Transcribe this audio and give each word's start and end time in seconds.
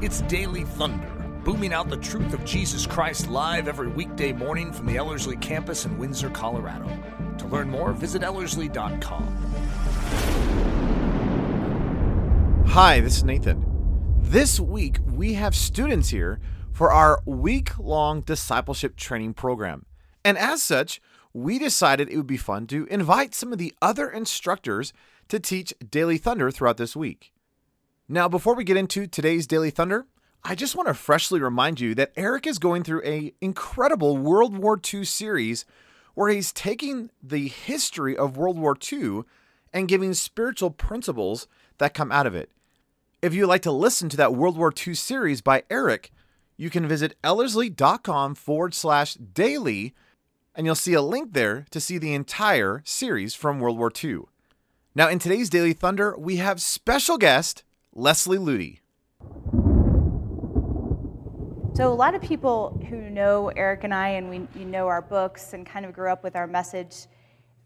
It's 0.00 0.20
Daily 0.22 0.62
Thunder, 0.62 1.08
booming 1.42 1.72
out 1.72 1.90
the 1.90 1.96
truth 1.96 2.32
of 2.32 2.44
Jesus 2.44 2.86
Christ 2.86 3.28
live 3.28 3.66
every 3.66 3.88
weekday 3.88 4.30
morning 4.32 4.72
from 4.72 4.86
the 4.86 4.96
Ellerslie 4.96 5.36
campus 5.38 5.86
in 5.86 5.98
Windsor, 5.98 6.30
Colorado. 6.30 6.88
To 7.38 7.46
learn 7.48 7.68
more, 7.68 7.92
visit 7.92 8.22
Ellerslie.com. 8.22 9.26
Hi, 12.68 13.00
this 13.00 13.16
is 13.16 13.24
Nathan. 13.24 13.64
This 14.20 14.60
week, 14.60 15.00
we 15.04 15.34
have 15.34 15.56
students 15.56 16.10
here 16.10 16.38
for 16.70 16.92
our 16.92 17.20
week 17.26 17.76
long 17.76 18.20
discipleship 18.20 18.94
training 18.94 19.34
program. 19.34 19.84
And 20.24 20.38
as 20.38 20.62
such, 20.62 21.00
we 21.32 21.58
decided 21.58 22.08
it 22.08 22.16
would 22.16 22.28
be 22.28 22.36
fun 22.36 22.68
to 22.68 22.86
invite 22.86 23.34
some 23.34 23.52
of 23.52 23.58
the 23.58 23.74
other 23.82 24.08
instructors 24.08 24.92
to 25.26 25.40
teach 25.40 25.74
Daily 25.90 26.18
Thunder 26.18 26.52
throughout 26.52 26.76
this 26.76 26.94
week. 26.94 27.32
Now, 28.10 28.26
before 28.26 28.54
we 28.54 28.64
get 28.64 28.78
into 28.78 29.06
today's 29.06 29.46
Daily 29.46 29.68
Thunder, 29.68 30.06
I 30.42 30.54
just 30.54 30.74
want 30.74 30.88
to 30.88 30.94
freshly 30.94 31.40
remind 31.40 31.78
you 31.78 31.94
that 31.96 32.12
Eric 32.16 32.46
is 32.46 32.58
going 32.58 32.82
through 32.82 33.02
a 33.04 33.34
incredible 33.42 34.16
World 34.16 34.56
War 34.56 34.80
II 34.82 35.04
series 35.04 35.66
where 36.14 36.30
he's 36.30 36.50
taking 36.50 37.10
the 37.22 37.48
history 37.48 38.16
of 38.16 38.38
World 38.38 38.58
War 38.58 38.74
II 38.90 39.24
and 39.74 39.88
giving 39.88 40.14
spiritual 40.14 40.70
principles 40.70 41.48
that 41.76 41.92
come 41.92 42.10
out 42.10 42.26
of 42.26 42.34
it. 42.34 42.50
If 43.20 43.34
you'd 43.34 43.46
like 43.46 43.60
to 43.62 43.72
listen 43.72 44.08
to 44.08 44.16
that 44.16 44.34
World 44.34 44.56
War 44.56 44.72
II 44.72 44.94
series 44.94 45.42
by 45.42 45.64
Eric, 45.68 46.10
you 46.56 46.70
can 46.70 46.88
visit 46.88 47.14
ellerslie.com 47.22 48.36
forward 48.36 48.72
slash 48.72 49.16
daily, 49.16 49.94
and 50.54 50.64
you'll 50.64 50.76
see 50.76 50.94
a 50.94 51.02
link 51.02 51.34
there 51.34 51.66
to 51.72 51.78
see 51.78 51.98
the 51.98 52.14
entire 52.14 52.80
series 52.86 53.34
from 53.34 53.60
World 53.60 53.76
War 53.76 53.92
II. 54.02 54.20
Now, 54.94 55.10
in 55.10 55.18
today's 55.18 55.50
Daily 55.50 55.74
Thunder, 55.74 56.16
we 56.16 56.36
have 56.36 56.62
special 56.62 57.18
guest 57.18 57.64
Leslie 57.94 58.38
Ludy. 58.38 58.80
So, 61.74 61.92
a 61.92 61.94
lot 61.94 62.14
of 62.14 62.22
people 62.22 62.80
who 62.88 63.10
know 63.10 63.48
Eric 63.48 63.84
and 63.84 63.94
I 63.94 64.08
and 64.10 64.28
we 64.28 64.48
you 64.58 64.64
know 64.64 64.88
our 64.88 65.02
books 65.02 65.52
and 65.52 65.64
kind 65.64 65.84
of 65.86 65.92
grew 65.92 66.10
up 66.10 66.24
with 66.24 66.34
our 66.34 66.46
message 66.46 67.06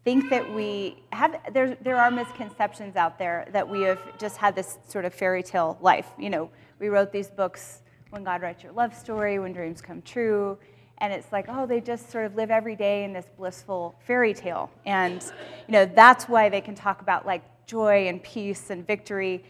think 0.03 0.29
that 0.29 0.53
we 0.53 0.97
have, 1.11 1.39
there, 1.53 1.77
there 1.81 1.95
are 1.95 2.11
misconceptions 2.11 2.95
out 2.95 3.17
there 3.17 3.47
that 3.51 3.67
we 3.67 3.81
have 3.81 4.17
just 4.17 4.37
had 4.37 4.55
this 4.55 4.77
sort 4.87 5.05
of 5.05 5.13
fairy 5.13 5.41
tale 5.41 5.77
life. 5.81 6.07
You 6.19 6.29
know, 6.29 6.49
we 6.79 6.89
wrote 6.89 7.11
these 7.11 7.29
books, 7.29 7.81
When 8.09 8.23
God 8.23 8.41
Writes 8.41 8.63
Your 8.63 8.73
Love 8.73 8.93
Story, 8.93 9.39
When 9.39 9.53
Dreams 9.53 9.81
Come 9.81 10.01
True, 10.01 10.57
and 10.99 11.11
it's 11.11 11.31
like, 11.31 11.45
oh, 11.49 11.65
they 11.65 11.81
just 11.81 12.11
sort 12.11 12.25
of 12.25 12.35
live 12.35 12.51
every 12.51 12.75
day 12.75 13.03
in 13.03 13.13
this 13.13 13.25
blissful 13.37 13.95
fairy 14.05 14.33
tale. 14.33 14.69
And, 14.85 15.23
you 15.67 15.71
know, 15.71 15.85
that's 15.85 16.25
why 16.25 16.49
they 16.49 16.61
can 16.61 16.75
talk 16.75 17.01
about 17.01 17.25
like 17.25 17.43
joy 17.65 18.07
and 18.07 18.21
peace 18.21 18.69
and 18.69 18.85
victory 18.85 19.43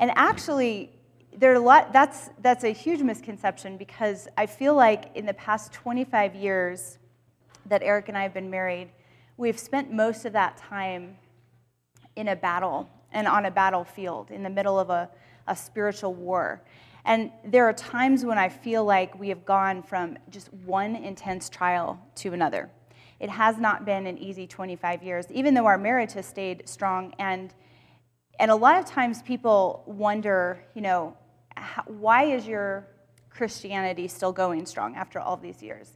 and 0.00 0.10
actually, 0.16 0.90
there 1.36 1.52
are 1.52 1.56
a 1.56 1.60
lot, 1.60 1.92
that's, 1.92 2.30
that's 2.40 2.64
a 2.64 2.72
huge 2.72 3.02
misconception 3.02 3.76
because 3.76 4.26
I 4.36 4.46
feel 4.46 4.74
like 4.74 5.14
in 5.14 5.26
the 5.26 5.34
past 5.34 5.72
25 5.72 6.34
years 6.34 6.98
that 7.66 7.82
Eric 7.82 8.08
and 8.08 8.16
I 8.16 8.22
have 8.22 8.32
been 8.32 8.50
married, 8.50 8.88
we've 9.36 9.58
spent 9.58 9.92
most 9.92 10.24
of 10.24 10.32
that 10.32 10.56
time 10.56 11.18
in 12.16 12.28
a 12.28 12.36
battle 12.36 12.88
and 13.12 13.28
on 13.28 13.44
a 13.44 13.50
battlefield 13.50 14.30
in 14.30 14.42
the 14.42 14.50
middle 14.50 14.78
of 14.78 14.88
a, 14.88 15.10
a 15.46 15.54
spiritual 15.54 16.14
war. 16.14 16.62
And 17.04 17.30
there 17.44 17.68
are 17.68 17.72
times 17.74 18.24
when 18.24 18.38
I 18.38 18.48
feel 18.48 18.84
like 18.84 19.18
we 19.18 19.28
have 19.28 19.44
gone 19.44 19.82
from 19.82 20.16
just 20.30 20.52
one 20.52 20.96
intense 20.96 21.50
trial 21.50 22.00
to 22.16 22.32
another. 22.32 22.70
It 23.18 23.28
has 23.28 23.58
not 23.58 23.84
been 23.84 24.06
an 24.06 24.16
easy 24.16 24.46
25 24.46 25.02
years, 25.02 25.26
even 25.30 25.52
though 25.52 25.66
our 25.66 25.76
marriage 25.78 26.14
has 26.14 26.24
stayed 26.24 26.66
strong 26.66 27.12
and 27.18 27.52
and 28.40 28.50
a 28.50 28.56
lot 28.56 28.78
of 28.78 28.86
times 28.86 29.20
people 29.20 29.82
wonder, 29.84 30.64
you 30.74 30.80
know, 30.80 31.14
why 31.86 32.24
is 32.24 32.46
your 32.46 32.86
Christianity 33.28 34.08
still 34.08 34.32
going 34.32 34.64
strong 34.64 34.96
after 34.96 35.20
all 35.20 35.36
these 35.36 35.62
years? 35.62 35.92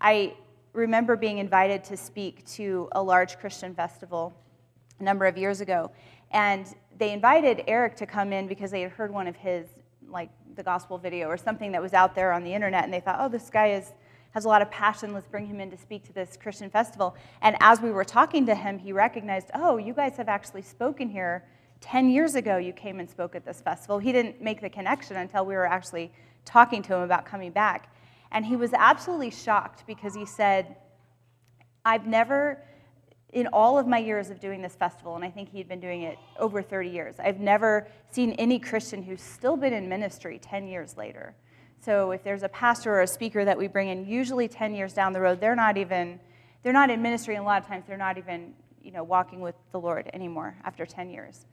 I 0.00 0.34
remember 0.72 1.14
being 1.14 1.38
invited 1.38 1.84
to 1.84 1.96
speak 1.96 2.44
to 2.54 2.88
a 2.92 3.02
large 3.02 3.38
Christian 3.38 3.76
festival 3.76 4.34
a 4.98 5.04
number 5.04 5.24
of 5.24 5.38
years 5.38 5.60
ago, 5.60 5.92
and 6.32 6.66
they 6.98 7.12
invited 7.12 7.62
Eric 7.68 7.94
to 7.98 8.06
come 8.06 8.32
in 8.32 8.48
because 8.48 8.72
they 8.72 8.80
had 8.80 8.90
heard 8.90 9.12
one 9.12 9.28
of 9.28 9.36
his, 9.36 9.68
like 10.08 10.30
the 10.56 10.64
gospel 10.64 10.98
video 10.98 11.28
or 11.28 11.36
something 11.36 11.70
that 11.70 11.80
was 11.80 11.92
out 11.92 12.16
there 12.16 12.32
on 12.32 12.42
the 12.42 12.52
internet, 12.52 12.82
and 12.82 12.92
they 12.92 13.00
thought, 13.00 13.18
oh, 13.20 13.28
this 13.28 13.48
guy 13.50 13.68
is 13.68 13.92
has 14.32 14.46
a 14.46 14.48
lot 14.48 14.60
of 14.60 14.68
passion. 14.72 15.12
Let's 15.12 15.28
bring 15.28 15.46
him 15.46 15.60
in 15.60 15.70
to 15.70 15.76
speak 15.76 16.02
to 16.06 16.12
this 16.12 16.36
Christian 16.36 16.68
festival. 16.68 17.14
And 17.40 17.56
as 17.60 17.80
we 17.80 17.92
were 17.92 18.02
talking 18.02 18.46
to 18.46 18.54
him, 18.56 18.80
he 18.80 18.92
recognized, 18.92 19.52
oh, 19.54 19.76
you 19.76 19.94
guys 19.94 20.16
have 20.16 20.28
actually 20.28 20.62
spoken 20.62 21.08
here 21.08 21.44
10 21.84 22.08
years 22.08 22.34
ago 22.34 22.56
you 22.56 22.72
came 22.72 22.98
and 22.98 23.08
spoke 23.08 23.36
at 23.36 23.44
this 23.44 23.60
festival. 23.60 23.98
He 23.98 24.10
didn't 24.10 24.40
make 24.40 24.62
the 24.62 24.70
connection 24.70 25.16
until 25.16 25.44
we 25.44 25.54
were 25.54 25.66
actually 25.66 26.10
talking 26.46 26.82
to 26.82 26.94
him 26.94 27.02
about 27.02 27.26
coming 27.26 27.52
back. 27.52 27.94
And 28.32 28.44
he 28.46 28.56
was 28.56 28.72
absolutely 28.72 29.30
shocked 29.30 29.84
because 29.86 30.14
he 30.14 30.24
said, 30.24 30.76
I've 31.84 32.06
never, 32.06 32.62
in 33.34 33.48
all 33.48 33.78
of 33.78 33.86
my 33.86 33.98
years 33.98 34.30
of 34.30 34.40
doing 34.40 34.62
this 34.62 34.74
festival, 34.74 35.14
and 35.14 35.22
I 35.22 35.30
think 35.30 35.50
he'd 35.50 35.68
been 35.68 35.78
doing 35.78 36.02
it 36.02 36.16
over 36.38 36.62
30 36.62 36.88
years, 36.88 37.16
I've 37.18 37.38
never 37.38 37.86
seen 38.10 38.32
any 38.32 38.58
Christian 38.58 39.02
who's 39.02 39.20
still 39.20 39.58
been 39.58 39.74
in 39.74 39.86
ministry 39.86 40.38
10 40.42 40.66
years 40.66 40.96
later. 40.96 41.34
So 41.82 42.12
if 42.12 42.24
there's 42.24 42.44
a 42.44 42.48
pastor 42.48 42.94
or 42.94 43.02
a 43.02 43.06
speaker 43.06 43.44
that 43.44 43.58
we 43.58 43.68
bring 43.68 43.90
in, 43.90 44.06
usually 44.06 44.48
10 44.48 44.74
years 44.74 44.94
down 44.94 45.12
the 45.12 45.20
road, 45.20 45.38
they're 45.38 45.54
not 45.54 45.76
even, 45.76 46.18
they're 46.62 46.72
not 46.72 46.88
in 46.88 47.02
ministry, 47.02 47.34
and 47.34 47.44
a 47.44 47.46
lot 47.46 47.60
of 47.60 47.68
times 47.68 47.84
they're 47.86 47.98
not 47.98 48.16
even, 48.16 48.54
you 48.82 48.90
know, 48.90 49.04
walking 49.04 49.42
with 49.42 49.54
the 49.70 49.78
Lord 49.78 50.08
anymore 50.14 50.56
after 50.64 50.86
10 50.86 51.10
years. 51.10 51.44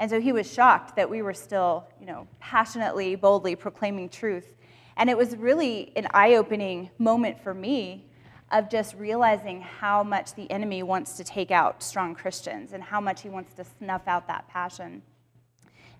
And 0.00 0.08
so 0.10 0.18
he 0.18 0.32
was 0.32 0.50
shocked 0.50 0.96
that 0.96 1.10
we 1.10 1.20
were 1.20 1.34
still, 1.34 1.84
you 2.00 2.06
know, 2.06 2.26
passionately, 2.38 3.16
boldly 3.16 3.54
proclaiming 3.54 4.08
truth. 4.08 4.56
And 4.96 5.10
it 5.10 5.16
was 5.16 5.36
really 5.36 5.92
an 5.94 6.08
eye 6.12 6.36
opening 6.36 6.88
moment 6.98 7.38
for 7.38 7.52
me 7.52 8.06
of 8.50 8.70
just 8.70 8.94
realizing 8.94 9.60
how 9.60 10.02
much 10.02 10.34
the 10.34 10.50
enemy 10.50 10.82
wants 10.82 11.18
to 11.18 11.22
take 11.22 11.50
out 11.50 11.82
strong 11.82 12.14
Christians 12.14 12.72
and 12.72 12.82
how 12.82 12.98
much 12.98 13.20
he 13.20 13.28
wants 13.28 13.52
to 13.54 13.64
snuff 13.78 14.00
out 14.06 14.26
that 14.26 14.48
passion. 14.48 15.02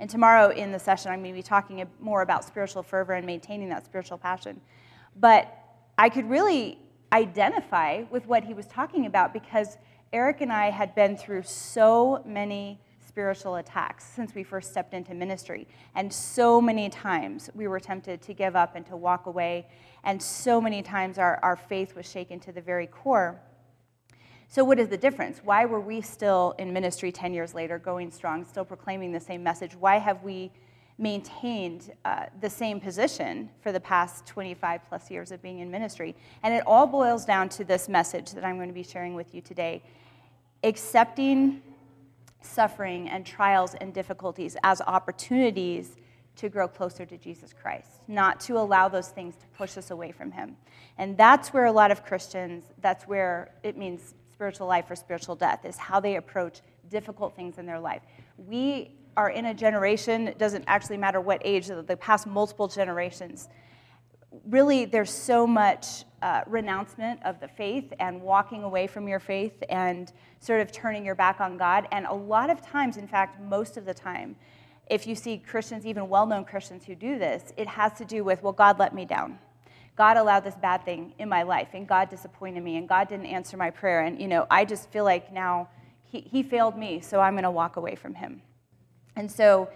And 0.00 0.09
tomorrow 0.09 0.49
in 0.49 0.72
the 0.72 0.78
session, 0.78 1.12
I'm 1.12 1.21
going 1.21 1.34
to 1.34 1.38
be 1.38 1.43
talking 1.43 1.87
more 2.00 2.22
about 2.22 2.43
spiritual 2.43 2.82
fervor 2.82 3.12
and 3.12 3.27
maintaining 3.27 3.69
that 3.69 3.84
spiritual 3.84 4.17
passion. 4.17 4.62
But 5.15 5.55
I 5.99 6.09
could 6.09 6.28
really 6.28 6.78
identify 7.12 8.05
with 8.11 8.27
what 8.27 8.44
he 8.44 8.55
was 8.55 8.67
talking 8.67 9.05
about 9.05 9.34
because 9.34 9.77
Eric 10.11 10.41
and 10.41 10.50
I 10.50 10.71
had 10.71 10.94
been 10.94 11.19
through 11.19 11.43
so 11.43 12.22
many 12.25 12.81
spiritual 13.10 13.56
attacks 13.56 14.04
since 14.04 14.37
we 14.37 14.44
first 14.44 14.71
stepped 14.71 14.94
into 14.94 15.15
ministry. 15.15 15.66
And 15.97 16.12
so 16.12 16.60
many 16.60 16.88
times 16.88 17.50
we 17.56 17.66
were 17.66 17.81
tempted 17.81 18.22
to 18.22 18.32
give 18.32 18.54
up 18.54 18.76
and 18.76 18.87
to 18.87 18.97
walk 18.97 19.26
away. 19.26 19.66
And 20.04 20.22
so 20.22 20.60
many 20.60 20.81
times 20.81 21.19
our, 21.19 21.41
our 21.43 21.56
faith 21.56 21.97
was 21.97 22.09
shaken 22.09 22.38
to 22.41 22.53
the 22.53 22.60
very 22.60 22.87
core. 22.87 23.41
So, 24.47 24.62
what 24.62 24.78
is 24.78 24.88
the 24.88 24.97
difference? 24.97 25.41
Why 25.43 25.65
were 25.65 25.81
we 25.81 26.00
still 26.00 26.54
in 26.59 26.72
ministry 26.72 27.10
10 27.10 27.34
years 27.34 27.53
later, 27.53 27.81
going 27.81 28.12
strong, 28.12 28.44
still 28.44 28.65
proclaiming 28.65 29.10
the 29.10 29.20
same 29.20 29.43
message? 29.43 29.75
Why 29.75 29.99
have 29.99 30.22
we 30.22 30.53
maintained 30.97 31.93
uh, 32.04 32.26
the 32.41 32.50
same 32.50 32.81
position 32.81 33.50
for 33.60 33.72
the 33.72 33.81
past 33.81 34.25
25 34.26 34.82
plus 34.88 35.10
years 35.10 35.32
of 35.32 35.43
being 35.43 35.59
in 35.59 35.69
ministry? 35.69 36.15
And 36.44 36.54
it 36.54 36.62
all 36.65 36.87
boils 36.87 37.25
down 37.25 37.49
to 37.50 37.65
this 37.65 37.88
message 37.88 38.31
that 38.32 38.44
I'm 38.44 38.56
going 38.56 38.69
to 38.69 38.75
be 38.75 38.84
sharing 38.84 39.15
with 39.15 39.34
you 39.34 39.41
today 39.41 39.82
accepting 40.62 41.62
suffering 42.40 43.08
and 43.08 43.24
trials 43.24 43.74
and 43.74 43.92
difficulties 43.92 44.56
as 44.62 44.80
opportunities 44.82 45.96
to 46.36 46.48
grow 46.48 46.66
closer 46.66 47.04
to 47.04 47.18
Jesus 47.18 47.52
Christ, 47.52 48.00
not 48.08 48.40
to 48.40 48.56
allow 48.56 48.88
those 48.88 49.08
things 49.08 49.36
to 49.36 49.46
push 49.48 49.76
us 49.76 49.90
away 49.90 50.10
from 50.12 50.30
Him. 50.32 50.56
And 50.96 51.16
that's 51.16 51.52
where 51.52 51.66
a 51.66 51.72
lot 51.72 51.90
of 51.90 52.04
Christians, 52.04 52.64
that's 52.80 53.04
where 53.04 53.52
it 53.62 53.76
means 53.76 54.14
spiritual 54.32 54.66
life 54.66 54.90
or 54.90 54.96
spiritual 54.96 55.34
death, 55.36 55.64
is 55.64 55.76
how 55.76 56.00
they 56.00 56.16
approach 56.16 56.60
difficult 56.88 57.36
things 57.36 57.58
in 57.58 57.66
their 57.66 57.80
life. 57.80 58.02
We 58.38 58.92
are 59.16 59.30
in 59.30 59.46
a 59.46 59.54
generation, 59.54 60.28
it 60.28 60.38
doesn't 60.38 60.64
actually 60.66 60.96
matter 60.96 61.20
what 61.20 61.43
age, 61.44 61.66
the 61.66 61.96
past 62.00 62.26
multiple 62.26 62.69
generations. 62.69 63.48
Really, 64.46 64.86
there's 64.86 65.12
so 65.12 65.46
much 65.46 66.04
uh, 66.22 66.43
renouncement 66.46 67.20
of 67.25 67.40
the 67.40 67.49
faith 67.49 67.93
and 67.99 68.20
walking 68.20 68.62
away 68.62 68.87
from 68.87 69.08
your 69.08 69.20
faith 69.20 69.62
and 69.69 70.12
sort 70.38 70.61
of 70.61 70.70
turning 70.70 71.05
your 71.05 71.14
back 71.14 71.40
on 71.40 71.56
God. 71.56 71.88
And 71.93 72.06
a 72.06 72.12
lot 72.12 72.50
of 72.50 72.61
times, 72.61 72.96
in 72.96 73.08
fact, 73.08 73.40
most 73.40 73.76
of 73.76 73.84
the 73.84 73.94
time, 73.94 74.37
if 74.88 75.06
you 75.06 75.14
see 75.14 75.38
Christians, 75.38 75.87
even 75.87 76.08
well 76.08 76.26
known 76.26 76.44
Christians 76.44 76.84
who 76.84 76.94
do 76.94 77.19
this, 77.19 77.52
it 77.56 77.69
has 77.69 77.93
to 77.94 78.05
do 78.05 78.25
with, 78.25 78.43
well, 78.43 78.52
God 78.52 78.78
let 78.78 78.94
me 78.94 79.05
down. 79.05 79.38
God 79.96 80.17
allowed 80.17 80.44
this 80.44 80.55
bad 80.55 80.84
thing 80.84 81.14
in 81.19 81.28
my 81.28 81.43
life, 81.43 81.69
and 81.75 81.87
God 81.87 82.08
disappointed 82.08 82.62
me, 82.62 82.76
and 82.76 82.88
God 82.88 83.08
didn't 83.08 83.26
answer 83.26 83.56
my 83.56 83.70
prayer. 83.70 84.00
And, 84.00 84.20
you 84.20 84.28
know, 84.28 84.46
I 84.50 84.64
just 84.64 84.90
feel 84.90 85.05
like 85.05 85.32
now 85.32 85.69
he, 86.06 86.20
he 86.20 86.43
failed 86.43 86.76
me, 86.76 87.00
so 87.00 87.20
I'm 87.20 87.34
going 87.34 87.44
to 87.44 87.50
walk 87.50 87.76
away 87.76 87.94
from 87.94 88.14
him. 88.14 88.43
And 89.17 89.31
so 89.31 89.69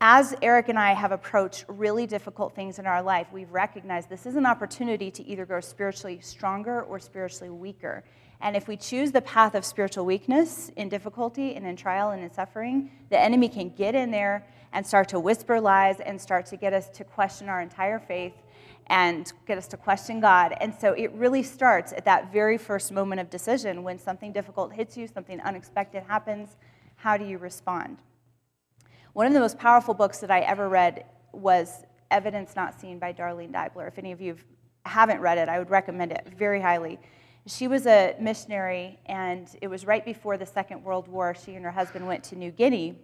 as 0.00 0.34
Eric 0.42 0.68
and 0.68 0.78
I 0.78 0.92
have 0.92 1.12
approached 1.12 1.64
really 1.68 2.06
difficult 2.06 2.54
things 2.54 2.78
in 2.78 2.86
our 2.86 3.02
life, 3.02 3.28
we've 3.32 3.50
recognized 3.50 4.10
this 4.10 4.26
is 4.26 4.36
an 4.36 4.44
opportunity 4.44 5.10
to 5.10 5.26
either 5.26 5.46
grow 5.46 5.60
spiritually 5.60 6.20
stronger 6.20 6.82
or 6.82 6.98
spiritually 6.98 7.48
weaker. 7.48 8.04
And 8.42 8.54
if 8.54 8.68
we 8.68 8.76
choose 8.76 9.10
the 9.10 9.22
path 9.22 9.54
of 9.54 9.64
spiritual 9.64 10.04
weakness 10.04 10.70
in 10.76 10.90
difficulty 10.90 11.54
and 11.54 11.66
in 11.66 11.76
trial 11.76 12.10
and 12.10 12.22
in 12.22 12.30
suffering, 12.30 12.90
the 13.08 13.18
enemy 13.18 13.48
can 13.48 13.70
get 13.70 13.94
in 13.94 14.10
there 14.10 14.46
and 14.74 14.86
start 14.86 15.08
to 15.08 15.18
whisper 15.18 15.58
lies 15.58 16.00
and 16.00 16.20
start 16.20 16.44
to 16.46 16.58
get 16.58 16.74
us 16.74 16.90
to 16.90 17.02
question 17.02 17.48
our 17.48 17.62
entire 17.62 17.98
faith 17.98 18.34
and 18.88 19.32
get 19.46 19.56
us 19.56 19.66
to 19.68 19.78
question 19.78 20.20
God. 20.20 20.54
And 20.60 20.74
so 20.74 20.92
it 20.92 21.10
really 21.12 21.42
starts 21.42 21.94
at 21.94 22.04
that 22.04 22.30
very 22.30 22.58
first 22.58 22.92
moment 22.92 23.22
of 23.22 23.30
decision 23.30 23.82
when 23.82 23.98
something 23.98 24.32
difficult 24.32 24.74
hits 24.74 24.96
you, 24.98 25.08
something 25.08 25.40
unexpected 25.40 26.02
happens. 26.06 26.56
How 26.96 27.16
do 27.16 27.24
you 27.24 27.38
respond? 27.38 27.96
One 29.16 29.26
of 29.26 29.32
the 29.32 29.40
most 29.40 29.56
powerful 29.56 29.94
books 29.94 30.18
that 30.18 30.30
I 30.30 30.40
ever 30.40 30.68
read 30.68 31.06
was 31.32 31.86
Evidence 32.10 32.54
Not 32.54 32.78
Seen 32.78 32.98
by 32.98 33.14
Darlene 33.14 33.50
Deibler. 33.50 33.88
If 33.88 33.96
any 33.96 34.12
of 34.12 34.20
you 34.20 34.36
haven't 34.84 35.20
read 35.22 35.38
it, 35.38 35.48
I 35.48 35.58
would 35.58 35.70
recommend 35.70 36.12
it 36.12 36.28
very 36.36 36.60
highly. 36.60 36.98
She 37.46 37.66
was 37.66 37.86
a 37.86 38.14
missionary, 38.20 38.98
and 39.06 39.48
it 39.62 39.68
was 39.68 39.86
right 39.86 40.04
before 40.04 40.36
the 40.36 40.44
Second 40.44 40.84
World 40.84 41.08
War. 41.08 41.34
She 41.34 41.54
and 41.54 41.64
her 41.64 41.70
husband 41.70 42.06
went 42.06 42.24
to 42.24 42.36
New 42.36 42.50
Guinea, 42.50 42.94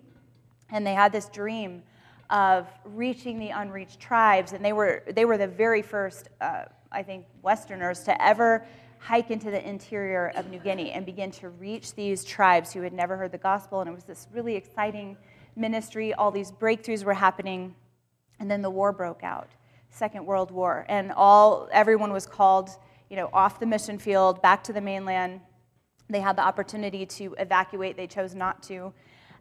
and 0.69 0.87
they 0.87 0.93
had 0.93 1.13
this 1.13 1.31
dream 1.31 1.83
of 2.29 2.69
reaching 2.85 3.39
the 3.39 3.49
unreached 3.49 3.99
tribes, 3.99 4.53
and 4.53 4.63
they 4.63 4.75
were 4.75 5.05
they 5.15 5.25
were 5.25 5.39
the 5.39 5.49
very 5.49 5.81
first, 5.81 6.29
uh, 6.43 6.65
I 6.93 7.03
think, 7.03 7.25
Westerners 7.41 8.01
to 8.01 8.23
ever 8.23 8.67
hike 8.99 9.31
into 9.31 9.51
the 9.51 9.67
interior 9.67 10.31
of 10.37 10.51
New 10.51 10.59
Guinea 10.59 10.91
and 10.93 11.07
begin 11.07 11.31
to 11.31 11.49
reach 11.49 11.95
these 11.95 12.23
tribes 12.23 12.71
who 12.71 12.83
had 12.83 12.93
never 12.93 13.17
heard 13.17 13.33
the 13.33 13.39
gospel. 13.39 13.81
And 13.81 13.89
it 13.89 13.95
was 13.95 14.05
this 14.05 14.29
really 14.31 14.57
exciting 14.57 15.17
ministry. 15.57 16.15
All 16.15 16.31
these 16.31 16.51
breakthroughs 16.51 17.05
were 17.05 17.15
happening, 17.15 17.75
and 18.41 18.51
then 18.51 18.63
the 18.63 18.71
war 18.71 18.93
broke 18.93 19.23
out, 19.23 19.49
Second 19.91 20.27
World 20.27 20.51
War, 20.51 20.85
and 20.89 21.13
all 21.13 21.69
everyone 21.73 22.13
was 22.13 22.27
called, 22.27 22.71
you 23.11 23.17
know, 23.17 23.31
off 23.33 23.61
the 23.61 23.67
mission 23.67 23.99
field, 23.99 24.43
back 24.43 24.65
to 24.65 24.73
the 24.73 24.81
mainland. 24.81 25.41
They 26.09 26.21
had 26.21 26.37
the 26.37 26.43
opportunity 26.43 27.07
to 27.07 27.35
evacuate. 27.39 27.97
They 27.97 28.07
chose 28.07 28.35
not 28.35 28.63
to, 28.65 28.93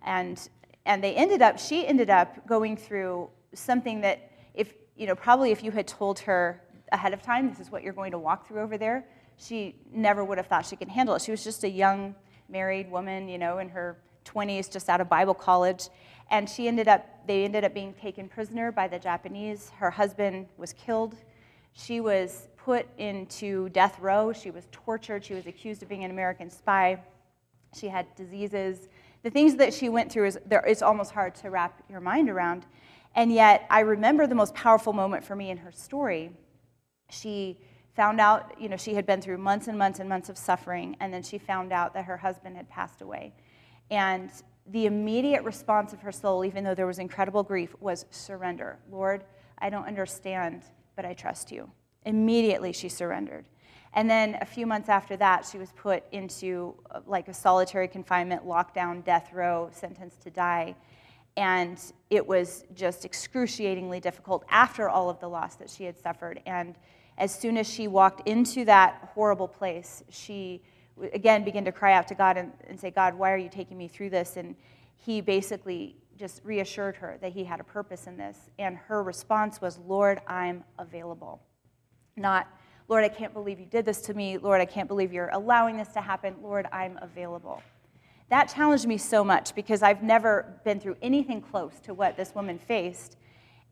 and 0.03 0.49
and 0.85 1.03
they 1.03 1.13
ended 1.13 1.41
up, 1.41 1.59
she 1.59 1.85
ended 1.85 2.09
up 2.09 2.47
going 2.47 2.75
through 2.75 3.29
something 3.53 4.01
that, 4.01 4.31
if, 4.53 4.73
you 4.95 5.05
know, 5.07 5.15
probably 5.15 5.51
if 5.51 5.63
you 5.63 5.71
had 5.71 5.87
told 5.87 6.19
her 6.19 6.61
ahead 6.91 7.13
of 7.13 7.21
time, 7.21 7.49
this 7.49 7.59
is 7.59 7.71
what 7.71 7.83
you're 7.83 7.93
going 7.93 8.11
to 8.11 8.17
walk 8.17 8.47
through 8.47 8.61
over 8.61 8.77
there, 8.77 9.05
she 9.37 9.75
never 9.93 10.23
would 10.25 10.37
have 10.37 10.47
thought 10.47 10.65
she 10.65 10.75
could 10.75 10.89
handle 10.89 11.15
it. 11.15 11.21
She 11.21 11.31
was 11.31 11.43
just 11.43 11.63
a 11.63 11.69
young 11.69 12.15
married 12.49 12.91
woman, 12.91 13.29
you 13.29 13.37
know, 13.37 13.59
in 13.59 13.69
her 13.69 13.97
20s, 14.25 14.71
just 14.71 14.89
out 14.89 15.01
of 15.01 15.09
Bible 15.09 15.33
college. 15.33 15.89
And 16.29 16.49
she 16.49 16.67
ended 16.67 16.87
up, 16.87 17.27
they 17.27 17.43
ended 17.43 17.63
up 17.63 17.73
being 17.73 17.93
taken 17.93 18.29
prisoner 18.29 18.71
by 18.71 18.87
the 18.87 18.99
Japanese. 18.99 19.71
Her 19.77 19.91
husband 19.91 20.47
was 20.57 20.73
killed. 20.73 21.15
She 21.73 21.99
was 21.99 22.47
put 22.57 22.87
into 22.97 23.69
death 23.69 23.99
row. 23.99 24.31
She 24.31 24.51
was 24.51 24.67
tortured. 24.71 25.25
She 25.25 25.33
was 25.33 25.45
accused 25.47 25.83
of 25.83 25.89
being 25.89 26.03
an 26.03 26.11
American 26.11 26.49
spy. 26.49 27.01
She 27.73 27.87
had 27.87 28.05
diseases 28.15 28.87
the 29.23 29.29
things 29.29 29.55
that 29.55 29.73
she 29.73 29.89
went 29.89 30.11
through 30.11 30.27
is 30.27 30.39
there, 30.45 30.61
it's 30.61 30.81
almost 30.81 31.11
hard 31.11 31.35
to 31.35 31.49
wrap 31.49 31.81
your 31.89 31.99
mind 31.99 32.29
around. 32.29 32.65
And 33.13 33.31
yet, 33.31 33.67
I 33.69 33.81
remember 33.81 34.25
the 34.25 34.35
most 34.35 34.53
powerful 34.53 34.93
moment 34.93 35.23
for 35.23 35.35
me 35.35 35.49
in 35.49 35.57
her 35.57 35.71
story. 35.71 36.31
She 37.09 37.59
found 37.95 38.21
out, 38.21 38.59
you 38.59 38.69
know, 38.69 38.77
she 38.77 38.95
had 38.95 39.05
been 39.05 39.21
through 39.21 39.37
months 39.37 39.67
and 39.67 39.77
months 39.77 39.99
and 39.99 40.07
months 40.07 40.29
of 40.29 40.37
suffering, 40.37 40.95
and 40.99 41.13
then 41.13 41.21
she 41.21 41.37
found 41.37 41.73
out 41.73 41.93
that 41.93 42.05
her 42.05 42.17
husband 42.17 42.55
had 42.55 42.69
passed 42.69 43.01
away. 43.01 43.33
And 43.91 44.31
the 44.67 44.85
immediate 44.85 45.43
response 45.43 45.93
of 45.93 46.01
her 46.01 46.11
soul, 46.11 46.45
even 46.45 46.63
though 46.63 46.73
there 46.73 46.87
was 46.87 46.97
incredible 46.97 47.43
grief, 47.43 47.75
was 47.79 48.05
surrender. 48.09 48.79
Lord, 48.89 49.25
I 49.59 49.69
don't 49.69 49.85
understand, 49.85 50.63
but 50.95 51.05
I 51.05 51.13
trust 51.13 51.51
you. 51.51 51.69
Immediately, 52.05 52.71
she 52.71 52.89
surrendered. 52.89 53.45
And 53.93 54.09
then 54.09 54.37
a 54.39 54.45
few 54.45 54.65
months 54.65 54.87
after 54.87 55.17
that, 55.17 55.45
she 55.45 55.57
was 55.57 55.71
put 55.73 56.03
into 56.13 56.75
uh, 56.89 57.01
like 57.05 57.27
a 57.27 57.33
solitary 57.33 57.89
confinement, 57.89 58.47
lockdown, 58.47 59.03
death 59.03 59.33
row, 59.33 59.69
sentenced 59.73 60.21
to 60.21 60.29
die. 60.29 60.75
And 61.35 61.77
it 62.09 62.25
was 62.25 62.63
just 62.73 63.03
excruciatingly 63.03 63.99
difficult 63.99 64.45
after 64.49 64.89
all 64.89 65.09
of 65.09 65.19
the 65.19 65.27
loss 65.27 65.55
that 65.55 65.69
she 65.69 65.83
had 65.83 65.99
suffered. 65.99 66.41
And 66.45 66.75
as 67.17 67.33
soon 67.35 67.57
as 67.57 67.69
she 67.69 67.89
walked 67.89 68.27
into 68.27 68.63
that 68.65 69.09
horrible 69.13 69.47
place, 69.47 70.03
she 70.09 70.63
again 71.13 71.43
begin 71.43 71.65
to 71.65 71.71
cry 71.71 71.93
out 71.93 72.07
to 72.09 72.15
God 72.15 72.37
and, 72.37 72.51
and 72.67 72.79
say, 72.79 72.91
God, 72.91 73.13
why 73.13 73.31
are 73.31 73.37
you 73.37 73.49
taking 73.49 73.77
me 73.77 73.87
through 73.87 74.09
this? 74.09 74.37
And 74.37 74.55
he 74.97 75.21
basically 75.21 75.95
just 76.17 76.41
reassured 76.43 76.95
her 76.97 77.17
that 77.21 77.31
he 77.31 77.43
had 77.43 77.59
a 77.59 77.63
purpose 77.63 78.07
in 78.07 78.17
this. 78.17 78.37
And 78.59 78.77
her 78.77 79.01
response 79.01 79.59
was, 79.59 79.79
Lord, 79.79 80.21
I'm 80.27 80.63
available. 80.77 81.41
Not, 82.15 82.47
Lord, 82.87 83.03
I 83.03 83.09
can't 83.09 83.33
believe 83.33 83.59
you 83.59 83.65
did 83.65 83.85
this 83.85 84.01
to 84.03 84.13
me. 84.13 84.37
Lord, 84.37 84.61
I 84.61 84.65
can't 84.65 84.87
believe 84.87 85.11
you're 85.11 85.29
allowing 85.29 85.77
this 85.77 85.87
to 85.89 86.01
happen. 86.01 86.35
Lord, 86.43 86.67
I'm 86.71 86.99
available. 87.01 87.61
That 88.29 88.45
challenged 88.45 88.87
me 88.87 88.97
so 88.97 89.23
much 89.23 89.55
because 89.55 89.81
I've 89.81 90.03
never 90.03 90.61
been 90.63 90.79
through 90.79 90.95
anything 91.01 91.41
close 91.41 91.73
to 91.83 91.93
what 91.93 92.15
this 92.15 92.33
woman 92.35 92.59
faced. 92.59 93.17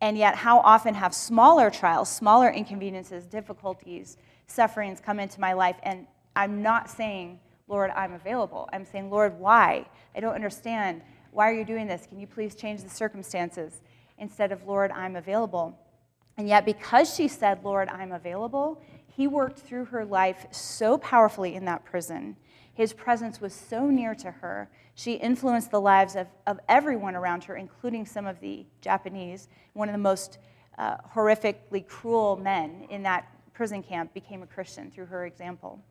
And 0.02 0.18
yet, 0.18 0.36
how 0.36 0.60
often 0.60 0.94
have 0.96 1.14
smaller 1.14 1.70
trials, 1.70 2.10
smaller 2.10 2.50
inconveniences, 2.50 3.26
difficulties, 3.26 4.18
sufferings 4.48 5.00
come 5.00 5.20
into 5.20 5.40
my 5.40 5.54
life? 5.54 5.76
And 5.84 6.08
I'm 6.36 6.62
not 6.62 6.90
saying, 6.90 7.40
Lord, 7.68 7.92
I'm 7.92 8.14
available. 8.14 8.68
I'm 8.74 8.86
saying, 8.86 9.10
Lord, 9.10 9.40
why? 9.40 9.86
I 10.16 10.20
don't 10.20 10.36
understand. 10.36 11.02
Why 11.31 11.50
are 11.50 11.54
you 11.54 11.66
doing 11.66 11.88
this? 11.88 12.08
Can 12.08 12.20
you 12.20 12.28
please 12.28 12.56
change 12.56 12.81
the 12.84 12.90
circumstances? 12.90 13.81
Instead 14.18 14.52
of, 14.52 14.66
Lord, 14.66 14.92
I'm 14.92 15.16
available. 15.16 15.78
And 16.38 16.48
yet, 16.48 16.66
because 16.66 17.14
she 17.14 17.28
said, 17.28 17.64
Lord, 17.64 17.90
I'm 17.90 18.12
available, 18.12 18.81
he 19.08 19.28
worked 19.28 19.60
through 19.60 19.86
her 19.86 20.06
life 20.06 20.48
so 20.52 20.98
powerfully 20.98 21.56
in 21.56 21.66
that 21.66 21.86
prison. 21.86 22.38
His 22.74 22.94
presence 22.94 23.42
was 23.42 23.54
so 23.54 23.90
near 23.90 24.16
to 24.16 24.31
her. 24.31 24.70
She 24.96 25.14
influenced 25.14 25.70
the 25.70 25.81
lives 25.81 26.16
of, 26.16 26.28
of 26.48 26.60
everyone 26.70 27.16
around 27.16 27.44
her, 27.44 27.58
including 27.58 28.06
some 28.06 28.26
of 28.26 28.40
the 28.40 28.66
Japanese. 28.81 29.50
One 29.74 29.90
of 29.90 29.94
the 29.94 30.00
most 30.00 30.38
uh, 30.78 30.96
horrifically 31.14 31.86
cruel 31.86 32.38
men 32.38 32.88
in 32.90 33.04
that 33.04 33.28
prison 33.54 33.84
camp 33.84 34.14
became 34.14 34.42
a 34.42 34.48
Christian 34.48 34.90
through 34.90 35.08
her 35.08 35.26
example. 35.26 35.84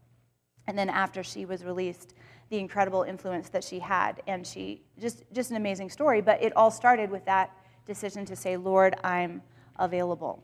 And 0.69 0.79
then 0.79 0.91
after 0.91 1.25
she 1.25 1.47
was 1.47 1.65
released, 1.65 2.15
the 2.51 2.59
incredible 2.59 3.03
influence 3.03 3.49
that 3.49 3.65
she 3.65 3.79
had. 3.79 4.23
And 4.27 4.47
she, 4.47 4.83
just, 5.01 5.25
just 5.33 5.51
an 5.51 5.57
amazing 5.57 5.89
story, 5.89 6.21
but 6.21 6.43
it 6.43 6.55
all 6.57 6.71
started 6.71 7.11
with 7.11 7.25
that 7.25 7.51
decision 7.87 8.27
to 8.27 8.37
say, 8.37 8.57
Lord, 8.59 8.95
I'm 9.03 9.43
available. 9.79 10.43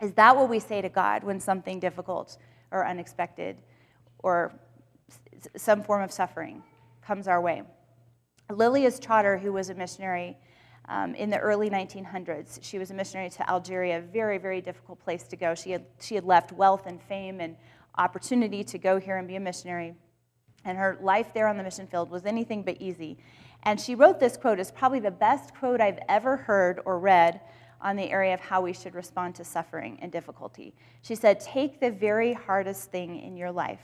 Is 0.00 0.12
that 0.14 0.36
what 0.36 0.48
we 0.48 0.58
say 0.58 0.82
to 0.82 0.88
God 0.88 1.22
when 1.22 1.38
something 1.38 1.78
difficult 1.78 2.38
or 2.72 2.86
unexpected 2.86 3.56
or 4.18 4.52
some 5.56 5.82
form 5.82 6.02
of 6.02 6.10
suffering 6.10 6.62
comes 7.06 7.28
our 7.28 7.40
way? 7.40 7.62
Lilias 8.50 8.98
Trotter, 9.00 9.38
who 9.38 9.52
was 9.52 9.70
a 9.70 9.74
missionary 9.74 10.36
um, 10.88 11.14
in 11.14 11.30
the 11.30 11.38
early 11.38 11.70
1900s, 11.70 12.58
she 12.62 12.80
was 12.80 12.90
a 12.90 12.94
missionary 12.94 13.30
to 13.30 13.48
Algeria, 13.48 13.98
a 13.98 14.00
very, 14.00 14.38
very 14.38 14.60
difficult 14.60 14.98
place 14.98 15.22
to 15.28 15.36
go. 15.36 15.54
She 15.54 15.70
had, 15.70 15.84
she 16.00 16.16
had 16.16 16.24
left 16.24 16.50
wealth 16.50 16.86
and 16.86 17.00
fame 17.00 17.40
and 17.40 17.56
opportunity 17.96 18.64
to 18.64 18.78
go 18.78 18.98
here 18.98 19.16
and 19.16 19.28
be 19.28 19.36
a 19.36 19.40
missionary. 19.40 19.94
And 20.64 20.78
her 20.78 20.98
life 21.02 21.34
there 21.34 21.48
on 21.48 21.56
the 21.56 21.62
mission 21.62 21.86
field 21.86 22.10
was 22.10 22.24
anything 22.24 22.62
but 22.62 22.80
easy. 22.80 23.18
And 23.64 23.80
she 23.80 23.94
wrote 23.94 24.20
this 24.20 24.36
quote. 24.36 24.58
It's 24.58 24.70
probably 24.70 25.00
the 25.00 25.10
best 25.10 25.54
quote 25.54 25.80
I've 25.80 25.98
ever 26.08 26.36
heard 26.36 26.80
or 26.84 26.98
read 26.98 27.40
on 27.80 27.96
the 27.96 28.10
area 28.10 28.34
of 28.34 28.40
how 28.40 28.60
we 28.60 28.72
should 28.72 28.94
respond 28.94 29.34
to 29.34 29.44
suffering 29.44 29.98
and 30.00 30.10
difficulty. 30.10 30.74
She 31.02 31.14
said, 31.14 31.40
Take 31.40 31.80
the 31.80 31.90
very 31.90 32.32
hardest 32.32 32.90
thing 32.90 33.20
in 33.20 33.36
your 33.36 33.50
life, 33.50 33.82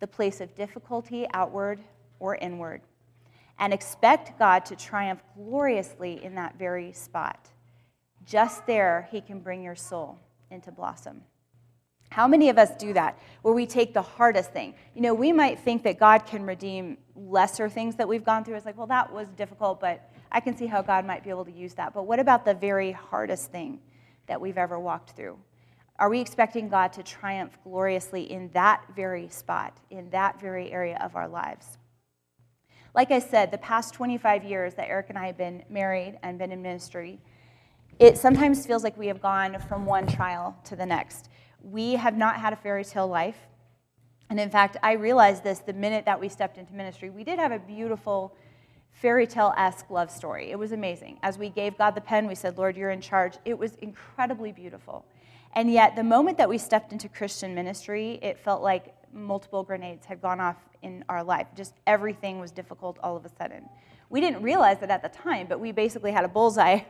the 0.00 0.06
place 0.06 0.40
of 0.40 0.54
difficulty, 0.54 1.26
outward 1.32 1.80
or 2.20 2.36
inward, 2.36 2.82
and 3.58 3.72
expect 3.72 4.38
God 4.38 4.64
to 4.66 4.76
triumph 4.76 5.22
gloriously 5.34 6.22
in 6.22 6.34
that 6.34 6.58
very 6.58 6.92
spot. 6.92 7.48
Just 8.24 8.66
there, 8.66 9.08
He 9.10 9.20
can 9.20 9.40
bring 9.40 9.62
your 9.62 9.74
soul 9.74 10.18
into 10.50 10.70
blossom. 10.70 11.22
How 12.12 12.28
many 12.28 12.50
of 12.50 12.58
us 12.58 12.70
do 12.76 12.92
that, 12.92 13.18
where 13.40 13.54
we 13.54 13.64
take 13.64 13.94
the 13.94 14.02
hardest 14.02 14.52
thing? 14.52 14.74
You 14.94 15.00
know, 15.00 15.14
we 15.14 15.32
might 15.32 15.58
think 15.58 15.82
that 15.84 15.98
God 15.98 16.26
can 16.26 16.44
redeem 16.44 16.98
lesser 17.16 17.70
things 17.70 17.96
that 17.96 18.06
we've 18.06 18.22
gone 18.22 18.44
through. 18.44 18.56
It's 18.56 18.66
like, 18.66 18.76
well, 18.76 18.86
that 18.88 19.10
was 19.10 19.28
difficult, 19.28 19.80
but 19.80 20.12
I 20.30 20.40
can 20.40 20.54
see 20.54 20.66
how 20.66 20.82
God 20.82 21.06
might 21.06 21.24
be 21.24 21.30
able 21.30 21.46
to 21.46 21.50
use 21.50 21.72
that. 21.74 21.94
But 21.94 22.02
what 22.02 22.18
about 22.18 22.44
the 22.44 22.52
very 22.52 22.92
hardest 22.92 23.50
thing 23.50 23.80
that 24.26 24.38
we've 24.38 24.58
ever 24.58 24.78
walked 24.78 25.12
through? 25.12 25.38
Are 25.98 26.10
we 26.10 26.20
expecting 26.20 26.68
God 26.68 26.92
to 26.92 27.02
triumph 27.02 27.56
gloriously 27.64 28.30
in 28.30 28.50
that 28.50 28.84
very 28.94 29.30
spot, 29.30 29.78
in 29.88 30.10
that 30.10 30.38
very 30.38 30.70
area 30.70 30.98
of 31.02 31.16
our 31.16 31.28
lives? 31.28 31.78
Like 32.94 33.10
I 33.10 33.20
said, 33.20 33.50
the 33.50 33.56
past 33.56 33.94
25 33.94 34.44
years 34.44 34.74
that 34.74 34.86
Eric 34.86 35.06
and 35.08 35.18
I 35.18 35.28
have 35.28 35.38
been 35.38 35.62
married 35.70 36.18
and 36.22 36.38
been 36.38 36.52
in 36.52 36.60
ministry, 36.60 37.20
it 37.98 38.18
sometimes 38.18 38.66
feels 38.66 38.84
like 38.84 38.98
we 38.98 39.06
have 39.06 39.22
gone 39.22 39.58
from 39.66 39.86
one 39.86 40.06
trial 40.06 40.58
to 40.64 40.76
the 40.76 40.84
next 40.84 41.30
we 41.62 41.94
have 41.94 42.16
not 42.16 42.36
had 42.36 42.52
a 42.52 42.56
fairy 42.56 42.84
tale 42.84 43.06
life. 43.06 43.36
And 44.30 44.40
in 44.40 44.50
fact, 44.50 44.76
I 44.82 44.92
realized 44.92 45.44
this 45.44 45.60
the 45.60 45.72
minute 45.72 46.04
that 46.06 46.20
we 46.20 46.28
stepped 46.28 46.58
into 46.58 46.72
ministry. 46.74 47.10
We 47.10 47.24
did 47.24 47.38
have 47.38 47.52
a 47.52 47.58
beautiful 47.58 48.34
fairy 48.92 49.26
tale 49.26 49.54
esque 49.56 49.90
love 49.90 50.10
story. 50.10 50.50
It 50.50 50.58
was 50.58 50.72
amazing. 50.72 51.18
As 51.22 51.38
we 51.38 51.48
gave 51.48 51.76
God 51.78 51.94
the 51.94 52.00
pen, 52.00 52.26
we 52.26 52.34
said, 52.34 52.58
Lord, 52.58 52.76
you're 52.76 52.90
in 52.90 53.00
charge. 53.00 53.36
It 53.44 53.58
was 53.58 53.74
incredibly 53.76 54.52
beautiful. 54.52 55.04
And 55.54 55.70
yet, 55.70 55.96
the 55.96 56.04
moment 56.04 56.38
that 56.38 56.48
we 56.48 56.56
stepped 56.56 56.92
into 56.92 57.08
Christian 57.08 57.54
ministry, 57.54 58.18
it 58.22 58.38
felt 58.38 58.62
like 58.62 58.94
multiple 59.12 59.62
grenades 59.62 60.06
had 60.06 60.22
gone 60.22 60.40
off 60.40 60.56
in 60.80 61.04
our 61.08 61.22
life. 61.22 61.46
Just 61.54 61.74
everything 61.86 62.40
was 62.40 62.50
difficult 62.50 62.98
all 63.02 63.16
of 63.16 63.24
a 63.26 63.28
sudden. 63.28 63.68
We 64.12 64.20
didn't 64.20 64.42
realize 64.42 64.82
it 64.82 64.90
at 64.90 65.02
the 65.02 65.08
time, 65.08 65.46
but 65.48 65.58
we 65.58 65.72
basically 65.72 66.12
had 66.12 66.22
a 66.22 66.28
bullseye 66.28 66.80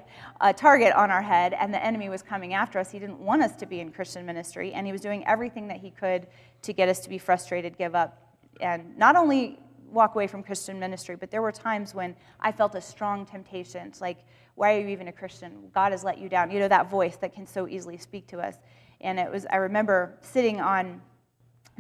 a 0.41 0.53
target 0.53 0.93
on 0.93 1.09
our 1.13 1.23
head, 1.23 1.53
and 1.53 1.73
the 1.73 1.81
enemy 1.83 2.09
was 2.09 2.21
coming 2.21 2.53
after 2.53 2.81
us. 2.81 2.91
He 2.91 2.99
didn't 2.99 3.21
want 3.21 3.45
us 3.45 3.55
to 3.57 3.67
be 3.67 3.79
in 3.79 3.93
Christian 3.93 4.27
ministry, 4.27 4.73
and 4.73 4.85
he 4.89 4.93
was 4.93 5.01
doing 5.01 5.25
everything 5.25 5.69
that 5.69 5.77
he 5.77 5.91
could 5.91 6.27
to 6.63 6.73
get 6.73 6.89
us 6.89 6.99
to 6.99 7.09
be 7.09 7.19
frustrated, 7.19 7.79
give 7.79 7.95
up, 7.95 8.37
and 8.61 8.99
not 8.99 9.15
only 9.15 9.61
walk 9.93 10.17
away 10.17 10.27
from 10.27 10.43
Christian 10.43 10.81
ministry, 10.81 11.15
but 11.15 11.31
there 11.31 11.43
were 11.43 11.53
times 11.53 11.95
when 11.95 12.17
I 12.41 12.51
felt 12.51 12.75
a 12.75 12.81
strong 12.81 13.25
temptation. 13.25 13.87
It's 13.87 14.01
like, 14.01 14.19
why 14.57 14.75
are 14.75 14.81
you 14.81 14.89
even 14.89 15.07
a 15.07 15.13
Christian? 15.13 15.71
God 15.73 15.93
has 15.93 16.03
let 16.03 16.19
you 16.19 16.29
down. 16.29 16.51
You 16.51 16.59
know, 16.59 16.67
that 16.67 16.91
voice 16.91 17.15
that 17.19 17.33
can 17.33 17.47
so 17.47 17.69
easily 17.69 17.99
speak 17.99 18.27
to 18.29 18.41
us. 18.41 18.57
And 19.01 19.21
it 19.21 19.31
was, 19.31 19.47
I 19.49 19.57
remember 19.57 20.19
sitting 20.23 20.61
on 20.61 21.01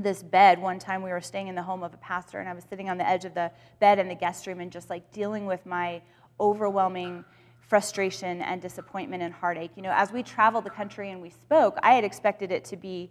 this 0.02 0.22
bed. 0.22 0.60
One 0.60 0.78
time 0.78 1.02
we 1.02 1.10
were 1.10 1.20
staying 1.20 1.48
in 1.48 1.54
the 1.54 1.62
home 1.62 1.82
of 1.82 1.94
a 1.94 1.98
pastor 1.98 2.38
and 2.38 2.48
i 2.48 2.52
was 2.52 2.64
sitting 2.68 2.88
on 2.88 2.98
the 2.98 3.08
edge 3.08 3.24
of 3.24 3.34
the 3.34 3.50
bed 3.80 3.98
in 3.98 4.08
the 4.08 4.14
guest 4.14 4.46
room 4.46 4.60
and 4.60 4.70
just 4.70 4.90
like 4.90 5.10
dealing 5.12 5.46
with 5.46 5.64
my 5.66 6.00
overwhelming 6.40 7.24
frustration 7.60 8.42
and 8.42 8.60
disappointment 8.60 9.22
and 9.22 9.32
heartache. 9.32 9.70
You 9.76 9.82
know 9.82 9.92
as 9.92 10.12
we 10.12 10.22
traveled 10.22 10.64
the 10.64 10.70
country 10.70 11.10
and 11.10 11.22
we 11.22 11.30
spoke 11.30 11.78
i 11.82 11.94
had 11.94 12.04
expected 12.04 12.52
it 12.52 12.64
to 12.66 12.76
be 12.76 13.10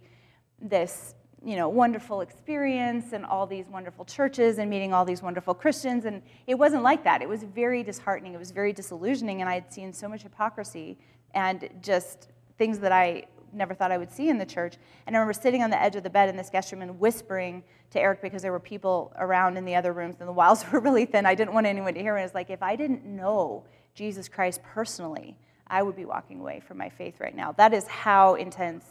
this 0.60 1.14
you 1.44 1.56
know 1.56 1.68
wonderful 1.68 2.20
experience 2.20 3.12
and 3.12 3.26
all 3.26 3.46
these 3.46 3.66
wonderful 3.68 4.04
churches 4.04 4.58
and 4.58 4.70
meeting 4.70 4.92
all 4.92 5.04
these 5.04 5.22
wonderful 5.22 5.54
christians 5.54 6.04
and 6.04 6.22
it 6.46 6.54
wasn't 6.54 6.82
like 6.82 7.02
that. 7.04 7.22
It 7.22 7.28
was 7.28 7.42
very 7.42 7.82
disheartening. 7.82 8.34
It 8.34 8.38
was 8.38 8.50
very 8.50 8.72
disillusioning 8.72 9.40
and 9.40 9.50
i 9.50 9.54
had 9.54 9.72
seen 9.72 9.92
so 9.92 10.08
much 10.08 10.22
hypocrisy 10.22 10.98
and 11.34 11.68
just 11.80 12.28
things 12.58 12.78
that 12.78 12.92
i 12.92 13.24
never 13.52 13.74
thought 13.74 13.92
I 13.92 13.98
would 13.98 14.10
see 14.10 14.28
in 14.28 14.38
the 14.38 14.46
church. 14.46 14.76
And 15.06 15.16
I 15.16 15.18
remember 15.18 15.38
sitting 15.38 15.62
on 15.62 15.70
the 15.70 15.80
edge 15.80 15.96
of 15.96 16.02
the 16.02 16.10
bed 16.10 16.28
in 16.28 16.36
this 16.36 16.50
guest 16.50 16.72
room 16.72 16.82
and 16.82 16.98
whispering 16.98 17.62
to 17.90 18.00
Eric 18.00 18.22
because 18.22 18.42
there 18.42 18.52
were 18.52 18.60
people 18.60 19.12
around 19.18 19.56
in 19.56 19.64
the 19.64 19.74
other 19.74 19.92
rooms 19.92 20.16
and 20.20 20.28
the 20.28 20.32
walls 20.32 20.64
were 20.72 20.80
really 20.80 21.04
thin. 21.04 21.26
I 21.26 21.34
didn't 21.34 21.54
want 21.54 21.66
anyone 21.66 21.94
to 21.94 22.00
hear 22.00 22.14
me. 22.14 22.22
It's 22.22 22.34
like, 22.34 22.50
if 22.50 22.62
I 22.62 22.76
didn't 22.76 23.04
know 23.04 23.64
Jesus 23.94 24.28
Christ 24.28 24.62
personally, 24.62 25.36
I 25.66 25.82
would 25.82 25.96
be 25.96 26.04
walking 26.04 26.40
away 26.40 26.60
from 26.60 26.78
my 26.78 26.88
faith 26.88 27.20
right 27.20 27.34
now. 27.34 27.52
That 27.52 27.72
is 27.72 27.86
how 27.86 28.34
intense 28.34 28.84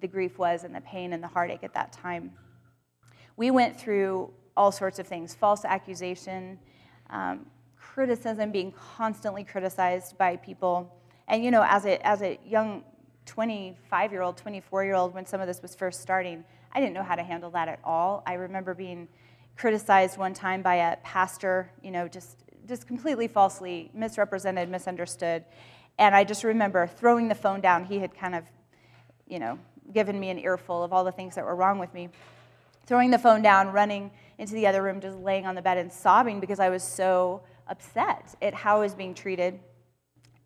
the 0.00 0.08
grief 0.08 0.38
was 0.38 0.64
and 0.64 0.74
the 0.74 0.80
pain 0.80 1.12
and 1.12 1.22
the 1.22 1.28
heartache 1.28 1.62
at 1.62 1.74
that 1.74 1.92
time. 1.92 2.32
We 3.36 3.50
went 3.50 3.78
through 3.78 4.32
all 4.56 4.72
sorts 4.72 4.98
of 4.98 5.06
things 5.06 5.34
false 5.34 5.64
accusation, 5.64 6.58
um, 7.10 7.46
criticism, 7.76 8.50
being 8.50 8.72
constantly 8.72 9.44
criticized 9.44 10.18
by 10.18 10.36
people. 10.36 10.92
And, 11.28 11.44
you 11.44 11.50
know, 11.50 11.64
as 11.68 11.84
a, 11.84 12.04
as 12.06 12.22
a 12.22 12.38
young 12.46 12.84
25 13.26 14.12
year 14.12 14.22
old, 14.22 14.36
24 14.36 14.84
year 14.84 14.94
old, 14.94 15.14
when 15.14 15.26
some 15.26 15.40
of 15.40 15.46
this 15.46 15.60
was 15.60 15.74
first 15.74 16.00
starting, 16.00 16.44
I 16.72 16.80
didn't 16.80 16.94
know 16.94 17.02
how 17.02 17.14
to 17.14 17.22
handle 17.22 17.50
that 17.50 17.68
at 17.68 17.80
all. 17.84 18.22
I 18.26 18.34
remember 18.34 18.74
being 18.74 19.08
criticized 19.56 20.18
one 20.18 20.34
time 20.34 20.62
by 20.62 20.76
a 20.76 20.96
pastor, 20.98 21.70
you 21.82 21.90
know, 21.90 22.08
just, 22.08 22.44
just 22.66 22.86
completely 22.86 23.28
falsely 23.28 23.90
misrepresented, 23.94 24.68
misunderstood. 24.68 25.44
And 25.98 26.14
I 26.14 26.24
just 26.24 26.44
remember 26.44 26.86
throwing 26.86 27.28
the 27.28 27.34
phone 27.34 27.60
down. 27.60 27.84
He 27.84 27.98
had 27.98 28.14
kind 28.14 28.34
of, 28.34 28.44
you 29.26 29.38
know, 29.38 29.58
given 29.92 30.18
me 30.18 30.30
an 30.30 30.38
earful 30.38 30.82
of 30.82 30.92
all 30.92 31.04
the 31.04 31.12
things 31.12 31.34
that 31.36 31.44
were 31.44 31.56
wrong 31.56 31.78
with 31.78 31.92
me. 31.94 32.10
Throwing 32.86 33.10
the 33.10 33.18
phone 33.18 33.42
down, 33.42 33.68
running 33.72 34.10
into 34.38 34.54
the 34.54 34.66
other 34.66 34.82
room, 34.82 35.00
just 35.00 35.16
laying 35.18 35.46
on 35.46 35.54
the 35.54 35.62
bed 35.62 35.78
and 35.78 35.92
sobbing 35.92 36.40
because 36.40 36.60
I 36.60 36.68
was 36.68 36.82
so 36.82 37.42
upset 37.68 38.34
at 38.42 38.54
how 38.54 38.76
I 38.76 38.80
was 38.80 38.94
being 38.94 39.14
treated 39.14 39.58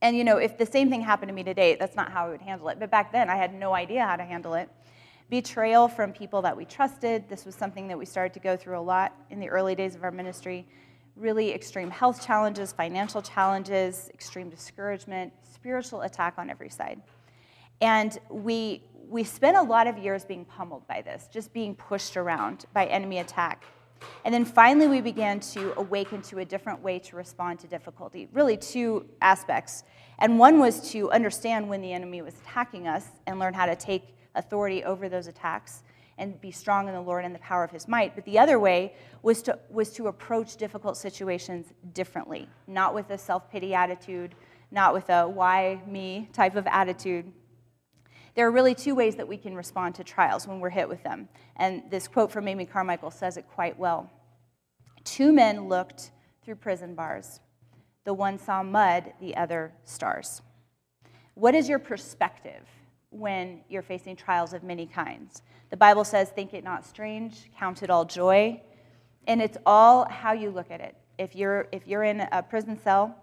and 0.03 0.17
you 0.17 0.25
know, 0.25 0.39
if 0.39 0.57
the 0.57 0.67
same 0.67 0.89
thing 0.89 1.03
happened 1.03 1.29
to 1.29 1.35
me 1.35 1.43
today, 1.43 1.77
that's 1.79 1.95
not 1.95 2.11
how 2.11 2.27
I 2.27 2.31
would 2.31 2.41
handle 2.41 2.69
it. 2.69 2.79
But 2.81 2.91
back 2.91 3.13
then, 3.13 3.29
I 3.29 3.37
had 3.37 3.53
no 3.53 3.75
idea 3.75 4.05
how 4.05 4.17
to 4.17 4.25
handle 4.25 4.55
it. 4.55 4.71
Betrayal 5.29 5.89
from 5.89 6.13
people 6.13 6.43
that 6.43 6.57
we 6.57 6.65
trusted. 6.65 7.29
This 7.29 7.45
was 7.45 7.55
something 7.55 7.87
that 7.89 7.99
we 7.99 8.07
started 8.07 8.33
to 8.35 8.41
go 8.41 8.57
through 8.57 8.79
a 8.79 8.81
lot 8.81 9.15
in 9.31 9.39
the 9.39 9.49
early 9.49 9.75
days 9.75 9.95
of 9.95 10.03
our 10.03 10.11
ministry. 10.11 10.67
Really 11.17 11.53
extreme 11.53 11.91
health 11.91 12.25
challenges, 12.25 12.73
financial 12.73 13.21
challenges, 13.21 14.11
extreme 14.15 14.49
discouragement, 14.49 15.33
spiritual 15.43 16.03
attack 16.03 16.35
on 16.39 16.49
every 16.49 16.71
side. 16.71 17.01
And 17.83 18.19
we, 18.31 18.83
we 19.09 19.23
spent 19.23 19.57
a 19.57 19.63
lot 19.63 19.87
of 19.87 19.99
years 19.99 20.25
being 20.25 20.45
pummeled 20.45 20.87
by 20.87 21.03
this, 21.03 21.29
just 21.33 21.53
being 21.53 21.75
pushed 21.75 22.17
around 22.17 22.65
by 22.73 22.87
enemy 22.87 23.19
attack. 23.19 23.65
And 24.25 24.35
then 24.35 24.45
finally, 24.45 24.89
we 24.89 25.01
began 25.01 25.41
to 25.41 25.79
awaken 25.79 26.23
to 26.23 26.39
a 26.39 26.45
different 26.45 26.83
way 26.83 26.99
to 27.01 27.17
respond 27.17 27.59
to 27.61 27.67
difficulty. 27.67 28.29
Really, 28.33 28.57
two 28.57 29.07
aspects. 29.21 29.85
And 30.19 30.39
one 30.39 30.59
was 30.59 30.91
to 30.93 31.11
understand 31.11 31.69
when 31.69 31.81
the 31.81 31.93
enemy 31.93 32.23
was 32.23 32.35
attacking 32.35 32.87
us 32.87 33.07
and 33.27 33.39
learn 33.39 33.55
how 33.55 33.67
to 33.67 33.77
take 33.77 34.15
authority 34.35 34.85
over 34.85 35.09
those 35.09 35.27
attacks 35.27 35.83
and 36.19 36.39
be 36.41 36.51
strong 36.51 36.87
in 36.87 36.95
the 36.95 37.01
Lord 37.01 37.25
and 37.25 37.35
the 37.35 37.39
power 37.41 37.65
of 37.65 37.71
his 37.71 37.89
might. 37.89 38.15
But 38.15 38.27
the 38.27 38.39
other 38.39 38.59
way 38.59 38.95
was 39.23 39.43
to, 39.43 39.59
was 39.71 39.91
to 39.95 40.09
approach 40.09 40.57
difficult 40.57 40.99
situations 40.99 41.73
differently, 41.95 42.47
not 42.67 42.95
with 42.95 43.11
a 43.11 43.19
self 43.19 43.51
pity 43.51 43.75
attitude, 43.75 44.35
not 44.71 44.93
with 44.93 45.09
a 45.09 45.27
why 45.27 45.81
me 45.87 46.29
type 46.33 46.57
of 46.57 46.67
attitude, 46.67 47.33
there 48.35 48.47
are 48.47 48.51
really 48.51 48.75
two 48.75 48.95
ways 48.95 49.17
that 49.17 49.29
we 49.29 49.37
can 49.37 49.55
respond 49.55 49.95
to 49.97 50.05
trials 50.05 50.47
when 50.47 50.61
we're 50.61 50.71
hit 50.71 50.89
with 50.89 51.03
them. 51.03 51.29
And 51.57 51.83
this 51.91 52.09
quote 52.09 52.31
from 52.31 52.49
Amy 52.49 52.67
Carmichael 52.67 53.11
says 53.11 53.37
it 53.37 53.47
quite 53.49 53.79
well. 53.79 54.11
Two 55.05 55.33
men 55.33 55.69
looked 55.69 56.11
through 56.45 56.57
prison 56.57 56.95
bars. 56.95 57.41
The 58.05 58.15
one 58.15 58.39
saw 58.39 58.63
mud, 58.63 59.13
the 59.21 59.37
other 59.37 59.73
stars. 59.85 60.43
What 61.35 61.55
is 61.55 61.69
your 61.69 61.79
perspective 61.79 62.67
when 63.11 63.61
you're 63.69 63.83
facing 63.83 64.17
trials 64.17 64.53
of 64.53 64.63
many 64.63 64.87
kinds? 64.87 65.43
The 65.71 65.77
Bible 65.77 66.05
says, 66.05 66.31
think 66.31 66.55
it 66.55 66.65
not 66.65 66.85
strange, 66.85 67.51
count 67.59 67.83
it 67.83 67.91
all 67.91 68.05
joy. 68.05 68.61
And 69.27 69.41
it's 69.41 69.59
all 69.67 70.09
how 70.09 70.33
you 70.33 70.51
look 70.51 70.71
at 70.71 70.81
it. 70.81 70.97
If 71.19 71.37
you're, 71.37 71.69
if 71.73 71.87
you're 71.87 72.05
in 72.05 72.21
a 72.21 72.43
prison 72.43 72.79
cell 72.83 73.17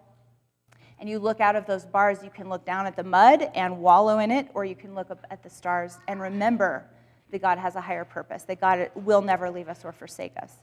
and 1.00 1.10
you 1.10 1.20
look 1.20 1.40
out 1.40 1.56
of 1.56 1.66
those 1.66 1.86
bars, 1.86 2.24
you 2.24 2.30
can 2.30 2.50
look 2.50 2.66
down 2.66 2.86
at 2.86 2.96
the 2.96 3.04
mud 3.04 3.50
and 3.54 3.80
wallow 3.80 4.20
in 4.20 4.32
it, 4.32 4.50
or 4.54 4.66
you 4.66 4.76
can 4.76 4.96
look 4.96 5.12
up 5.12 5.26
at 5.30 5.44
the 5.44 5.50
stars 5.50 5.98
and 6.08 6.20
remember 6.20 6.86
that 7.32 7.42
God 7.42 7.58
has 7.58 7.76
a 7.76 7.82
higher 7.82 8.06
purpose, 8.06 8.44
that 8.44 8.62
God 8.62 8.90
will 8.96 9.22
never 9.22 9.50
leave 9.50 9.68
us 9.68 9.84
or 9.84 9.92
forsake 9.92 10.34
us, 10.42 10.54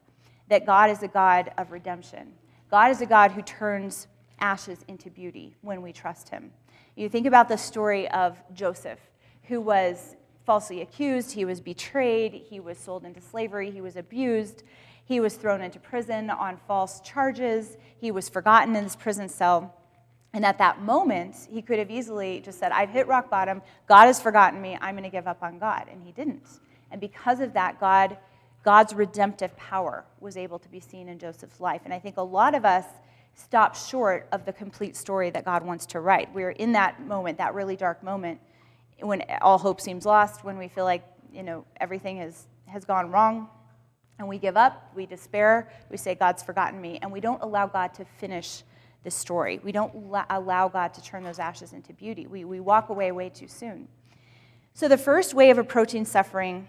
that 0.49 0.67
God 0.67 0.91
is 0.91 1.03
a 1.03 1.09
God 1.09 1.53
of 1.59 1.71
redemption. 1.71 2.33
God 2.71 2.91
is 2.91 3.01
a 3.01 3.07
God 3.07 3.33
who 3.33 3.43
turns 3.43 4.09
ashes 4.41 4.85
into 4.89 5.11
beauty 5.11 5.55
when 5.63 5.83
we 5.83 5.93
trust 5.93 6.29
Him. 6.29 6.51
You 6.97 7.09
think 7.09 7.27
about 7.27 7.49
the 7.49 7.59
story 7.59 8.09
of 8.11 8.43
Joseph, 8.53 8.99
who 9.45 9.61
was 9.61 10.17
falsely 10.45 10.83
accused, 10.83 11.33
he 11.33 11.45
was 11.45 11.61
betrayed, 11.61 12.33
he 12.33 12.61
was 12.61 12.79
sold 12.79 13.05
into 13.05 13.21
slavery, 13.21 13.71
he 13.71 13.81
was 13.81 13.97
abused, 13.97 14.63
he 15.05 15.21
was 15.21 15.35
thrown 15.35 15.61
into 15.61 15.79
prison 15.79 16.31
on 16.31 16.57
false 16.69 17.01
charges, 17.01 17.77
he 17.97 18.11
was 18.11 18.29
forgotten 18.29 18.77
in 18.77 18.85
his 18.85 18.97
prison 18.97 19.29
cell. 19.29 19.75
And 20.35 20.45
at 20.45 20.59
that 20.59 20.83
moment, 20.83 21.37
he 21.49 21.63
could 21.63 21.79
have 21.79 21.91
easily 21.91 22.41
just 22.41 22.59
said, 22.59 22.73
I've 22.73 22.91
hit 22.91 23.07
rock 23.07 23.31
bottom. 23.31 23.63
God 23.87 24.07
has 24.07 24.21
forgotten 24.21 24.61
me. 24.61 24.77
I'm 24.81 24.95
going 24.95 25.05
to 25.05 25.11
give 25.11 25.29
up 25.29 25.43
on 25.43 25.59
God. 25.59 25.87
And 25.91 26.03
he 26.03 26.11
didn't. 26.11 26.47
And 26.91 27.01
because 27.01 27.41
of 27.41 27.53
that, 27.55 27.79
God, 27.81 28.19
God's 28.65 28.95
redemptive 28.95 29.57
power 29.57 30.05
was 30.21 30.37
able 30.37 30.59
to 30.59 30.69
be 30.69 30.81
seen 30.81 31.09
in 31.09 31.21
Joseph's 31.21 31.61
life. 31.61 31.83
And 31.85 31.95
I 31.95 32.01
think 32.01 32.17
a 32.17 32.23
lot 32.23 32.57
of 32.57 32.65
us 32.65 32.85
stop 33.35 33.77
short 33.77 34.29
of 34.33 34.45
the 34.45 34.53
complete 34.53 34.97
story 34.97 35.31
that 35.31 35.45
God 35.45 35.65
wants 35.65 35.87
to 35.87 36.01
write. 36.01 36.33
We're 36.35 36.51
in 36.51 36.73
that 36.73 37.01
moment, 37.01 37.39
that 37.39 37.55
really 37.55 37.77
dark 37.77 38.03
moment, 38.03 38.41
when 39.01 39.23
all 39.41 39.59
hope 39.59 39.81
seems 39.81 40.05
lost, 40.05 40.45
when 40.45 40.59
we 40.59 40.69
feel 40.69 40.85
like 40.85 41.05
you 41.33 41.43
know 41.43 41.65
everything 41.81 42.19
has, 42.19 42.47
has 42.67 42.85
gone 42.85 43.11
wrong, 43.11 43.49
and 44.19 44.29
we 44.29 44.39
give 44.39 44.57
up, 44.57 44.93
we 44.95 45.07
despair, 45.07 45.69
we 45.91 45.97
say, 45.97 46.15
God's 46.15 46.43
forgotten 46.43 46.81
me, 46.81 46.99
and 47.03 47.11
we 47.11 47.21
don't 47.21 47.43
allow 47.43 47.67
God 47.67 47.93
to 47.95 48.05
finish 48.05 48.63
this 49.05 49.15
story. 49.15 49.61
We 49.63 49.71
don't 49.71 49.95
allow 50.31 50.69
God 50.69 50.93
to 50.95 51.03
turn 51.03 51.23
those 51.23 51.39
ashes 51.39 51.73
into 51.73 51.93
beauty. 51.93 52.27
We, 52.27 52.45
we 52.45 52.61
walk 52.61 52.89
away 52.89 53.13
way 53.13 53.29
too 53.29 53.49
soon. 53.49 53.87
So, 54.73 54.89
the 54.89 54.99
first 54.99 55.35
way 55.35 55.51
of 55.51 55.59
approaching 55.59 56.05
suffering 56.05 56.67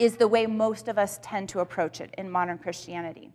is 0.00 0.16
the 0.16 0.26
way 0.26 0.46
most 0.46 0.88
of 0.88 0.98
us 0.98 1.20
tend 1.22 1.48
to 1.50 1.60
approach 1.60 2.00
it 2.00 2.12
in 2.18 2.28
modern 2.28 2.58
Christianity 2.58 3.30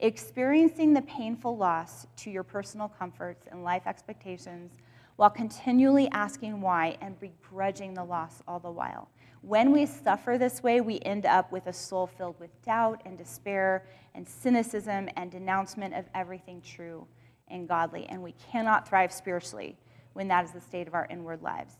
experiencing 0.00 0.92
the 0.92 1.02
painful 1.02 1.56
loss 1.56 2.06
to 2.16 2.30
your 2.30 2.42
personal 2.42 2.88
comforts 2.88 3.46
and 3.50 3.64
life 3.64 3.86
expectations 3.86 4.72
while 5.16 5.30
continually 5.30 6.08
asking 6.10 6.60
why 6.60 6.96
and 7.00 7.18
begrudging 7.20 7.94
the 7.94 8.04
loss 8.04 8.42
all 8.48 8.58
the 8.58 8.70
while. 8.70 9.08
When 9.42 9.70
we 9.70 9.86
suffer 9.86 10.36
this 10.38 10.62
way, 10.62 10.80
we 10.80 10.98
end 11.00 11.26
up 11.26 11.52
with 11.52 11.66
a 11.66 11.72
soul 11.72 12.06
filled 12.06 12.38
with 12.40 12.50
doubt 12.62 13.02
and 13.04 13.16
despair 13.16 13.86
and 14.14 14.28
cynicism 14.28 15.08
and 15.16 15.30
denouncement 15.30 15.94
of 15.94 16.06
everything 16.14 16.60
true 16.62 17.06
and 17.48 17.68
godly, 17.68 18.06
and 18.06 18.22
we 18.22 18.34
cannot 18.50 18.88
thrive 18.88 19.12
spiritually 19.12 19.76
when 20.12 20.28
that 20.28 20.44
is 20.44 20.52
the 20.52 20.60
state 20.60 20.86
of 20.86 20.94
our 20.94 21.06
inward 21.10 21.42
lives. 21.42 21.76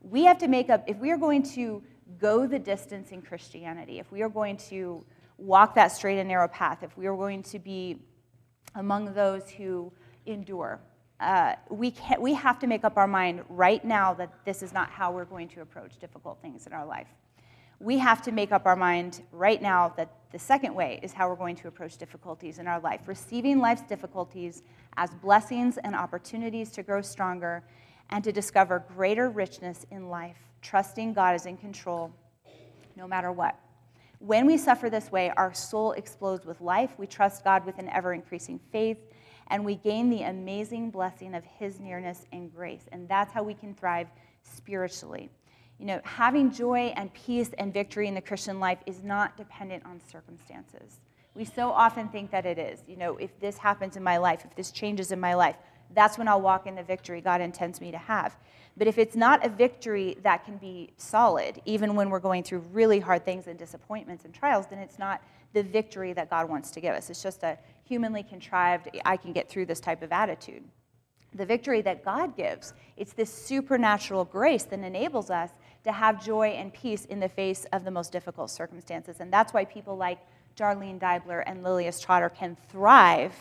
We 0.00 0.24
have 0.24 0.38
to 0.38 0.48
make 0.48 0.70
up, 0.70 0.84
if 0.86 0.98
we 0.98 1.10
are 1.10 1.16
going 1.16 1.42
to 1.54 1.82
go 2.18 2.46
the 2.46 2.58
distance 2.58 3.10
in 3.10 3.22
Christianity, 3.22 3.98
if 3.98 4.10
we 4.10 4.22
are 4.22 4.28
going 4.28 4.56
to 4.68 5.04
walk 5.38 5.74
that 5.74 5.92
straight 5.92 6.18
and 6.18 6.28
narrow 6.28 6.48
path, 6.48 6.82
if 6.82 6.96
we 6.96 7.06
are 7.06 7.16
going 7.16 7.42
to 7.44 7.58
be 7.58 7.98
among 8.74 9.14
those 9.14 9.50
who 9.50 9.92
endure. 10.26 10.80
Uh, 11.20 11.54
we, 11.70 11.90
can, 11.90 12.20
we 12.20 12.34
have 12.34 12.58
to 12.58 12.66
make 12.66 12.84
up 12.84 12.96
our 12.96 13.06
mind 13.06 13.42
right 13.48 13.84
now 13.84 14.14
that 14.14 14.32
this 14.44 14.62
is 14.62 14.72
not 14.72 14.90
how 14.90 15.12
we're 15.12 15.24
going 15.24 15.48
to 15.48 15.60
approach 15.60 15.98
difficult 15.98 16.40
things 16.42 16.66
in 16.66 16.72
our 16.72 16.84
life. 16.84 17.06
We 17.78 17.98
have 17.98 18.22
to 18.22 18.32
make 18.32 18.52
up 18.52 18.66
our 18.66 18.76
mind 18.76 19.22
right 19.30 19.60
now 19.60 19.92
that 19.96 20.10
the 20.32 20.38
second 20.38 20.74
way 20.74 20.98
is 21.02 21.12
how 21.12 21.28
we're 21.28 21.36
going 21.36 21.56
to 21.56 21.68
approach 21.68 21.98
difficulties 21.98 22.58
in 22.58 22.66
our 22.66 22.80
life, 22.80 23.02
receiving 23.06 23.58
life's 23.58 23.82
difficulties 23.82 24.62
as 24.96 25.10
blessings 25.10 25.76
and 25.78 25.94
opportunities 25.94 26.70
to 26.70 26.82
grow 26.82 27.02
stronger 27.02 27.62
and 28.08 28.24
to 28.24 28.32
discover 28.32 28.84
greater 28.94 29.28
richness 29.28 29.84
in 29.90 30.08
life, 30.08 30.38
trusting 30.62 31.12
God 31.12 31.34
is 31.34 31.46
in 31.46 31.56
control 31.56 32.12
no 32.96 33.06
matter 33.06 33.30
what. 33.30 33.58
When 34.18 34.46
we 34.46 34.56
suffer 34.56 34.88
this 34.88 35.10
way, 35.10 35.32
our 35.36 35.52
soul 35.52 35.92
explodes 35.92 36.46
with 36.46 36.60
life. 36.60 36.90
We 36.96 37.06
trust 37.06 37.44
God 37.44 37.66
with 37.66 37.78
an 37.78 37.88
ever 37.88 38.14
increasing 38.14 38.60
faith, 38.70 38.98
and 39.48 39.64
we 39.64 39.74
gain 39.76 40.08
the 40.10 40.22
amazing 40.22 40.90
blessing 40.90 41.34
of 41.34 41.44
His 41.44 41.80
nearness 41.80 42.24
and 42.32 42.54
grace. 42.54 42.84
And 42.92 43.08
that's 43.08 43.32
how 43.32 43.42
we 43.42 43.54
can 43.54 43.74
thrive 43.74 44.08
spiritually. 44.42 45.28
You 45.82 45.88
know, 45.88 46.00
having 46.04 46.52
joy 46.52 46.94
and 46.96 47.12
peace 47.12 47.50
and 47.58 47.74
victory 47.74 48.06
in 48.06 48.14
the 48.14 48.20
Christian 48.20 48.60
life 48.60 48.78
is 48.86 49.02
not 49.02 49.36
dependent 49.36 49.84
on 49.84 50.00
circumstances. 50.12 51.00
We 51.34 51.44
so 51.44 51.72
often 51.72 52.06
think 52.06 52.30
that 52.30 52.46
it 52.46 52.56
is. 52.56 52.84
You 52.86 52.96
know, 52.96 53.16
if 53.16 53.36
this 53.40 53.58
happens 53.58 53.96
in 53.96 54.02
my 54.04 54.18
life, 54.18 54.44
if 54.44 54.54
this 54.54 54.70
changes 54.70 55.10
in 55.10 55.18
my 55.18 55.34
life, 55.34 55.56
that's 55.92 56.18
when 56.18 56.28
I'll 56.28 56.40
walk 56.40 56.68
in 56.68 56.76
the 56.76 56.84
victory 56.84 57.20
God 57.20 57.40
intends 57.40 57.80
me 57.80 57.90
to 57.90 57.98
have. 57.98 58.36
But 58.76 58.86
if 58.86 58.96
it's 58.96 59.16
not 59.16 59.44
a 59.44 59.48
victory 59.48 60.16
that 60.22 60.44
can 60.44 60.56
be 60.56 60.92
solid, 60.98 61.60
even 61.64 61.96
when 61.96 62.10
we're 62.10 62.20
going 62.20 62.44
through 62.44 62.60
really 62.72 63.00
hard 63.00 63.24
things 63.24 63.48
and 63.48 63.58
disappointments 63.58 64.24
and 64.24 64.32
trials, 64.32 64.68
then 64.68 64.78
it's 64.78 65.00
not 65.00 65.20
the 65.52 65.64
victory 65.64 66.12
that 66.12 66.30
God 66.30 66.48
wants 66.48 66.70
to 66.70 66.80
give 66.80 66.94
us. 66.94 67.10
It's 67.10 67.24
just 67.24 67.42
a 67.42 67.58
humanly 67.82 68.22
contrived, 68.22 68.88
I 69.04 69.16
can 69.16 69.32
get 69.32 69.48
through 69.48 69.66
this 69.66 69.80
type 69.80 70.02
of 70.02 70.12
attitude. 70.12 70.62
The 71.34 71.46
victory 71.46 71.80
that 71.82 72.04
God 72.04 72.36
gives, 72.36 72.74
it's 72.96 73.14
this 73.14 73.32
supernatural 73.32 74.26
grace 74.26 74.64
that 74.64 74.80
enables 74.80 75.30
us 75.30 75.50
to 75.84 75.92
have 75.92 76.24
joy 76.24 76.48
and 76.48 76.72
peace 76.72 77.04
in 77.06 77.20
the 77.20 77.28
face 77.28 77.66
of 77.72 77.84
the 77.84 77.90
most 77.90 78.12
difficult 78.12 78.50
circumstances. 78.50 79.16
And 79.20 79.32
that's 79.32 79.52
why 79.52 79.64
people 79.64 79.96
like 79.96 80.18
Darlene 80.56 80.98
Deibler 80.98 81.42
and 81.46 81.62
Lilias 81.62 82.00
Trotter 82.00 82.28
can 82.28 82.56
thrive 82.68 83.32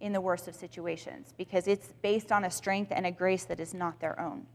in 0.00 0.12
the 0.12 0.20
worst 0.20 0.48
of 0.48 0.54
situations 0.54 1.32
because 1.36 1.66
it's 1.68 1.88
based 2.02 2.32
on 2.32 2.44
a 2.44 2.50
strength 2.50 2.92
and 2.94 3.06
a 3.06 3.10
grace 3.10 3.44
that 3.44 3.60
is 3.60 3.74
not 3.74 4.00
their 4.00 4.18
own. 4.20 4.46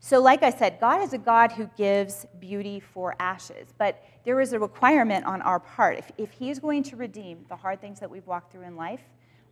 So, 0.00 0.20
like 0.20 0.42
I 0.42 0.50
said, 0.50 0.80
God 0.80 1.00
is 1.00 1.12
a 1.12 1.18
God 1.18 1.52
who 1.52 1.70
gives 1.76 2.26
beauty 2.40 2.80
for 2.80 3.14
ashes, 3.20 3.72
but 3.78 4.02
there 4.24 4.40
is 4.40 4.52
a 4.52 4.58
requirement 4.58 5.24
on 5.26 5.40
our 5.42 5.60
part. 5.60 5.98
If, 5.98 6.10
if 6.18 6.30
He 6.32 6.50
is 6.50 6.58
going 6.58 6.82
to 6.84 6.96
redeem 6.96 7.46
the 7.48 7.54
hard 7.54 7.80
things 7.80 8.00
that 8.00 8.10
we've 8.10 8.26
walked 8.26 8.50
through 8.50 8.64
in 8.64 8.74
life, 8.74 9.02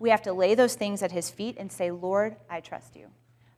we 0.00 0.10
have 0.10 0.22
to 0.22 0.32
lay 0.32 0.56
those 0.56 0.75
things 0.75 1.04
at 1.04 1.12
His 1.12 1.30
feet 1.30 1.56
and 1.58 1.70
say, 1.70 1.92
Lord, 1.92 2.34
I 2.50 2.58
trust 2.58 2.96
you. 2.96 3.06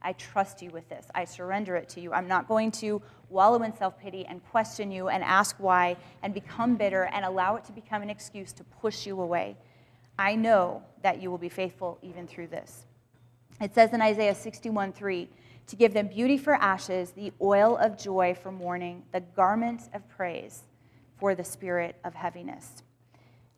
I 0.03 0.13
trust 0.15 0.63
you 0.63 0.71
with 0.71 0.89
this. 0.89 1.07
I 1.15 1.25
surrender 1.25 1.77
it 1.77 1.89
to 1.91 2.01
you. 2.01 2.13
I'm 2.13 2.29
not 2.29 2.49
going 2.49 2.71
to 2.73 3.01
wallow 3.29 3.63
in 3.63 3.75
self 3.77 3.99
pity 3.99 4.27
and 4.27 4.45
question 4.51 4.91
you 4.91 5.09
and 5.09 5.25
ask 5.25 5.57
why 5.59 5.97
and 6.23 6.35
become 6.35 6.77
bitter 6.77 7.05
and 7.13 7.25
allow 7.25 7.57
it 7.57 7.65
to 7.65 7.73
become 7.73 8.03
an 8.03 8.11
excuse 8.11 8.53
to 8.55 8.65
push 8.65 9.07
you 9.07 9.21
away. 9.21 9.57
I 10.19 10.35
know 10.35 10.83
that 11.03 11.23
you 11.23 11.31
will 11.31 11.39
be 11.39 11.49
faithful 11.49 11.99
even 12.03 12.27
through 12.27 12.49
this. 12.49 12.87
It 13.61 13.75
says 13.75 13.93
in 13.93 14.03
Isaiah 14.03 14.35
61 14.35 14.93
3, 14.93 15.29
to 15.69 15.77
give 15.77 15.95
them 15.95 16.09
beauty 16.09 16.37
for 16.37 16.55
ashes, 16.55 17.13
the 17.13 17.33
oil 17.41 17.77
of 17.77 17.97
joy 17.97 18.35
for 18.35 18.53
mourning, 18.53 19.05
the 19.13 19.21
garment 19.21 19.83
of 19.95 20.09
praise 20.09 20.65
for 21.19 21.35
the 21.35 21.45
spirit 21.45 21.97
of 22.05 22.15
heaviness. 22.15 22.83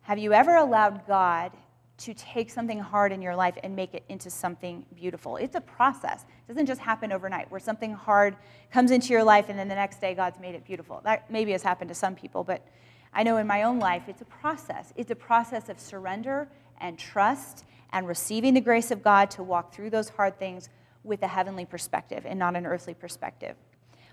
Have 0.02 0.18
you 0.18 0.32
ever 0.34 0.54
allowed 0.54 1.06
God 1.06 1.52
to 1.96 2.14
take 2.14 2.50
something 2.50 2.80
hard 2.80 3.12
in 3.12 3.22
your 3.22 3.36
life 3.36 3.56
and 3.62 3.76
make 3.76 3.94
it 3.94 4.04
into 4.08 4.30
something 4.30 4.84
beautiful? 4.94 5.36
It's 5.36 5.54
a 5.54 5.60
process. 5.60 6.24
It 6.48 6.52
doesn't 6.52 6.66
just 6.66 6.80
happen 6.80 7.12
overnight 7.12 7.50
where 7.50 7.60
something 7.60 7.92
hard 7.92 8.36
comes 8.72 8.90
into 8.90 9.12
your 9.12 9.22
life 9.22 9.48
and 9.48 9.58
then 9.58 9.68
the 9.68 9.74
next 9.74 10.00
day 10.00 10.14
God's 10.14 10.40
made 10.40 10.54
it 10.54 10.64
beautiful. 10.64 11.00
That 11.04 11.30
maybe 11.30 11.52
has 11.52 11.62
happened 11.62 11.88
to 11.88 11.94
some 11.94 12.14
people, 12.14 12.42
but 12.44 12.66
I 13.12 13.22
know 13.22 13.36
in 13.36 13.46
my 13.46 13.62
own 13.62 13.78
life 13.78 14.04
it's 14.08 14.22
a 14.22 14.26
process. 14.26 14.92
It's 14.96 15.10
a 15.10 15.16
process 15.16 15.68
of 15.68 15.78
surrender 15.78 16.48
and 16.80 16.98
trust 16.98 17.64
and 17.92 18.08
receiving 18.08 18.54
the 18.54 18.60
grace 18.60 18.90
of 18.90 19.02
God 19.02 19.30
to 19.32 19.42
walk 19.42 19.72
through 19.72 19.90
those 19.90 20.08
hard 20.08 20.38
things 20.38 20.68
with 21.04 21.22
a 21.22 21.28
heavenly 21.28 21.64
perspective 21.64 22.24
and 22.26 22.38
not 22.38 22.56
an 22.56 22.66
earthly 22.66 22.94
perspective. 22.94 23.54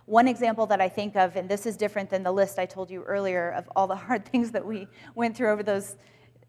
One 0.05 0.27
example 0.27 0.65
that 0.67 0.81
I 0.81 0.89
think 0.89 1.15
of, 1.15 1.35
and 1.35 1.49
this 1.49 1.65
is 1.65 1.77
different 1.77 2.09
than 2.09 2.21
the 2.21 2.31
list 2.31 2.59
I 2.59 2.65
told 2.65 2.91
you 2.91 3.03
earlier 3.03 3.51
of 3.51 3.69
all 3.75 3.87
the 3.87 3.95
hard 4.07 4.25
things 4.25 4.51
that 4.51 4.65
we 4.65 4.87
went 5.15 5.35
through 5.35 5.49
over 5.49 5.63
those 5.63 5.95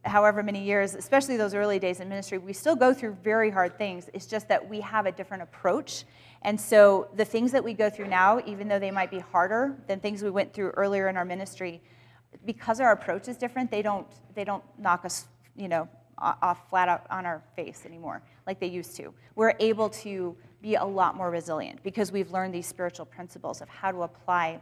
however 0.05 0.43
many 0.43 0.63
years, 0.63 0.95
especially 0.95 1.37
those 1.37 1.55
early 1.55 1.79
days 1.79 2.01
in 2.01 2.09
ministry, 2.09 2.39
we 2.39 2.53
still 2.53 2.75
go 2.75 2.93
through 2.93 3.17
very 3.23 3.51
hard 3.51 3.79
things. 3.79 4.11
It's 4.13 4.27
just 4.27 4.49
that 4.49 4.69
we 4.69 4.81
have 4.81 5.07
a 5.07 5.13
different 5.13 5.43
approach. 5.43 6.05
And 6.43 6.61
so 6.61 7.09
the 7.15 7.25
things 7.25 7.53
that 7.53 7.63
we 7.63 7.73
go 7.73 7.89
through 7.89 8.09
now, 8.09 8.41
even 8.47 8.67
though 8.67 8.81
they 8.81 8.91
might 8.91 9.11
be 9.11 9.21
harder 9.21 9.77
than 9.87 10.01
things 10.01 10.23
we 10.23 10.31
went 10.31 10.53
through 10.53 10.71
earlier 10.71 11.09
in 11.09 11.17
our 11.17 11.25
ministry, 11.25 11.81
because 12.45 12.81
our 12.81 12.93
approach 12.93 13.29
is 13.29 13.37
different, 13.37 13.71
they 13.71 13.83
don't, 13.83 14.07
they 14.35 14.45
don't 14.45 14.65
knock 14.79 15.05
us, 15.05 15.27
you 15.57 15.69
know, 15.69 15.89
off 16.19 16.69
flat 16.69 16.89
out 16.89 17.07
on 17.11 17.27
our 17.27 17.43
face 17.57 17.85
anymore 17.85 18.23
like 18.47 18.61
they 18.61 18.67
used 18.67 18.97
to. 18.97 19.13
We're 19.35 19.55
able 19.59 19.89
to 19.91 20.37
be 20.61 20.77
a 20.77 20.85
lot 20.85 21.17
more 21.17 21.31
resilient 21.31 21.83
because 21.83 22.13
we've 22.13 22.31
learned 22.31 22.55
these 22.55 22.67
spiritual 22.67 23.07
principles 23.07 23.61
of 23.61 23.69
how 23.69 23.91
to 23.91 24.03
apply 24.03 24.61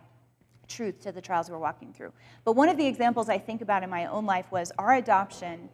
truth 0.70 1.00
to 1.02 1.12
the 1.12 1.20
trials 1.20 1.50
we're 1.50 1.58
walking 1.58 1.92
through. 1.92 2.12
But 2.44 2.52
one 2.52 2.68
of 2.68 2.78
the 2.78 2.86
examples 2.86 3.28
I 3.28 3.36
think 3.36 3.60
about 3.60 3.82
in 3.82 3.90
my 3.90 4.06
own 4.06 4.24
life 4.24 4.50
was 4.50 4.72
our 4.78 4.94
adoption 4.94 5.68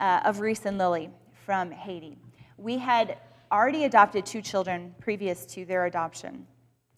uh, 0.00 0.20
of 0.24 0.40
Reese 0.40 0.64
and 0.64 0.78
Lily 0.78 1.10
from 1.44 1.70
Haiti. 1.70 2.16
We 2.56 2.78
had 2.78 3.18
already 3.52 3.84
adopted 3.84 4.24
two 4.24 4.40
children 4.40 4.94
previous 5.00 5.44
to 5.46 5.64
their 5.64 5.84
adoption, 5.84 6.46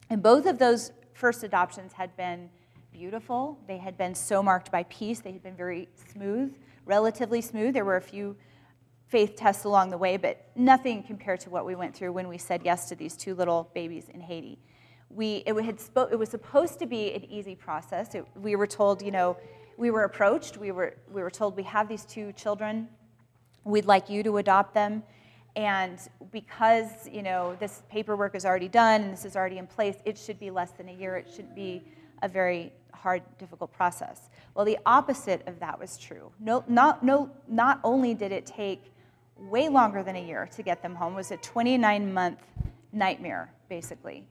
and 0.09 0.23
both 0.23 0.47
of 0.47 0.59
those 0.59 0.93
first 1.15 1.43
adoptions 1.43 1.93
had 1.93 2.17
been 2.17 2.49
beautiful. 2.93 3.59
They 3.67 3.79
had 3.79 3.97
been 3.97 4.15
so 4.15 4.43
marked 4.43 4.71
by 4.71 4.85
peace, 4.85 5.21
they 5.21 5.33
had 5.33 5.43
been 5.43 5.57
very 5.57 5.89
smooth 6.13 6.55
relatively 6.85 7.41
smooth. 7.41 7.75
There 7.75 7.85
were 7.85 7.97
a 7.97 8.03
few 8.03 8.37
faith 9.07 9.37
tests 9.37 9.65
along 9.65 9.91
the 9.91 9.99
way, 9.99 10.17
but 10.17 10.51
nothing 10.55 11.03
compared 11.03 11.41
to 11.41 11.51
what 11.51 11.65
we 11.65 11.75
went 11.75 11.95
through 11.95 12.13
when 12.13 12.29
we 12.29 12.39
said 12.39 12.63
yes 12.65 12.89
to 12.89 12.95
these 12.95 13.17
two 13.17 13.35
little 13.35 13.71
babies 13.75 14.09
in 14.13 14.21
Haiti. 14.21 14.59
We, 15.11 15.43
it, 15.47 15.55
had 15.65 15.79
spo- 15.79 16.11
it 16.13 16.19
was 16.19 16.29
supposed 16.29 16.79
to 16.79 16.87
be 16.87 17.13
an 17.15 17.25
easy 17.25 17.55
process. 17.55 18.15
It, 18.15 18.25
we 18.41 18.57
were 18.57 18.67
told, 18.67 19.03
you 19.03 19.11
know, 19.11 19.37
we 19.77 19.91
were 19.91 20.05
approached, 20.05 20.57
we 20.57 20.73
were, 20.73 20.97
we 21.13 21.23
were 21.23 21.31
told 21.31 21.57
we 21.57 21.63
have 21.65 21.89
these 21.89 22.05
two 22.05 22.33
children, 22.33 22.89
we'd 23.65 23.87
like 23.87 24.09
you 24.09 24.23
to 24.23 24.37
adopt 24.37 24.75
them. 24.75 25.03
And 25.57 25.99
because, 26.31 27.09
you 27.11 27.23
know, 27.23 27.57
this 27.59 27.83
paperwork 27.89 28.35
is 28.35 28.45
already 28.45 28.69
done 28.69 29.03
and 29.03 29.13
this 29.13 29.25
is 29.25 29.37
already 29.37 29.59
in 29.59 29.67
place, 29.67 29.97
it 30.05 30.17
should 30.17 30.39
be 30.39 30.51
less 30.51 30.71
than 30.73 30.89
a 30.89 30.93
year. 30.93 31.17
It 31.17 31.29
should 31.35 31.55
be 31.55 31.83
a 32.23 32.29
very 32.29 32.73
hard, 32.95 33.23
difficult 33.39 33.73
process. 33.73 34.29
Well, 34.55 34.65
the 34.65 34.79
opposite 34.87 35.43
of 35.49 35.59
that 35.61 35.79
was 35.79 35.97
true. 35.97 36.31
No, 36.39 36.63
not, 36.69 37.03
no, 37.03 37.31
not 37.49 37.81
only 37.83 38.15
did 38.15 38.33
it 38.33 38.47
take 38.47 38.93
way 39.37 39.69
longer 39.69 40.03
than 40.03 40.17
a 40.17 40.23
year 40.23 40.49
to 40.55 40.63
get 40.63 40.83
them 40.83 40.95
home, 40.95 41.15
it 41.15 41.17
was 41.17 41.31
a 41.31 41.39
29 41.39 42.13
month 42.13 42.41
nightmare, 42.93 43.53
basically. 43.69 44.27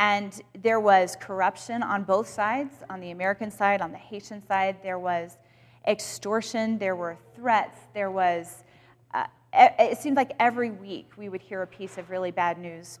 And 0.00 0.40
there 0.58 0.80
was 0.80 1.14
corruption 1.20 1.82
on 1.82 2.04
both 2.04 2.26
sides 2.26 2.72
on 2.88 3.00
the 3.00 3.10
American 3.10 3.50
side, 3.50 3.82
on 3.82 3.92
the 3.92 3.98
Haitian 3.98 4.42
side. 4.46 4.78
There 4.82 4.98
was 4.98 5.36
extortion, 5.86 6.78
there 6.78 6.96
were 6.96 7.18
threats, 7.36 7.78
there 7.92 8.10
was, 8.10 8.64
uh, 9.12 9.26
it 9.52 9.98
seemed 9.98 10.16
like 10.16 10.32
every 10.40 10.70
week 10.70 11.10
we 11.18 11.28
would 11.28 11.42
hear 11.42 11.60
a 11.60 11.66
piece 11.66 11.98
of 11.98 12.08
really 12.08 12.30
bad 12.30 12.56
news. 12.56 12.98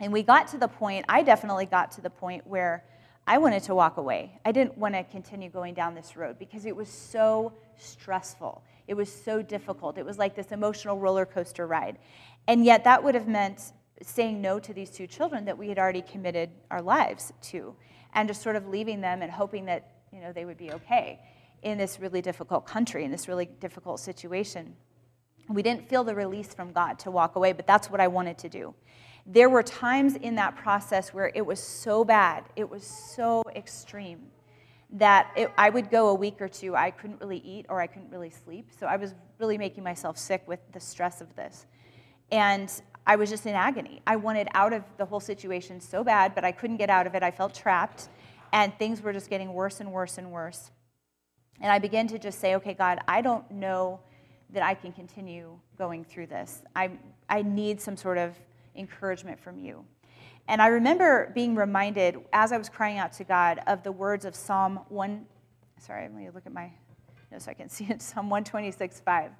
And 0.00 0.12
we 0.12 0.24
got 0.24 0.48
to 0.48 0.58
the 0.58 0.66
point, 0.66 1.04
I 1.08 1.22
definitely 1.22 1.66
got 1.66 1.92
to 1.92 2.00
the 2.00 2.10
point 2.10 2.44
where 2.48 2.82
I 3.24 3.38
wanted 3.38 3.62
to 3.64 3.76
walk 3.76 3.96
away. 3.96 4.40
I 4.44 4.50
didn't 4.50 4.76
want 4.76 4.94
to 4.94 5.04
continue 5.04 5.48
going 5.50 5.74
down 5.74 5.94
this 5.94 6.16
road 6.16 6.36
because 6.36 6.66
it 6.66 6.74
was 6.74 6.88
so 6.88 7.52
stressful. 7.76 8.64
It 8.88 8.94
was 8.94 9.12
so 9.12 9.40
difficult. 9.40 9.98
It 9.98 10.04
was 10.04 10.18
like 10.18 10.34
this 10.34 10.50
emotional 10.50 10.98
roller 10.98 11.26
coaster 11.26 11.68
ride. 11.68 11.96
And 12.48 12.64
yet, 12.64 12.82
that 12.84 13.04
would 13.04 13.14
have 13.14 13.28
meant 13.28 13.72
saying 14.02 14.40
no 14.40 14.58
to 14.58 14.72
these 14.72 14.90
two 14.90 15.06
children 15.06 15.44
that 15.44 15.56
we 15.56 15.68
had 15.68 15.78
already 15.78 16.02
committed 16.02 16.50
our 16.70 16.82
lives 16.82 17.32
to 17.42 17.74
and 18.14 18.28
just 18.28 18.42
sort 18.42 18.56
of 18.56 18.68
leaving 18.68 19.00
them 19.00 19.22
and 19.22 19.30
hoping 19.30 19.64
that 19.66 19.92
you 20.12 20.20
know, 20.20 20.32
they 20.32 20.44
would 20.44 20.58
be 20.58 20.72
okay 20.72 21.20
in 21.62 21.76
this 21.76 22.00
really 22.00 22.22
difficult 22.22 22.66
country, 22.66 23.04
in 23.04 23.10
this 23.10 23.28
really 23.28 23.46
difficult 23.46 24.00
situation. 24.00 24.74
We 25.48 25.62
didn't 25.62 25.88
feel 25.88 26.04
the 26.04 26.14
release 26.14 26.54
from 26.54 26.72
God 26.72 26.98
to 27.00 27.10
walk 27.10 27.36
away, 27.36 27.52
but 27.52 27.66
that's 27.66 27.90
what 27.90 28.00
I 28.00 28.08
wanted 28.08 28.38
to 28.38 28.48
do 28.48 28.74
there 29.30 29.50
were 29.50 29.62
times 29.62 30.16
in 30.16 30.36
that 30.36 30.56
process 30.56 31.12
where 31.12 31.30
it 31.34 31.44
was 31.44 31.60
so 31.60 32.02
bad, 32.02 32.44
it 32.56 32.68
was 32.68 32.82
so 32.82 33.42
extreme, 33.54 34.22
that 34.90 35.30
it, 35.36 35.52
I 35.58 35.68
would 35.68 35.90
go 35.90 36.08
a 36.08 36.14
week 36.14 36.40
or 36.40 36.48
two, 36.48 36.74
I 36.74 36.90
couldn't 36.90 37.20
really 37.20 37.42
eat 37.44 37.66
or 37.68 37.78
I 37.82 37.86
couldn't 37.86 38.10
really 38.10 38.30
sleep. 38.30 38.70
So 38.80 38.86
I 38.86 38.96
was 38.96 39.14
really 39.38 39.58
making 39.58 39.84
myself 39.84 40.16
sick 40.16 40.42
with 40.46 40.60
the 40.72 40.80
stress 40.80 41.20
of 41.20 41.36
this. 41.36 41.66
And 42.32 42.72
I 43.08 43.16
was 43.16 43.30
just 43.30 43.46
in 43.46 43.54
agony. 43.54 44.02
I 44.06 44.16
wanted 44.16 44.48
out 44.52 44.74
of 44.74 44.84
the 44.98 45.06
whole 45.06 45.18
situation 45.18 45.80
so 45.80 46.04
bad, 46.04 46.34
but 46.34 46.44
I 46.44 46.52
couldn't 46.52 46.76
get 46.76 46.90
out 46.90 47.06
of 47.06 47.14
it. 47.14 47.22
I 47.22 47.30
felt 47.30 47.54
trapped, 47.54 48.08
and 48.52 48.72
things 48.78 49.00
were 49.00 49.14
just 49.14 49.30
getting 49.30 49.54
worse 49.54 49.80
and 49.80 49.90
worse 49.90 50.18
and 50.18 50.30
worse. 50.30 50.70
And 51.60 51.72
I 51.72 51.78
began 51.78 52.06
to 52.08 52.18
just 52.18 52.38
say, 52.38 52.54
okay, 52.56 52.74
God, 52.74 52.98
I 53.08 53.22
don't 53.22 53.50
know 53.50 53.98
that 54.50 54.62
I 54.62 54.74
can 54.74 54.92
continue 54.92 55.58
going 55.78 56.04
through 56.04 56.26
this. 56.26 56.62
I, 56.76 56.90
I 57.30 57.40
need 57.42 57.80
some 57.80 57.96
sort 57.96 58.18
of 58.18 58.38
encouragement 58.76 59.40
from 59.40 59.58
you. 59.58 59.84
And 60.46 60.60
I 60.60 60.68
remember 60.68 61.32
being 61.34 61.54
reminded 61.54 62.18
as 62.32 62.52
I 62.52 62.58
was 62.58 62.68
crying 62.68 62.98
out 62.98 63.12
to 63.14 63.24
God 63.24 63.60
of 63.66 63.82
the 63.82 63.92
words 63.92 64.26
of 64.26 64.34
Psalm 64.34 64.80
1. 64.90 65.26
Sorry, 65.80 66.02
let 66.02 66.14
me 66.14 66.28
look 66.30 66.46
at 66.46 66.52
my 66.52 66.70
no, 67.30 67.38
so 67.38 67.50
I 67.50 67.54
can 67.54 67.68
see 67.70 67.86
it. 67.86 68.02
Psalm 68.02 68.30
126, 68.30 69.00
5. 69.00 69.30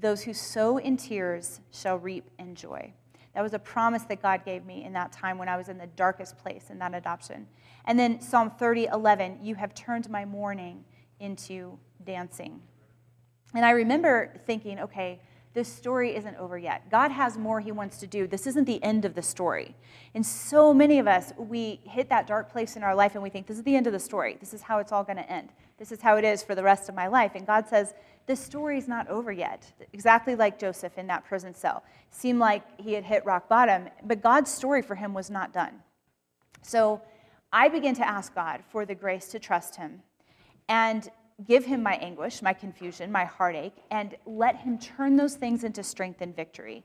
Those 0.00 0.22
who 0.22 0.34
sow 0.34 0.78
in 0.78 0.96
tears 0.96 1.60
shall 1.70 1.98
reap 1.98 2.30
in 2.38 2.54
joy. 2.54 2.92
That 3.34 3.42
was 3.42 3.52
a 3.52 3.58
promise 3.58 4.02
that 4.04 4.22
God 4.22 4.44
gave 4.44 4.64
me 4.64 4.84
in 4.84 4.94
that 4.94 5.12
time 5.12 5.36
when 5.36 5.48
I 5.48 5.56
was 5.56 5.68
in 5.68 5.76
the 5.76 5.86
darkest 5.88 6.38
place 6.38 6.70
in 6.70 6.78
that 6.78 6.94
adoption. 6.94 7.46
And 7.84 7.98
then 7.98 8.20
Psalm 8.20 8.50
30, 8.50 8.86
11, 8.86 9.40
you 9.42 9.54
have 9.56 9.74
turned 9.74 10.08
my 10.08 10.24
mourning 10.24 10.84
into 11.20 11.78
dancing. 12.04 12.62
And 13.54 13.64
I 13.64 13.70
remember 13.70 14.40
thinking, 14.46 14.80
okay, 14.80 15.20
this 15.56 15.72
story 15.72 16.14
isn't 16.14 16.36
over 16.36 16.58
yet. 16.58 16.90
God 16.90 17.10
has 17.10 17.38
more 17.38 17.60
He 17.60 17.72
wants 17.72 17.98
to 18.00 18.06
do. 18.06 18.26
This 18.26 18.46
isn't 18.46 18.64
the 18.64 18.82
end 18.82 19.06
of 19.06 19.14
the 19.14 19.22
story. 19.22 19.74
And 20.14 20.24
so 20.24 20.74
many 20.74 20.98
of 20.98 21.06
us, 21.06 21.32
we 21.38 21.80
hit 21.84 22.10
that 22.10 22.26
dark 22.26 22.52
place 22.52 22.76
in 22.76 22.82
our 22.82 22.94
life 22.94 23.14
and 23.14 23.22
we 23.22 23.30
think, 23.30 23.46
this 23.46 23.56
is 23.56 23.64
the 23.64 23.74
end 23.74 23.86
of 23.86 23.94
the 23.94 23.98
story. 23.98 24.36
This 24.38 24.52
is 24.52 24.60
how 24.60 24.80
it's 24.80 24.92
all 24.92 25.02
going 25.02 25.16
to 25.16 25.30
end. 25.30 25.50
This 25.78 25.92
is 25.92 26.02
how 26.02 26.16
it 26.16 26.24
is 26.24 26.42
for 26.42 26.54
the 26.54 26.62
rest 26.62 26.90
of 26.90 26.94
my 26.94 27.06
life. 27.06 27.32
And 27.34 27.46
God 27.46 27.68
says, 27.68 27.94
this 28.26 28.40
story's 28.40 28.88
not 28.88 29.08
over 29.08 29.32
yet. 29.32 29.72
Exactly 29.92 30.34
like 30.34 30.58
Joseph 30.58 30.98
in 30.98 31.06
that 31.06 31.24
prison 31.24 31.54
cell. 31.54 31.84
Seemed 32.10 32.38
like 32.38 32.62
he 32.80 32.92
had 32.92 33.04
hit 33.04 33.24
rock 33.24 33.48
bottom, 33.48 33.88
but 34.04 34.22
God's 34.22 34.50
story 34.50 34.82
for 34.82 34.94
him 34.94 35.14
was 35.14 35.30
not 35.30 35.52
done. 35.52 35.82
So 36.62 37.02
I 37.52 37.68
began 37.68 37.94
to 37.94 38.08
ask 38.08 38.34
God 38.34 38.62
for 38.68 38.84
the 38.84 38.94
grace 38.94 39.28
to 39.28 39.38
trust 39.38 39.76
Him. 39.76 40.02
And 40.68 41.08
give 41.46 41.64
him 41.64 41.82
my 41.82 41.94
anguish, 41.96 42.42
my 42.42 42.52
confusion, 42.52 43.12
my 43.12 43.24
heartache, 43.24 43.76
and 43.90 44.16
let 44.24 44.56
him 44.56 44.78
turn 44.78 45.16
those 45.16 45.34
things 45.34 45.64
into 45.64 45.82
strength 45.82 46.22
and 46.22 46.34
victory. 46.34 46.82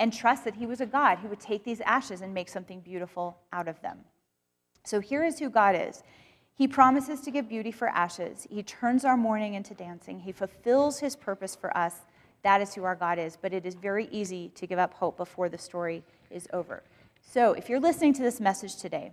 And 0.00 0.12
trust 0.12 0.44
that 0.44 0.54
he 0.54 0.66
was 0.66 0.80
a 0.80 0.86
God 0.86 1.18
who 1.18 1.28
would 1.28 1.40
take 1.40 1.64
these 1.64 1.80
ashes 1.80 2.20
and 2.20 2.32
make 2.34 2.48
something 2.48 2.80
beautiful 2.80 3.38
out 3.52 3.66
of 3.66 3.80
them. 3.80 3.98
So 4.84 5.00
here 5.00 5.24
is 5.24 5.38
who 5.38 5.50
God 5.50 5.74
is. 5.74 6.02
He 6.58 6.66
promises 6.66 7.20
to 7.20 7.30
give 7.30 7.48
beauty 7.48 7.70
for 7.70 7.86
ashes. 7.86 8.44
He 8.50 8.64
turns 8.64 9.04
our 9.04 9.16
mourning 9.16 9.54
into 9.54 9.74
dancing. 9.74 10.18
He 10.18 10.32
fulfills 10.32 10.98
his 10.98 11.14
purpose 11.14 11.54
for 11.54 11.74
us. 11.76 12.00
That 12.42 12.60
is 12.60 12.74
who 12.74 12.82
our 12.82 12.96
God 12.96 13.16
is. 13.16 13.38
But 13.40 13.52
it 13.52 13.64
is 13.64 13.76
very 13.76 14.08
easy 14.10 14.48
to 14.56 14.66
give 14.66 14.80
up 14.80 14.92
hope 14.92 15.16
before 15.16 15.48
the 15.48 15.56
story 15.56 16.02
is 16.32 16.48
over. 16.52 16.82
So 17.20 17.52
if 17.52 17.68
you're 17.68 17.78
listening 17.78 18.12
to 18.14 18.22
this 18.22 18.40
message 18.40 18.74
today, 18.74 19.12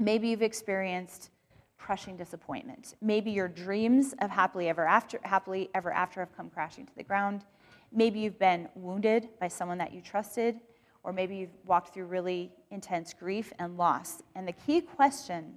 maybe 0.00 0.30
you've 0.30 0.42
experienced 0.42 1.30
crushing 1.78 2.16
disappointment. 2.16 2.96
Maybe 3.00 3.30
your 3.30 3.46
dreams 3.46 4.16
of 4.20 4.28
happily 4.28 4.68
ever 4.68 4.84
after, 4.84 5.20
happily 5.22 5.70
ever 5.76 5.92
after 5.92 6.18
have 6.18 6.36
come 6.36 6.50
crashing 6.50 6.86
to 6.86 6.94
the 6.96 7.04
ground. 7.04 7.44
Maybe 7.92 8.18
you've 8.18 8.40
been 8.40 8.68
wounded 8.74 9.28
by 9.38 9.46
someone 9.46 9.78
that 9.78 9.92
you 9.94 10.00
trusted, 10.00 10.58
or 11.04 11.12
maybe 11.12 11.36
you've 11.36 11.54
walked 11.64 11.94
through 11.94 12.06
really 12.06 12.50
intense 12.72 13.14
grief 13.14 13.52
and 13.60 13.76
loss. 13.76 14.24
And 14.34 14.48
the 14.48 14.52
key 14.52 14.80
question 14.80 15.54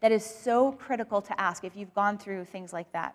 that 0.00 0.12
is 0.12 0.24
so 0.24 0.72
critical 0.72 1.20
to 1.22 1.40
ask 1.40 1.64
if 1.64 1.76
you've 1.76 1.94
gone 1.94 2.18
through 2.18 2.44
things 2.44 2.72
like 2.72 2.90
that 2.92 3.14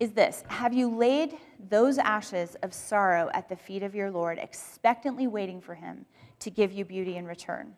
is 0.00 0.12
this 0.12 0.44
Have 0.48 0.72
you 0.72 0.94
laid 0.94 1.36
those 1.68 1.98
ashes 1.98 2.56
of 2.62 2.72
sorrow 2.72 3.30
at 3.34 3.48
the 3.48 3.56
feet 3.56 3.82
of 3.82 3.94
your 3.94 4.10
Lord, 4.10 4.38
expectantly 4.38 5.26
waiting 5.26 5.60
for 5.60 5.74
him 5.74 6.06
to 6.40 6.50
give 6.50 6.72
you 6.72 6.84
beauty 6.84 7.16
in 7.16 7.26
return? 7.26 7.74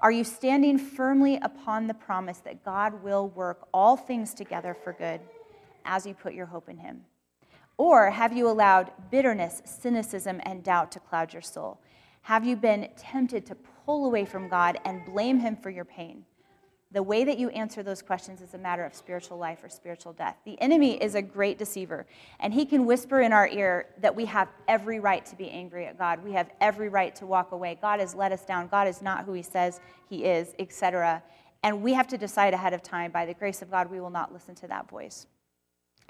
Are 0.00 0.12
you 0.12 0.24
standing 0.24 0.78
firmly 0.78 1.38
upon 1.42 1.86
the 1.86 1.94
promise 1.94 2.38
that 2.38 2.64
God 2.64 3.02
will 3.02 3.28
work 3.30 3.66
all 3.74 3.96
things 3.96 4.32
together 4.32 4.72
for 4.72 4.92
good 4.92 5.20
as 5.84 6.06
you 6.06 6.14
put 6.14 6.34
your 6.34 6.46
hope 6.46 6.68
in 6.68 6.78
Him? 6.78 7.00
Or 7.76 8.10
have 8.10 8.32
you 8.32 8.48
allowed 8.48 8.92
bitterness, 9.10 9.60
cynicism, 9.64 10.40
and 10.44 10.62
doubt 10.62 10.92
to 10.92 11.00
cloud 11.00 11.32
your 11.32 11.42
soul? 11.42 11.80
Have 12.22 12.46
you 12.46 12.54
been 12.54 12.88
tempted 12.96 13.44
to 13.46 13.56
pull 13.56 14.06
away 14.06 14.24
from 14.24 14.48
God 14.48 14.78
and 14.84 15.04
blame 15.04 15.40
Him 15.40 15.56
for 15.56 15.70
your 15.70 15.84
pain? 15.84 16.24
The 16.90 17.02
way 17.02 17.22
that 17.24 17.38
you 17.38 17.50
answer 17.50 17.82
those 17.82 18.00
questions 18.00 18.40
is 18.40 18.54
a 18.54 18.58
matter 18.58 18.82
of 18.82 18.94
spiritual 18.94 19.36
life 19.36 19.62
or 19.62 19.68
spiritual 19.68 20.14
death. 20.14 20.36
The 20.46 20.58
enemy 20.58 20.94
is 21.02 21.14
a 21.14 21.20
great 21.20 21.58
deceiver, 21.58 22.06
and 22.40 22.54
he 22.54 22.64
can 22.64 22.86
whisper 22.86 23.20
in 23.20 23.30
our 23.30 23.46
ear 23.46 23.86
that 24.00 24.16
we 24.16 24.24
have 24.24 24.48
every 24.68 24.98
right 24.98 25.24
to 25.26 25.36
be 25.36 25.50
angry 25.50 25.84
at 25.84 25.98
God. 25.98 26.24
We 26.24 26.32
have 26.32 26.48
every 26.62 26.88
right 26.88 27.14
to 27.16 27.26
walk 27.26 27.52
away. 27.52 27.76
God 27.80 28.00
has 28.00 28.14
let 28.14 28.32
us 28.32 28.46
down. 28.46 28.68
God 28.68 28.88
is 28.88 29.02
not 29.02 29.26
who 29.26 29.34
he 29.34 29.42
says 29.42 29.80
he 30.08 30.24
is, 30.24 30.54
etc. 30.58 31.22
And 31.62 31.82
we 31.82 31.92
have 31.92 32.08
to 32.08 32.16
decide 32.16 32.54
ahead 32.54 32.72
of 32.72 32.82
time 32.82 33.10
by 33.10 33.26
the 33.26 33.34
grace 33.34 33.60
of 33.60 33.70
God 33.70 33.90
we 33.90 34.00
will 34.00 34.08
not 34.08 34.32
listen 34.32 34.54
to 34.56 34.68
that 34.68 34.88
voice. 34.88 35.26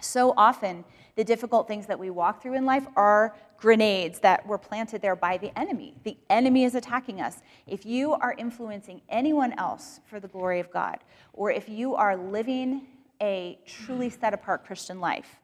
So 0.00 0.32
often, 0.36 0.84
the 1.16 1.24
difficult 1.24 1.66
things 1.66 1.86
that 1.86 1.98
we 1.98 2.10
walk 2.10 2.40
through 2.40 2.54
in 2.54 2.64
life 2.64 2.86
are 2.94 3.34
grenades 3.56 4.20
that 4.20 4.46
were 4.46 4.58
planted 4.58 5.02
there 5.02 5.16
by 5.16 5.36
the 5.36 5.56
enemy. 5.58 5.96
The 6.04 6.16
enemy 6.30 6.62
is 6.62 6.76
attacking 6.76 7.20
us. 7.20 7.42
If 7.66 7.84
you 7.84 8.12
are 8.12 8.34
influencing 8.38 9.02
anyone 9.08 9.52
else 9.58 9.98
for 10.06 10.20
the 10.20 10.28
glory 10.28 10.60
of 10.60 10.70
God, 10.70 10.98
or 11.32 11.50
if 11.50 11.68
you 11.68 11.96
are 11.96 12.16
living 12.16 12.82
a 13.20 13.58
truly 13.66 14.10
set 14.10 14.32
apart 14.32 14.64
Christian 14.64 15.00
life, 15.00 15.40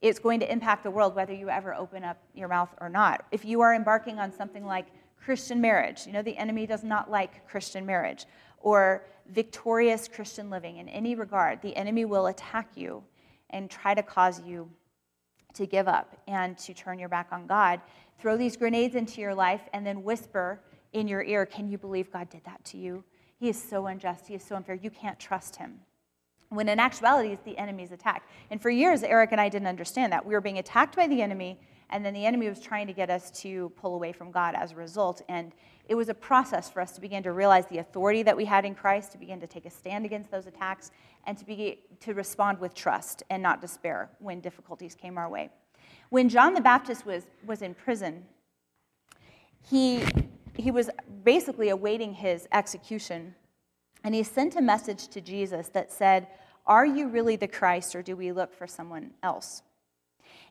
it's 0.00 0.20
going 0.20 0.38
to 0.38 0.52
impact 0.52 0.84
the 0.84 0.90
world 0.90 1.16
whether 1.16 1.34
you 1.34 1.48
ever 1.48 1.74
open 1.74 2.04
up 2.04 2.18
your 2.34 2.46
mouth 2.46 2.72
or 2.80 2.88
not. 2.88 3.24
If 3.32 3.44
you 3.44 3.60
are 3.62 3.74
embarking 3.74 4.20
on 4.20 4.30
something 4.30 4.64
like 4.64 4.86
Christian 5.20 5.60
marriage, 5.60 6.06
you 6.06 6.12
know, 6.12 6.22
the 6.22 6.36
enemy 6.36 6.66
does 6.66 6.84
not 6.84 7.10
like 7.10 7.48
Christian 7.48 7.84
marriage, 7.84 8.26
or 8.60 9.04
victorious 9.30 10.06
Christian 10.06 10.50
living 10.50 10.76
in 10.76 10.88
any 10.88 11.16
regard, 11.16 11.60
the 11.62 11.74
enemy 11.74 12.04
will 12.04 12.28
attack 12.28 12.68
you 12.76 13.02
and 13.50 13.70
try 13.70 13.94
to 13.94 14.02
cause 14.02 14.42
you 14.42 14.70
to 15.54 15.66
give 15.66 15.88
up 15.88 16.16
and 16.28 16.56
to 16.58 16.74
turn 16.74 16.98
your 16.98 17.08
back 17.08 17.28
on 17.32 17.46
God. 17.46 17.80
Throw 18.18 18.36
these 18.36 18.56
grenades 18.56 18.94
into 18.94 19.20
your 19.20 19.34
life 19.34 19.62
and 19.72 19.86
then 19.86 20.02
whisper 20.02 20.60
in 20.92 21.08
your 21.08 21.22
ear, 21.22 21.44
Can 21.46 21.68
you 21.68 21.78
believe 21.78 22.12
God 22.12 22.30
did 22.30 22.44
that 22.44 22.64
to 22.66 22.76
you? 22.76 23.04
He 23.38 23.48
is 23.48 23.62
so 23.62 23.86
unjust. 23.86 24.26
He 24.26 24.34
is 24.34 24.42
so 24.42 24.56
unfair. 24.56 24.74
You 24.74 24.90
can't 24.90 25.18
trust 25.18 25.56
him. 25.56 25.80
When 26.48 26.68
in 26.68 26.78
actuality, 26.78 27.30
it's 27.30 27.42
the 27.42 27.58
enemy's 27.58 27.92
attack. 27.92 28.26
And 28.50 28.62
for 28.62 28.70
years, 28.70 29.02
Eric 29.02 29.32
and 29.32 29.40
I 29.40 29.48
didn't 29.48 29.68
understand 29.68 30.12
that. 30.12 30.24
We 30.24 30.32
were 30.32 30.40
being 30.40 30.58
attacked 30.58 30.96
by 30.96 31.06
the 31.06 31.20
enemy, 31.20 31.58
and 31.90 32.04
then 32.04 32.14
the 32.14 32.26
enemy 32.26 32.48
was 32.48 32.60
trying 32.60 32.86
to 32.88 32.92
get 32.92 33.10
us 33.10 33.30
to 33.42 33.70
pull 33.76 33.94
away 33.94 34.12
from 34.12 34.30
God 34.32 34.54
as 34.56 34.72
a 34.72 34.76
result. 34.76 35.22
And 35.28 35.52
it 35.88 35.94
was 35.94 36.08
a 36.08 36.14
process 36.14 36.68
for 36.68 36.80
us 36.80 36.92
to 36.92 37.00
begin 37.00 37.22
to 37.22 37.32
realize 37.32 37.66
the 37.66 37.78
authority 37.78 38.24
that 38.24 38.36
we 38.36 38.44
had 38.44 38.64
in 38.64 38.74
Christ, 38.74 39.12
to 39.12 39.18
begin 39.18 39.38
to 39.40 39.46
take 39.46 39.66
a 39.66 39.70
stand 39.70 40.04
against 40.04 40.30
those 40.30 40.46
attacks, 40.46 40.90
and 41.26 41.38
to, 41.38 41.44
begin, 41.44 41.76
to 42.00 42.14
respond 42.14 42.58
with 42.58 42.74
trust 42.74 43.22
and 43.30 43.42
not 43.42 43.60
despair 43.60 44.10
when 44.18 44.40
difficulties 44.40 44.96
came 44.96 45.16
our 45.16 45.28
way. 45.28 45.50
When 46.10 46.28
John 46.28 46.54
the 46.54 46.60
Baptist 46.60 47.06
was, 47.06 47.24
was 47.44 47.62
in 47.62 47.74
prison, 47.74 48.24
he, 49.68 50.04
he 50.54 50.72
was 50.72 50.90
basically 51.24 51.68
awaiting 51.68 52.14
his 52.14 52.48
execution, 52.52 53.34
and 54.02 54.14
he 54.14 54.24
sent 54.24 54.56
a 54.56 54.62
message 54.62 55.06
to 55.08 55.20
Jesus 55.20 55.68
that 55.68 55.92
said, 55.92 56.26
Are 56.66 56.86
you 56.86 57.08
really 57.08 57.36
the 57.36 57.48
Christ, 57.48 57.94
or 57.94 58.02
do 58.02 58.16
we 58.16 58.32
look 58.32 58.52
for 58.52 58.66
someone 58.66 59.12
else? 59.22 59.62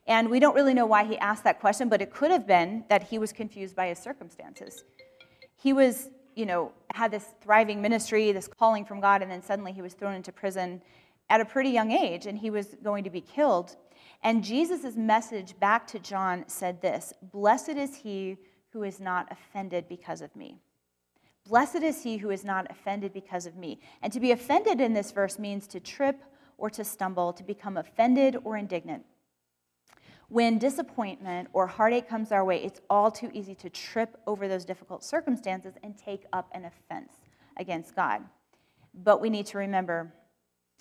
And 0.08 0.30
we 0.30 0.40
don't 0.40 0.56
really 0.56 0.74
know 0.74 0.86
why 0.86 1.04
he 1.04 1.18
asked 1.18 1.44
that 1.46 1.60
question, 1.60 1.90
but 1.90 2.02
it 2.02 2.12
could 2.12 2.32
have 2.32 2.46
been 2.46 2.86
that 2.90 3.04
he 3.04 3.18
was 3.18 3.34
confused 3.34 3.76
by 3.76 3.88
his 3.88 4.00
circumstances 4.00 4.84
he 5.66 5.74
was, 5.74 6.10
you 6.36 6.46
know, 6.46 6.72
had 6.94 7.10
this 7.10 7.34
thriving 7.42 7.82
ministry, 7.82 8.32
this 8.32 8.48
calling 8.48 8.86
from 8.86 9.00
God, 9.00 9.24
and 9.24 9.32
then 9.32 9.42
suddenly 9.42 9.72
he 9.72 9.82
was 9.82 9.96
thrown 9.96 10.14
into 10.14 10.32
prison 10.32 10.80
at 11.30 11.42
a 11.42 11.46
pretty 11.46 11.72
young 11.72 11.92
age 11.92 12.28
and 12.28 12.38
he 12.38 12.52
was 12.52 12.76
going 12.84 13.04
to 13.04 13.10
be 13.10 13.22
killed. 13.22 13.76
And 14.22 14.44
Jesus' 14.44 14.96
message 14.96 15.60
back 15.60 15.88
to 15.88 15.98
John 15.98 16.44
said 16.48 16.84
this 16.84 17.14
Blessed 17.22 17.70
is 17.70 17.96
he 17.96 18.38
who 18.74 18.84
is 18.84 19.00
not 19.00 19.28
offended 19.32 19.88
because 19.90 20.22
of 20.22 20.36
me. 20.36 20.60
Blessed 21.48 21.78
is 21.78 22.04
he 22.04 22.18
who 22.18 22.30
is 22.30 22.44
not 22.46 22.70
offended 22.70 23.12
because 23.12 23.48
of 23.48 23.56
me. 23.56 23.80
And 24.04 24.14
to 24.14 24.20
be 24.20 24.32
offended 24.32 24.80
in 24.80 24.94
this 24.94 25.12
verse 25.12 25.40
means 25.40 25.66
to 25.70 25.80
trip 25.80 26.22
or 26.60 26.70
to 26.70 26.84
stumble, 26.84 27.34
to 27.34 27.44
become 27.44 27.78
offended 27.78 28.38
or 28.44 28.56
indignant. 28.56 29.04
When 30.30 30.58
disappointment 30.58 31.50
or 31.54 31.68
heartache 31.68 32.10
comes 32.10 32.32
our 32.32 32.44
way, 32.44 32.64
it's 32.64 32.82
all 32.90 33.12
too 33.12 33.30
easy 33.34 33.54
to 33.56 33.70
trip 33.70 34.18
over 34.26 34.48
those 34.48 34.66
difficult 34.66 35.04
circumstances 35.04 35.76
and 35.84 35.98
take 35.98 36.26
up 36.34 36.50
an 36.54 36.66
offense 36.66 37.14
against 37.58 37.96
God. 37.96 38.24
But 38.94 39.22
we 39.22 39.30
need 39.30 39.46
to 39.48 39.58
remember 39.60 40.14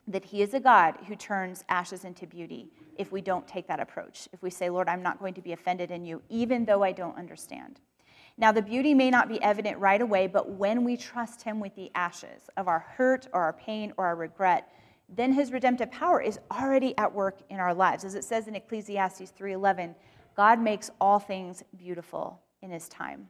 that 0.07 0.24
He 0.24 0.42
is 0.42 0.54
a 0.54 0.61
God 0.61 0.96
who 1.07 1.16
turns 1.16 1.64
ashes 1.68 2.04
into 2.04 2.26
beauty 2.26 2.70
if 2.96 3.12
we 3.12 3.20
don't 3.20 3.46
take 3.46 3.66
that 3.68 3.80
approach. 3.80 4.28
If 4.33 4.42
we 4.42 4.50
say, 4.50 4.70
Lord, 4.70 4.88
I'm 4.88 5.02
not 5.02 5.18
going 5.18 5.35
to 5.35 5.42
be 5.42 5.52
offended 5.52 5.90
in 5.90 6.04
you, 6.04 6.22
even 6.28 6.64
though 6.64 6.83
I 6.83 6.92
don't 6.92 7.16
understand. 7.16 7.80
Now, 8.37 8.50
the 8.50 8.62
beauty 8.62 8.94
may 8.94 9.11
not 9.11 9.28
be 9.28 9.40
evident 9.42 9.78
right 9.78 10.00
away, 10.00 10.26
but 10.26 10.50
when 10.50 10.85
we 10.85 10.96
trust 10.96 11.42
Him 11.42 11.61
with 11.61 11.74
the 11.76 11.90
ashes 11.94 12.48
of 12.57 12.66
our 12.66 12.80
hurt 12.80 13.28
or 13.33 13.42
our 13.42 13.52
pain 13.52 13.92
or 13.96 14.07
our 14.07 14.16
regret, 14.16 14.72
then 15.09 15.33
his 15.33 15.53
redemptive 15.53 15.90
power 15.90 16.21
is 16.21 16.38
already 16.51 16.97
at 16.99 17.12
work 17.12 17.38
in 17.51 17.61
our 17.61 17.75
lives. 17.75 18.05
As 18.05 18.14
it 18.14 18.25
says 18.25 18.49
in 18.49 18.55
Ecclesiastes 18.55 19.31
3:11, 19.33 19.95
God 20.35 20.59
makes 20.59 20.90
all 21.01 21.19
things 21.19 21.62
beautiful 21.77 22.40
in 22.62 22.71
his 22.71 22.88
time. 22.88 23.29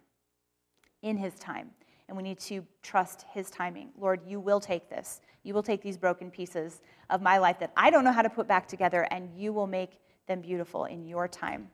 In 1.03 1.17
his 1.17 1.35
time. 1.35 1.71
And 2.09 2.17
we 2.17 2.23
need 2.23 2.39
to 2.41 2.67
trust 2.83 3.25
his 3.33 3.51
timing. 3.51 3.91
Lord, 3.99 4.21
you 4.27 4.39
will 4.41 4.61
take 4.61 4.89
this. 4.89 5.21
You 5.43 5.55
will 5.55 5.63
take 5.63 5.83
these 5.83 5.97
broken 5.97 6.31
pieces 6.31 6.81
of 7.11 7.23
my 7.23 7.39
life 7.39 7.59
that 7.59 7.73
I 7.77 7.91
don't 7.91 8.05
know 8.05 8.13
how 8.13 8.23
to 8.23 8.31
put 8.31 8.47
back 8.47 8.69
together 8.69 9.07
and 9.11 9.31
you 9.37 9.53
will 9.53 9.67
make 9.67 10.01
them 10.27 10.41
beautiful 10.41 10.85
in 10.85 11.07
your 11.07 11.29
time. 11.29 11.71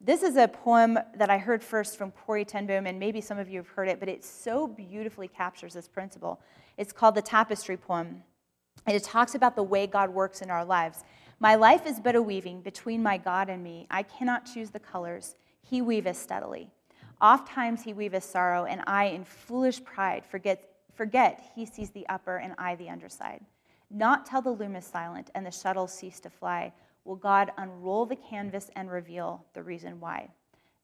This 0.00 0.22
is 0.22 0.36
a 0.36 0.46
poem 0.46 0.98
that 1.16 1.28
I 1.28 1.38
heard 1.38 1.62
first 1.62 1.98
from 1.98 2.12
Corrie 2.12 2.44
ten 2.44 2.66
Boom, 2.66 2.86
and 2.86 3.00
maybe 3.00 3.20
some 3.20 3.36
of 3.36 3.48
you 3.48 3.58
have 3.58 3.68
heard 3.68 3.88
it, 3.88 3.98
but 3.98 4.08
it 4.08 4.24
so 4.24 4.68
beautifully 4.68 5.26
captures 5.26 5.74
this 5.74 5.88
principle. 5.88 6.40
It's 6.76 6.92
called 6.92 7.16
the 7.16 7.22
Tapestry 7.22 7.76
Poem. 7.76 8.22
And 8.86 8.96
it 8.96 9.04
talks 9.04 9.34
about 9.34 9.56
the 9.56 9.62
way 9.62 9.86
God 9.86 10.10
works 10.10 10.40
in 10.40 10.50
our 10.50 10.64
lives. 10.64 11.04
My 11.40 11.54
life 11.54 11.86
is 11.86 12.00
but 12.00 12.16
a 12.16 12.22
weaving 12.22 12.62
between 12.62 13.02
my 13.02 13.16
God 13.16 13.48
and 13.48 13.62
me. 13.62 13.86
I 13.90 14.02
cannot 14.02 14.46
choose 14.52 14.70
the 14.70 14.80
colors. 14.80 15.36
He 15.62 15.82
weaveth 15.82 16.16
steadily. 16.16 16.70
Oft 17.20 17.48
times 17.48 17.82
he 17.82 17.92
weaveth 17.92 18.24
sorrow, 18.24 18.64
and 18.64 18.82
I, 18.86 19.06
in 19.06 19.24
foolish 19.24 19.82
pride, 19.82 20.24
forget, 20.24 20.76
forget 20.94 21.50
he 21.54 21.66
sees 21.66 21.90
the 21.90 22.08
upper 22.08 22.36
and 22.36 22.54
I 22.58 22.76
the 22.76 22.88
underside. 22.88 23.44
Not 23.90 24.26
till 24.26 24.42
the 24.42 24.50
loom 24.50 24.76
is 24.76 24.84
silent 24.84 25.30
and 25.34 25.44
the 25.44 25.50
shuttle 25.50 25.88
cease 25.88 26.20
to 26.20 26.30
fly 26.30 26.72
will 27.04 27.16
God 27.16 27.52
unroll 27.56 28.04
the 28.04 28.16
canvas 28.16 28.70
and 28.76 28.90
reveal 28.90 29.44
the 29.54 29.62
reason 29.62 29.98
why. 29.98 30.28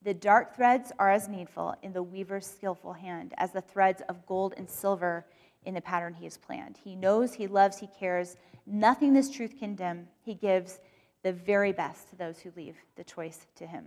The 0.03 0.15
dark 0.15 0.57
threads 0.57 0.93
are 0.99 1.11
as 1.11 1.29
needful 1.29 1.75
in 1.83 1.93
the 1.93 2.03
weaver's 2.03 2.47
skillful 2.47 2.95
hand 2.95 3.35
as 3.37 3.53
the 3.53 3.61
threads 3.61 4.03
of 4.09 4.27
gold 4.27 4.55
and 4.57 4.69
silver 4.69 5.27
in 5.65 5.75
the 5.75 5.81
pattern 5.81 6.15
he 6.15 6.25
has 6.25 6.37
planned. 6.37 6.79
He 6.83 6.95
knows, 6.95 7.35
he 7.35 7.47
loves, 7.47 7.79
he 7.79 7.89
cares. 7.99 8.37
Nothing 8.67 9.13
this 9.13 9.31
truth 9.31 9.59
can 9.59 9.75
dim. 9.75 10.09
He 10.23 10.35
gives 10.35 10.81
the 11.23 11.33
very 11.33 11.73
best 11.73 12.11
to 12.11 12.17
those 12.17 12.39
who 12.41 12.53
leave 12.57 12.77
the 12.97 13.05
choice 13.05 13.47
to 13.57 13.67
him. 13.67 13.87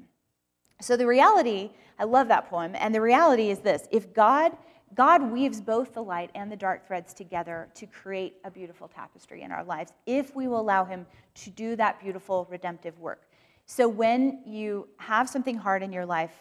So 0.82 0.96
the 0.96 1.08
reality, 1.08 1.72
I 1.98 2.04
love 2.04 2.28
that 2.28 2.50
poem, 2.50 2.74
and 2.76 2.94
the 2.94 3.02
reality 3.02 3.50
is 3.50 3.60
this 3.60 3.88
if 3.92 4.13
God 4.13 4.56
God 4.96 5.22
weaves 5.22 5.60
both 5.60 5.94
the 5.94 6.02
light 6.02 6.30
and 6.34 6.52
the 6.52 6.56
dark 6.56 6.88
threads 6.88 7.13
together 7.13 7.68
to 7.76 7.86
create 7.86 8.38
a 8.46 8.52
beautiful 8.52 8.88
tapestry 8.88 9.42
in 9.42 9.52
our 9.52 9.63
lives 9.63 9.92
if 10.06 10.36
we 10.36 10.48
will 10.48 10.62
allow 10.62 10.86
Him 10.86 11.06
to 11.36 11.50
do 11.50 11.76
that 11.76 12.00
beautiful 12.00 12.48
redemptive 12.50 12.98
work. 13.00 13.24
So 13.66 13.88
when 13.90 14.42
you 14.46 14.88
have 14.98 15.28
something 15.28 15.58
hard 15.58 15.84
in 15.84 15.92
your 15.92 16.06
life, 16.06 16.32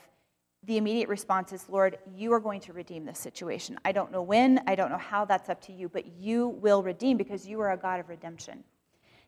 the 0.66 0.76
immediate 0.76 1.08
response 1.08 1.52
is, 1.52 1.68
Lord, 1.68 1.98
you 2.12 2.32
are 2.32 2.40
going 2.40 2.60
to 2.62 2.72
redeem 2.72 3.04
this 3.04 3.18
situation. 3.18 3.78
I 3.84 3.92
don't 3.92 4.10
know 4.10 4.22
when, 4.22 4.60
I 4.66 4.74
don't 4.74 4.90
know 4.90 4.98
how, 4.98 5.24
that's 5.24 5.48
up 5.48 5.60
to 5.62 5.72
you, 5.72 5.88
but 5.88 6.06
you 6.18 6.48
will 6.48 6.82
redeem 6.82 7.16
because 7.16 7.46
you 7.46 7.60
are 7.60 7.72
a 7.72 7.76
God 7.76 8.00
of 8.00 8.08
redemption. 8.08 8.64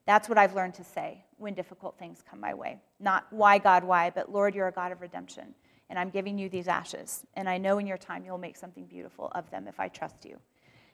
That's 0.04 0.28
what 0.28 0.36
I've 0.36 0.54
learned 0.54 0.74
to 0.74 0.84
say 0.84 1.24
when 1.36 1.54
difficult 1.54 1.98
things 1.98 2.24
come 2.28 2.40
my 2.40 2.54
way. 2.54 2.78
Not 2.98 3.26
why, 3.30 3.58
God, 3.58 3.84
why, 3.84 4.10
but 4.10 4.32
Lord, 4.32 4.54
you're 4.54 4.68
a 4.68 4.72
God 4.72 4.90
of 4.90 5.00
redemption 5.00 5.54
and 5.90 5.98
I'm 5.98 6.10
giving 6.10 6.38
you 6.38 6.48
these 6.48 6.68
ashes. 6.68 7.24
And 7.34 7.48
I 7.48 7.58
know 7.58 7.78
in 7.78 7.86
your 7.86 7.98
time 7.98 8.24
you'll 8.24 8.38
make 8.38 8.56
something 8.56 8.86
beautiful 8.86 9.30
of 9.34 9.50
them 9.50 9.68
if 9.68 9.78
I 9.78 9.88
trust 9.88 10.24
you. 10.24 10.38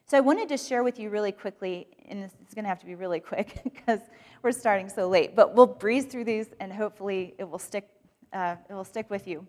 So 0.06 0.18
I 0.18 0.20
wanted 0.20 0.48
to 0.50 0.58
share 0.58 0.84
with 0.84 0.98
you 0.98 1.08
really 1.08 1.32
quickly, 1.32 1.86
and 2.08 2.22
it's 2.42 2.54
going 2.54 2.64
to 2.64 2.68
have 2.68 2.80
to 2.80 2.86
be 2.86 2.94
really 2.94 3.20
quick 3.20 3.60
because 3.64 4.00
we're 4.42 4.52
starting 4.52 4.88
so 4.88 5.08
late, 5.08 5.34
but 5.34 5.54
we'll 5.54 5.66
breeze 5.66 6.04
through 6.04 6.24
these 6.24 6.48
and 6.60 6.72
hopefully 6.72 7.34
it 7.38 7.48
will 7.48 7.58
stick, 7.58 7.88
uh, 8.32 8.56
it 8.68 8.74
will 8.74 8.84
stick 8.84 9.08
with 9.08 9.26
you. 9.26 9.46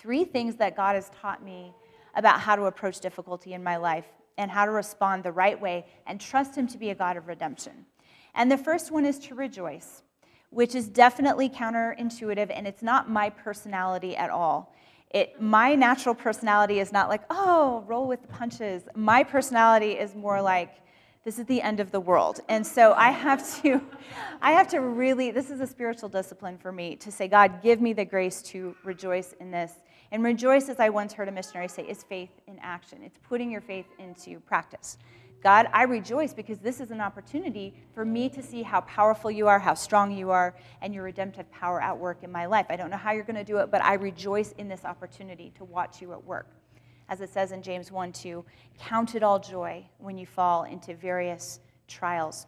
Three 0.00 0.24
things 0.24 0.56
that 0.56 0.76
God 0.76 0.96
has 0.96 1.10
taught 1.20 1.44
me 1.44 1.72
about 2.14 2.40
how 2.40 2.56
to 2.56 2.64
approach 2.64 3.00
difficulty 3.00 3.52
in 3.52 3.62
my 3.62 3.76
life 3.76 4.06
and 4.36 4.50
how 4.50 4.64
to 4.64 4.70
respond 4.72 5.22
the 5.22 5.32
right 5.32 5.60
way 5.60 5.86
and 6.06 6.20
trust 6.20 6.56
Him 6.56 6.66
to 6.68 6.78
be 6.78 6.90
a 6.90 6.94
God 6.94 7.16
of 7.16 7.28
redemption. 7.28 7.86
And 8.34 8.50
the 8.50 8.58
first 8.58 8.90
one 8.90 9.06
is 9.06 9.18
to 9.20 9.34
rejoice 9.34 10.02
which 10.50 10.74
is 10.74 10.88
definitely 10.88 11.48
counterintuitive 11.48 12.50
and 12.52 12.66
it's 12.66 12.82
not 12.82 13.08
my 13.08 13.30
personality 13.30 14.16
at 14.16 14.30
all. 14.30 14.74
It, 15.10 15.40
my 15.40 15.74
natural 15.74 16.14
personality 16.14 16.78
is 16.78 16.92
not 16.92 17.08
like, 17.08 17.22
oh, 17.30 17.84
roll 17.86 18.06
with 18.06 18.22
the 18.22 18.28
punches. 18.28 18.84
My 18.94 19.24
personality 19.24 19.92
is 19.92 20.14
more 20.14 20.40
like, 20.40 20.72
this 21.24 21.38
is 21.38 21.46
the 21.46 21.60
end 21.60 21.80
of 21.80 21.90
the 21.90 22.00
world. 22.00 22.40
And 22.48 22.66
so 22.66 22.92
I 22.94 23.10
have 23.10 23.62
to, 23.62 23.80
I 24.42 24.52
have 24.52 24.68
to 24.68 24.80
really, 24.80 25.30
this 25.30 25.50
is 25.50 25.60
a 25.60 25.66
spiritual 25.66 26.08
discipline 26.08 26.58
for 26.58 26.72
me 26.72 26.96
to 26.96 27.12
say, 27.12 27.28
God, 27.28 27.62
give 27.62 27.80
me 27.80 27.92
the 27.92 28.04
grace 28.04 28.42
to 28.42 28.74
rejoice 28.84 29.34
in 29.40 29.50
this. 29.50 29.72
And 30.12 30.24
rejoice, 30.24 30.68
as 30.68 30.80
I 30.80 30.88
once 30.88 31.12
heard 31.12 31.28
a 31.28 31.32
missionary 31.32 31.68
say, 31.68 31.82
is 31.82 32.02
faith 32.02 32.30
in 32.46 32.58
action. 32.60 32.98
It's 33.04 33.18
putting 33.28 33.50
your 33.50 33.60
faith 33.60 33.86
into 33.98 34.40
practice. 34.40 34.98
God, 35.42 35.68
I 35.72 35.84
rejoice 35.84 36.34
because 36.34 36.58
this 36.58 36.80
is 36.80 36.90
an 36.90 37.00
opportunity 37.00 37.72
for 37.94 38.04
me 38.04 38.28
to 38.28 38.42
see 38.42 38.62
how 38.62 38.82
powerful 38.82 39.30
you 39.30 39.48
are, 39.48 39.58
how 39.58 39.72
strong 39.72 40.12
you 40.12 40.30
are, 40.30 40.54
and 40.82 40.92
your 40.92 41.04
redemptive 41.04 41.50
power 41.50 41.80
at 41.80 41.96
work 41.96 42.22
in 42.22 42.30
my 42.30 42.44
life. 42.44 42.66
I 42.68 42.76
don't 42.76 42.90
know 42.90 42.98
how 42.98 43.12
you're 43.12 43.24
going 43.24 43.36
to 43.36 43.44
do 43.44 43.56
it, 43.58 43.70
but 43.70 43.82
I 43.82 43.94
rejoice 43.94 44.52
in 44.58 44.68
this 44.68 44.84
opportunity 44.84 45.52
to 45.56 45.64
watch 45.64 46.02
you 46.02 46.12
at 46.12 46.22
work. 46.22 46.48
As 47.08 47.22
it 47.22 47.30
says 47.30 47.52
in 47.52 47.62
James 47.62 47.90
1 47.90 48.12
2, 48.12 48.44
count 48.78 49.14
it 49.14 49.22
all 49.22 49.38
joy 49.38 49.86
when 49.98 50.18
you 50.18 50.26
fall 50.26 50.64
into 50.64 50.94
various 50.94 51.60
trials. 51.88 52.46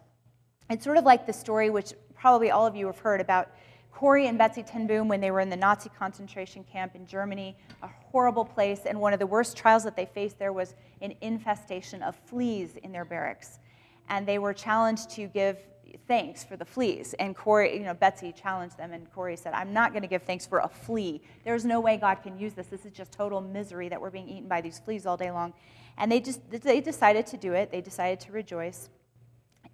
It's 0.69 0.83
sort 0.83 0.97
of 0.97 1.03
like 1.03 1.25
the 1.25 1.33
story 1.33 1.69
which 1.69 1.93
probably 2.15 2.51
all 2.51 2.65
of 2.65 2.75
you 2.75 2.85
have 2.85 2.99
heard 2.99 3.19
about 3.19 3.49
Corrie 3.93 4.27
and 4.27 4.37
Betsie 4.37 4.63
ten 4.63 4.87
Boom 4.87 5.07
when 5.07 5.21
they 5.21 5.31
were 5.31 5.39
in 5.39 5.49
the 5.49 5.55
Nazi 5.55 5.89
concentration 5.97 6.63
camp 6.63 6.95
in 6.95 7.05
Germany, 7.05 7.55
a 7.83 7.87
horrible 7.87 8.43
place, 8.43 8.81
and 8.85 8.99
one 8.99 9.13
of 9.13 9.19
the 9.19 9.27
worst 9.27 9.55
trials 9.55 9.83
that 9.83 9.95
they 9.95 10.05
faced 10.05 10.39
there 10.39 10.51
was 10.51 10.75
an 11.01 11.13
infestation 11.21 12.01
of 12.01 12.15
fleas 12.25 12.75
in 12.77 12.91
their 12.91 13.05
barracks. 13.05 13.59
And 14.09 14.27
they 14.27 14.39
were 14.39 14.53
challenged 14.53 15.11
to 15.11 15.27
give 15.27 15.57
thanks 16.07 16.43
for 16.43 16.57
the 16.57 16.65
fleas. 16.65 17.13
And 17.19 17.35
Corrie, 17.35 17.77
you 17.77 17.83
know, 17.83 17.93
Betsie 17.93 18.33
challenged 18.33 18.77
them, 18.77 18.93
and 18.93 19.09
Corrie 19.13 19.37
said, 19.37 19.53
I'm 19.53 19.71
not 19.71 19.91
going 19.91 20.01
to 20.01 20.07
give 20.07 20.23
thanks 20.23 20.45
for 20.45 20.59
a 20.59 20.67
flea. 20.67 21.21
There's 21.45 21.63
no 21.63 21.79
way 21.79 21.97
God 21.97 22.15
can 22.23 22.37
use 22.37 22.53
this. 22.53 22.67
This 22.67 22.85
is 22.85 22.91
just 22.91 23.11
total 23.11 23.41
misery 23.41 23.89
that 23.89 24.01
we're 24.01 24.09
being 24.09 24.27
eaten 24.27 24.49
by 24.49 24.59
these 24.59 24.79
fleas 24.79 25.05
all 25.05 25.17
day 25.17 25.29
long. 25.29 25.53
And 25.97 26.11
they 26.11 26.19
just 26.19 26.41
they 26.49 26.81
decided 26.81 27.27
to 27.27 27.37
do 27.37 27.53
it. 27.53 27.71
They 27.71 27.81
decided 27.81 28.19
to 28.21 28.31
rejoice. 28.31 28.89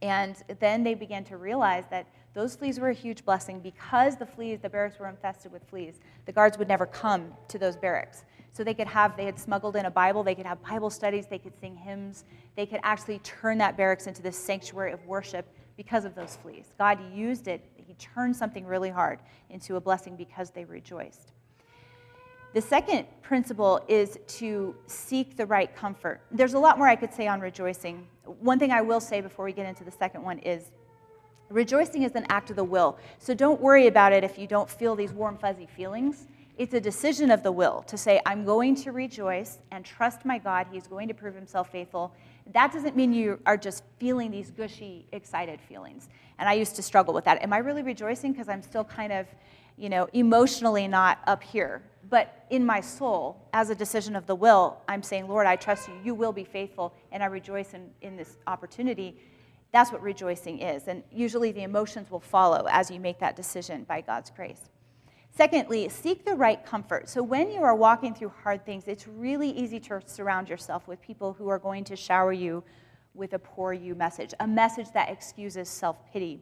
And 0.02 0.36
then 0.60 0.84
they 0.84 0.94
began 0.94 1.24
to 1.26 1.38
realize 1.38 1.86
that 1.90 2.06
those 2.34 2.56
fleas 2.56 2.80
were 2.80 2.90
a 2.90 2.94
huge 2.94 3.26
blessing 3.26 3.60
because 3.60 4.16
the 4.18 4.26
fleas, 4.26 4.60
the 4.60 4.70
barracks 4.70 5.00
were 5.00 5.10
infested 5.10 5.52
with 5.52 5.64
fleas. 5.68 6.00
The 6.26 6.32
guards 6.32 6.58
would 6.58 6.68
never 6.68 6.86
come 6.86 7.34
to 7.48 7.58
those 7.58 7.76
barracks. 7.76 8.24
So 8.52 8.64
they 8.64 8.74
could 8.74 8.88
have, 8.88 9.16
they 9.18 9.26
had 9.26 9.40
smuggled 9.40 9.76
in 9.76 9.86
a 9.86 9.92
Bible, 9.92 10.24
they 10.24 10.36
could 10.36 10.46
have 10.46 10.62
Bible 10.64 10.90
studies, 10.90 11.28
they 11.28 11.40
could 11.40 11.58
sing 11.60 11.76
hymns, 11.76 12.26
they 12.56 12.66
could 12.66 12.80
actually 12.84 13.20
turn 13.20 13.58
that 13.60 13.78
barracks 13.78 14.08
into 14.08 14.22
this 14.22 14.38
sanctuary 14.38 14.92
of 14.92 15.06
worship 15.06 15.48
because 15.78 16.04
of 16.04 16.14
those 16.16 16.38
fleas. 16.42 16.74
God 16.78 17.00
used 17.14 17.48
it, 17.48 17.64
He 17.76 17.94
turned 17.96 18.36
something 18.36 18.66
really 18.66 18.90
hard 18.90 19.20
into 19.50 19.76
a 19.76 19.82
blessing 19.82 20.16
because 20.16 20.50
they 20.50 20.66
rejoiced. 20.66 21.32
The 22.54 22.62
second 22.62 23.06
principle 23.22 23.86
is 23.88 24.18
to 24.40 24.76
seek 24.88 25.38
the 25.38 25.46
right 25.46 25.74
comfort. 25.76 26.22
There's 26.32 26.56
a 26.56 26.60
lot 26.60 26.80
more 26.80 26.88
I 26.88 26.96
could 26.96 27.14
say 27.14 27.28
on 27.28 27.40
rejoicing. 27.40 28.08
One 28.26 28.58
thing 28.58 28.72
I 28.72 28.82
will 28.82 29.00
say 29.00 29.22
before 29.22 29.46
we 29.46 29.54
get 29.54 29.68
into 29.68 29.84
the 29.84 29.92
second 29.92 30.24
one 30.24 30.40
is 30.40 30.72
Rejoicing 31.50 32.04
is 32.04 32.14
an 32.14 32.26
act 32.30 32.52
of 32.52 32.56
the 32.56 32.64
will. 32.64 32.98
So 33.18 33.34
don't 33.34 33.60
worry 33.60 33.88
about 33.88 34.14
it 34.14 34.24
if 34.24 34.38
you 34.38 34.46
don't 34.46 34.70
feel 34.70 34.96
these 34.96 35.12
warm, 35.12 35.36
fuzzy 35.36 35.66
feelings. 35.66 36.28
It's 36.60 36.74
a 36.74 36.82
decision 36.82 37.32
of 37.32 37.42
the 37.42 37.52
will 37.52 37.84
to 37.88 37.98
say, 37.98 38.22
I'm 38.26 38.44
going 38.44 38.76
to 38.76 38.92
rejoice 38.92 39.60
and 39.72 39.84
trust 39.84 40.26
my 40.26 40.38
God. 40.38 40.68
He's 40.72 40.86
going 40.86 41.08
to 41.08 41.14
prove 41.14 41.34
himself 41.34 41.72
faithful. 41.72 42.14
That 42.52 42.72
doesn't 42.72 42.96
mean 42.96 43.14
you 43.14 43.40
are 43.46 43.58
just 43.58 43.84
feeling 43.98 44.30
these 44.30 44.52
gushy, 44.52 45.08
excited 45.12 45.60
feelings. 45.62 46.10
And 46.38 46.48
I 46.48 46.54
used 46.54 46.76
to 46.76 46.84
struggle 46.84 47.14
with 47.14 47.26
that. 47.26 47.42
Am 47.42 47.54
I 47.54 47.60
really 47.60 47.82
rejoicing? 47.82 48.34
Because 48.34 48.50
I'm 48.50 48.62
still 48.62 48.84
kind 48.84 49.14
of, 49.14 49.26
you 49.78 49.90
know, 49.90 50.08
emotionally 50.14 50.88
not 50.88 51.20
up 51.26 51.42
here. 51.42 51.82
But 52.10 52.46
in 52.50 52.66
my 52.66 52.82
soul, 52.82 53.38
as 53.54 53.70
a 53.70 53.76
decision 53.76 54.16
of 54.16 54.28
the 54.28 54.36
will, 54.36 54.78
I'm 54.88 55.02
saying, 55.02 55.28
Lord, 55.28 55.48
I 55.48 55.56
trust 55.56 55.88
you. 55.88 55.94
You 56.04 56.14
will 56.14 56.34
be 56.34 56.44
faithful. 56.44 56.94
And 57.12 57.24
I 57.24 57.28
rejoice 57.28 57.74
in, 57.74 57.90
in 58.02 58.18
this 58.18 58.38
opportunity 58.46 59.16
that's 59.72 59.92
what 59.92 60.02
rejoicing 60.02 60.60
is. 60.60 60.88
And 60.88 61.04
usually 61.12 61.52
the 61.52 61.64
emotions 61.64 62.10
will 62.10 62.20
follow 62.20 62.68
as 62.70 62.90
you 62.90 63.00
make 63.00 63.20
that 63.20 63.36
decision 63.36 63.84
by 63.84 64.02
God's 64.02 64.30
grace. 64.30 64.70
Secondly, 65.32 65.88
seek 65.90 66.26
the 66.26 66.34
right 66.34 66.66
comfort. 66.66 67.08
So 67.08 67.22
when 67.22 67.52
you 67.52 67.62
are 67.62 67.76
walking 67.76 68.14
through 68.14 68.34
hard 68.44 68.66
things, 68.66 68.88
it's 68.88 69.08
really 69.08 69.50
easy 69.52 69.80
to 69.82 70.02
surround 70.06 70.50
yourself 70.50 70.88
with 70.88 71.02
people 71.02 71.34
who 71.34 71.48
are 71.50 71.60
going 71.60 71.84
to 71.86 71.96
shower 71.96 72.34
you 72.34 72.64
with 73.14 73.34
a 73.34 73.40
poor 73.40 73.74
you 73.74 73.96
message, 73.96 74.34
a 74.40 74.48
message 74.48 74.88
that 74.94 75.10
excuses 75.10 75.70
self 75.70 75.98
pity. 76.12 76.42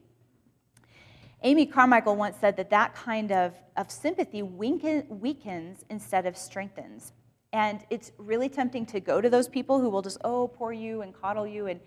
Amy 1.44 1.66
Carmichael 1.66 2.16
once 2.16 2.38
said 2.40 2.58
that 2.58 2.70
that 2.72 2.96
kind 2.96 3.32
of, 3.32 3.54
of 3.76 3.92
sympathy 3.92 4.42
weakens 4.42 5.86
instead 5.90 6.26
of 6.26 6.36
strengthens. 6.36 7.14
And 7.54 7.82
it's 7.90 8.12
really 8.18 8.50
tempting 8.50 8.86
to 8.88 9.00
go 9.00 9.22
to 9.22 9.30
those 9.30 9.48
people 9.48 9.80
who 9.80 9.90
will 9.90 10.02
just, 10.02 10.18
oh, 10.24 10.48
poor 10.48 10.74
you, 10.74 11.02
and 11.04 11.14
coddle 11.14 11.46
you, 11.46 11.68
and 11.68 11.80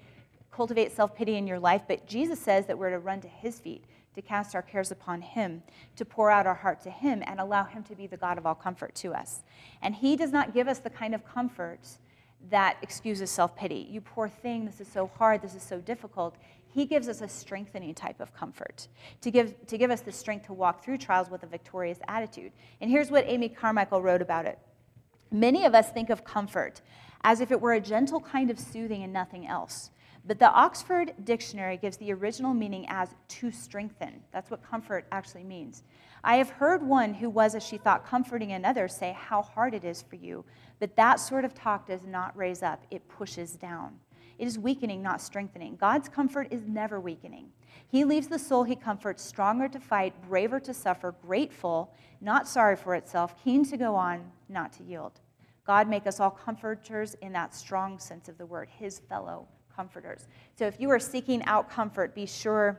cultivate 0.60 0.92
self 0.92 1.16
pity 1.16 1.36
in 1.36 1.46
your 1.46 1.58
life, 1.58 1.80
but 1.88 2.06
Jesus 2.06 2.38
says 2.38 2.66
that 2.66 2.76
we're 2.76 2.90
to 2.90 2.98
run 2.98 3.22
to 3.22 3.28
his 3.28 3.58
feet, 3.58 3.82
to 4.14 4.20
cast 4.20 4.54
our 4.54 4.60
cares 4.60 4.90
upon 4.90 5.22
him, 5.22 5.62
to 5.96 6.04
pour 6.04 6.30
out 6.30 6.46
our 6.46 6.54
heart 6.54 6.82
to 6.82 6.90
him, 6.90 7.22
and 7.26 7.40
allow 7.40 7.64
him 7.64 7.82
to 7.84 7.96
be 7.96 8.06
the 8.06 8.18
God 8.18 8.36
of 8.36 8.44
all 8.44 8.54
comfort 8.54 8.94
to 8.96 9.14
us. 9.14 9.42
And 9.80 9.94
he 9.94 10.16
does 10.16 10.32
not 10.32 10.52
give 10.52 10.68
us 10.68 10.78
the 10.78 10.90
kind 10.90 11.14
of 11.14 11.24
comfort 11.24 11.88
that 12.50 12.76
excuses 12.82 13.30
self 13.30 13.56
pity. 13.56 13.88
You 13.90 14.02
poor 14.02 14.28
thing, 14.28 14.66
this 14.66 14.82
is 14.82 14.88
so 14.88 15.10
hard, 15.16 15.40
this 15.40 15.54
is 15.54 15.62
so 15.62 15.80
difficult. 15.80 16.36
He 16.68 16.84
gives 16.84 17.08
us 17.08 17.22
a 17.22 17.28
strengthening 17.28 17.94
type 17.94 18.20
of 18.20 18.34
comfort 18.34 18.86
to 19.22 19.30
give, 19.30 19.66
to 19.66 19.78
give 19.78 19.90
us 19.90 20.02
the 20.02 20.12
strength 20.12 20.44
to 20.48 20.52
walk 20.52 20.84
through 20.84 20.98
trials 20.98 21.30
with 21.30 21.42
a 21.42 21.46
victorious 21.46 22.00
attitude. 22.06 22.52
And 22.82 22.90
here's 22.90 23.10
what 23.10 23.24
Amy 23.26 23.48
Carmichael 23.48 24.02
wrote 24.02 24.20
about 24.20 24.44
it 24.44 24.58
Many 25.32 25.64
of 25.64 25.74
us 25.74 25.90
think 25.90 26.10
of 26.10 26.22
comfort 26.22 26.82
as 27.22 27.40
if 27.40 27.50
it 27.50 27.62
were 27.62 27.72
a 27.72 27.80
gentle 27.80 28.20
kind 28.20 28.50
of 28.50 28.58
soothing 28.58 29.02
and 29.02 29.10
nothing 29.10 29.46
else. 29.46 29.90
But 30.26 30.38
the 30.38 30.50
Oxford 30.50 31.14
Dictionary 31.24 31.76
gives 31.76 31.96
the 31.96 32.12
original 32.12 32.52
meaning 32.52 32.86
as 32.88 33.14
to 33.28 33.50
strengthen. 33.50 34.22
That's 34.32 34.50
what 34.50 34.62
comfort 34.62 35.06
actually 35.10 35.44
means. 35.44 35.82
I 36.22 36.36
have 36.36 36.50
heard 36.50 36.82
one 36.82 37.14
who 37.14 37.30
was, 37.30 37.54
as 37.54 37.64
she 37.64 37.78
thought, 37.78 38.06
comforting 38.06 38.52
another 38.52 38.86
say 38.86 39.16
how 39.18 39.40
hard 39.40 39.72
it 39.72 39.84
is 39.84 40.02
for 40.02 40.16
you. 40.16 40.44
But 40.78 40.96
that 40.96 41.20
sort 41.20 41.44
of 41.44 41.54
talk 41.54 41.86
does 41.86 42.04
not 42.06 42.36
raise 42.36 42.62
up, 42.62 42.84
it 42.90 43.08
pushes 43.08 43.52
down. 43.52 43.98
It 44.38 44.46
is 44.46 44.58
weakening, 44.58 45.02
not 45.02 45.20
strengthening. 45.20 45.76
God's 45.76 46.08
comfort 46.08 46.48
is 46.50 46.66
never 46.66 47.00
weakening. 47.00 47.48
He 47.88 48.04
leaves 48.04 48.28
the 48.28 48.38
soul 48.38 48.64
he 48.64 48.76
comforts 48.76 49.22
stronger 49.22 49.68
to 49.68 49.80
fight, 49.80 50.14
braver 50.28 50.60
to 50.60 50.74
suffer, 50.74 51.14
grateful, 51.22 51.92
not 52.20 52.48
sorry 52.48 52.76
for 52.76 52.94
itself, 52.94 53.34
keen 53.42 53.64
to 53.66 53.76
go 53.76 53.94
on, 53.94 54.30
not 54.48 54.72
to 54.74 54.82
yield. 54.82 55.20
God 55.66 55.88
make 55.88 56.06
us 56.06 56.20
all 56.20 56.30
comforters 56.30 57.14
in 57.22 57.32
that 57.32 57.54
strong 57.54 57.98
sense 57.98 58.28
of 58.28 58.38
the 58.38 58.46
word, 58.46 58.68
his 58.68 58.98
fellow 58.98 59.46
comforters. 59.80 60.28
So 60.58 60.66
if 60.66 60.78
you 60.78 60.90
are 60.90 61.00
seeking 61.00 61.42
out 61.44 61.70
comfort, 61.70 62.14
be 62.14 62.26
sure 62.26 62.78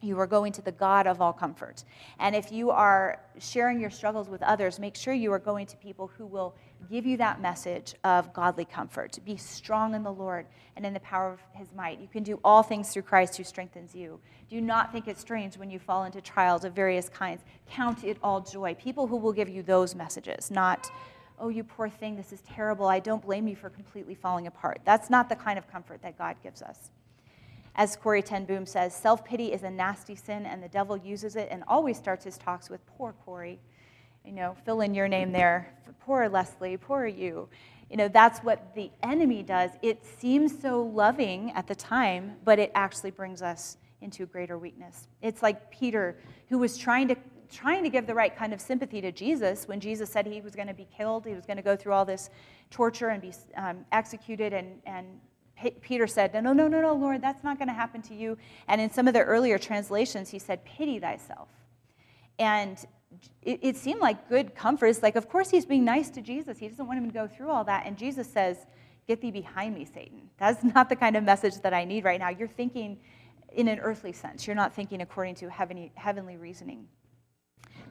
you 0.00 0.18
are 0.18 0.26
going 0.26 0.52
to 0.54 0.62
the 0.62 0.72
God 0.72 1.06
of 1.06 1.20
all 1.20 1.32
comfort. 1.32 1.84
And 2.18 2.34
if 2.34 2.50
you 2.50 2.70
are 2.70 3.20
sharing 3.38 3.80
your 3.80 3.90
struggles 3.90 4.28
with 4.28 4.42
others, 4.42 4.80
make 4.80 4.96
sure 4.96 5.14
you 5.14 5.32
are 5.32 5.38
going 5.38 5.66
to 5.66 5.76
people 5.76 6.10
who 6.18 6.26
will 6.26 6.56
give 6.90 7.06
you 7.06 7.16
that 7.18 7.40
message 7.40 7.94
of 8.02 8.32
godly 8.32 8.64
comfort. 8.64 9.20
Be 9.24 9.36
strong 9.36 9.94
in 9.94 10.02
the 10.02 10.12
Lord 10.12 10.46
and 10.74 10.84
in 10.84 10.92
the 10.92 11.00
power 11.00 11.30
of 11.30 11.38
his 11.52 11.68
might. 11.76 12.00
You 12.00 12.08
can 12.08 12.24
do 12.24 12.40
all 12.42 12.64
things 12.64 12.92
through 12.92 13.02
Christ 13.02 13.36
who 13.36 13.44
strengthens 13.44 13.94
you. 13.94 14.18
Do 14.50 14.60
not 14.60 14.90
think 14.90 15.06
it 15.06 15.20
strange 15.20 15.56
when 15.56 15.70
you 15.70 15.78
fall 15.78 16.02
into 16.02 16.20
trials 16.20 16.64
of 16.64 16.72
various 16.72 17.08
kinds. 17.08 17.42
Count 17.70 18.02
it 18.02 18.16
all 18.20 18.40
joy. 18.40 18.74
People 18.74 19.06
who 19.06 19.16
will 19.16 19.32
give 19.32 19.48
you 19.48 19.62
those 19.62 19.94
messages, 19.94 20.50
not, 20.50 20.90
oh, 21.38 21.48
you 21.48 21.64
poor 21.64 21.88
thing, 21.88 22.16
this 22.16 22.32
is 22.32 22.40
terrible. 22.42 22.86
I 22.86 23.00
don't 23.00 23.22
blame 23.22 23.48
you 23.48 23.56
for 23.56 23.70
completely 23.70 24.14
falling 24.14 24.46
apart. 24.46 24.80
That's 24.84 25.10
not 25.10 25.28
the 25.28 25.36
kind 25.36 25.58
of 25.58 25.70
comfort 25.70 26.02
that 26.02 26.18
God 26.18 26.36
gives 26.42 26.62
us. 26.62 26.90
As 27.74 27.96
Corrie 27.96 28.22
ten 28.22 28.44
Boom 28.44 28.66
says, 28.66 28.94
self 28.94 29.24
pity 29.24 29.52
is 29.52 29.62
a 29.62 29.70
nasty 29.70 30.14
sin, 30.14 30.44
and 30.44 30.62
the 30.62 30.68
devil 30.68 30.96
uses 30.96 31.36
it 31.36 31.48
and 31.50 31.64
always 31.66 31.96
starts 31.96 32.24
his 32.24 32.36
talks 32.36 32.68
with, 32.68 32.84
poor 32.86 33.14
Corrie. 33.24 33.58
You 34.24 34.32
know, 34.32 34.56
fill 34.64 34.82
in 34.82 34.94
your 34.94 35.08
name 35.08 35.32
there. 35.32 35.74
Poor 36.00 36.28
Leslie, 36.28 36.76
poor 36.76 37.06
you. 37.06 37.48
You 37.90 37.96
know, 37.96 38.08
that's 38.08 38.40
what 38.40 38.74
the 38.74 38.90
enemy 39.02 39.42
does. 39.42 39.70
It 39.82 40.04
seems 40.04 40.60
so 40.60 40.82
loving 40.82 41.50
at 41.52 41.66
the 41.66 41.74
time, 41.74 42.36
but 42.44 42.58
it 42.58 42.70
actually 42.74 43.10
brings 43.10 43.42
us 43.42 43.76
into 44.00 44.26
greater 44.26 44.58
weakness. 44.58 45.08
It's 45.22 45.42
like 45.42 45.70
Peter, 45.70 46.16
who 46.48 46.58
was 46.58 46.76
trying 46.76 47.08
to 47.08 47.16
trying 47.52 47.84
to 47.84 47.90
give 47.90 48.06
the 48.06 48.14
right 48.14 48.34
kind 48.34 48.52
of 48.52 48.60
sympathy 48.60 49.00
to 49.00 49.12
Jesus 49.12 49.68
when 49.68 49.78
Jesus 49.78 50.10
said 50.10 50.26
he 50.26 50.40
was 50.40 50.56
going 50.56 50.68
to 50.68 50.74
be 50.74 50.88
killed, 50.96 51.26
he 51.26 51.34
was 51.34 51.46
going 51.46 51.58
to 51.58 51.62
go 51.62 51.76
through 51.76 51.92
all 51.92 52.04
this 52.04 52.30
torture 52.70 53.10
and 53.10 53.22
be 53.22 53.32
um, 53.56 53.84
executed, 53.92 54.52
and, 54.52 54.80
and 54.86 55.06
Peter 55.80 56.06
said, 56.06 56.32
No, 56.34 56.40
no, 56.40 56.52
no, 56.52 56.66
no, 56.66 56.80
no, 56.80 56.94
Lord, 56.94 57.22
that's 57.22 57.44
not 57.44 57.58
going 57.58 57.68
to 57.68 57.74
happen 57.74 58.02
to 58.02 58.14
you. 58.14 58.36
And 58.68 58.80
in 58.80 58.90
some 58.90 59.06
of 59.06 59.14
the 59.14 59.22
earlier 59.22 59.58
translations, 59.58 60.30
he 60.30 60.38
said, 60.38 60.64
Pity 60.64 60.98
thyself. 60.98 61.48
And 62.38 62.78
it, 63.42 63.60
it, 63.62 63.76
seemed 63.76 64.00
like 64.00 64.28
good 64.28 64.54
comfort. 64.54 64.86
It's 64.86 65.02
like, 65.02 65.16
of 65.16 65.28
course, 65.28 65.50
he's 65.50 65.66
being 65.66 65.84
nice 65.84 66.08
to 66.10 66.22
Jesus. 66.22 66.58
He 66.58 66.66
doesn't 66.66 66.86
want 66.86 66.98
him 66.98 67.06
to 67.06 67.12
go 67.12 67.28
through 67.28 67.50
all 67.50 67.62
that. 67.64 67.86
And 67.86 67.96
Jesus 67.96 68.26
says, 68.26 68.56
Get 69.06 69.20
thee 69.20 69.30
behind 69.30 69.74
me, 69.74 69.84
Satan. 69.84 70.30
That's 70.38 70.64
not 70.74 70.88
the 70.88 70.96
kind 70.96 71.16
of 71.16 71.24
message 71.24 71.60
that 71.62 71.74
I 71.74 71.84
need 71.84 72.04
right 72.04 72.18
now. 72.18 72.30
You're 72.30 72.48
thinking 72.48 72.98
in 73.52 73.68
an 73.68 73.78
earthly 73.80 74.12
sense, 74.12 74.46
you're 74.46 74.56
not 74.56 74.74
thinking 74.74 75.02
according 75.02 75.34
to 75.36 75.50
heavenly, 75.50 75.92
heavenly 75.94 76.38
reasoning. 76.38 76.86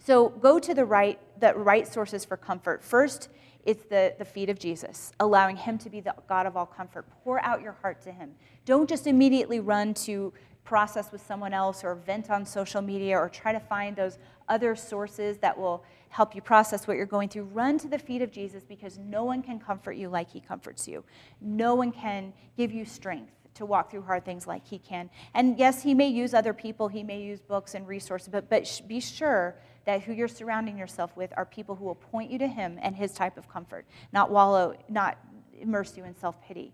So 0.04 0.30
go 0.30 0.58
to 0.60 0.74
the 0.74 0.86
right, 0.86 1.20
the 1.40 1.54
right 1.54 1.88
sources 1.88 2.26
for 2.26 2.38
comfort. 2.38 2.84
First, 2.84 3.30
it's 3.64 3.84
the, 3.84 4.16
the 4.18 4.26
feet 4.26 4.50
of 4.50 4.58
Jesus, 4.58 5.12
allowing 5.20 5.56
Him 5.56 5.78
to 5.80 5.90
be 5.90 6.00
the 6.00 6.16
God 6.28 6.46
of 6.46 6.58
all 6.58 6.66
comfort. 6.66 7.06
Pour 7.24 7.44
out 7.44 7.62
your 7.62 7.74
heart 7.74 8.02
to 8.04 8.12
Him. 8.12 8.32
Don't 8.66 8.90
just 8.90 9.06
immediately 9.06 9.60
run 9.60 9.94
to 9.94 10.34
process 10.64 11.12
with 11.12 11.26
someone 11.26 11.54
else 11.54 11.84
or 11.84 11.96
vent 11.96 12.30
on 12.30 12.46
social 12.46 12.82
media 12.82 13.18
or 13.18 13.30
try 13.30 13.52
to 13.52 13.60
find 13.60 13.96
those 13.96 14.18
other 14.50 14.76
sources 14.76 15.38
that 15.40 15.58
will 15.58 15.84
help 16.10 16.36
you 16.36 16.42
process 16.42 16.88
what 16.88 16.98
you're 16.98 17.06
going 17.06 17.30
through. 17.30 17.44
Run 17.44 17.78
to 17.80 17.88
the 17.88 18.00
feet 18.00 18.22
of 18.22 18.32
Jesus 18.32 18.64
because 18.64 18.98
no 18.98 19.24
one 19.24 19.42
can 19.42 19.60
comfort 19.60 19.94
you 19.94 20.10
like 20.10 20.32
He 20.32 20.40
comforts 20.40 20.88
you. 20.88 21.04
No 21.40 21.76
one 21.76 21.92
can 21.92 22.34
give 22.58 22.72
you 22.72 22.86
strength 22.86 23.32
to 23.56 23.66
walk 23.66 23.92
through 23.92 24.04
hard 24.04 24.26
things 24.26 24.48
like 24.48 24.66
He 24.66 24.80
can. 24.80 25.10
And 25.34 25.58
yes, 25.58 25.84
He 25.84 25.94
may 25.94 26.08
use 26.08 26.34
other 26.34 26.54
people, 26.54 26.88
He 26.88 27.04
may 27.04 27.22
use 27.22 27.40
books 27.40 27.76
and 27.76 27.88
resources, 27.88 28.30
but, 28.30 28.50
but 28.50 28.82
be 28.88 29.00
sure 29.00 29.56
that 29.86 30.02
who 30.02 30.14
you're 30.14 30.28
surrounding 30.28 30.78
yourself 30.78 31.16
with 31.16 31.34
are 31.38 31.46
people 31.46 31.76
who 31.76 31.86
will 31.86 31.96
point 31.96 32.32
you 32.32 32.38
to 32.40 32.48
him 32.48 32.78
and 32.82 32.96
his 32.96 33.14
type 33.14 33.38
of 33.38 33.50
comfort, 33.50 33.86
not 34.14 34.30
wallow, 34.30 34.76
not 34.90 35.18
immerse 35.60 35.98
you 35.98 36.04
in 36.04 36.16
self 36.16 36.42
pity. 36.44 36.74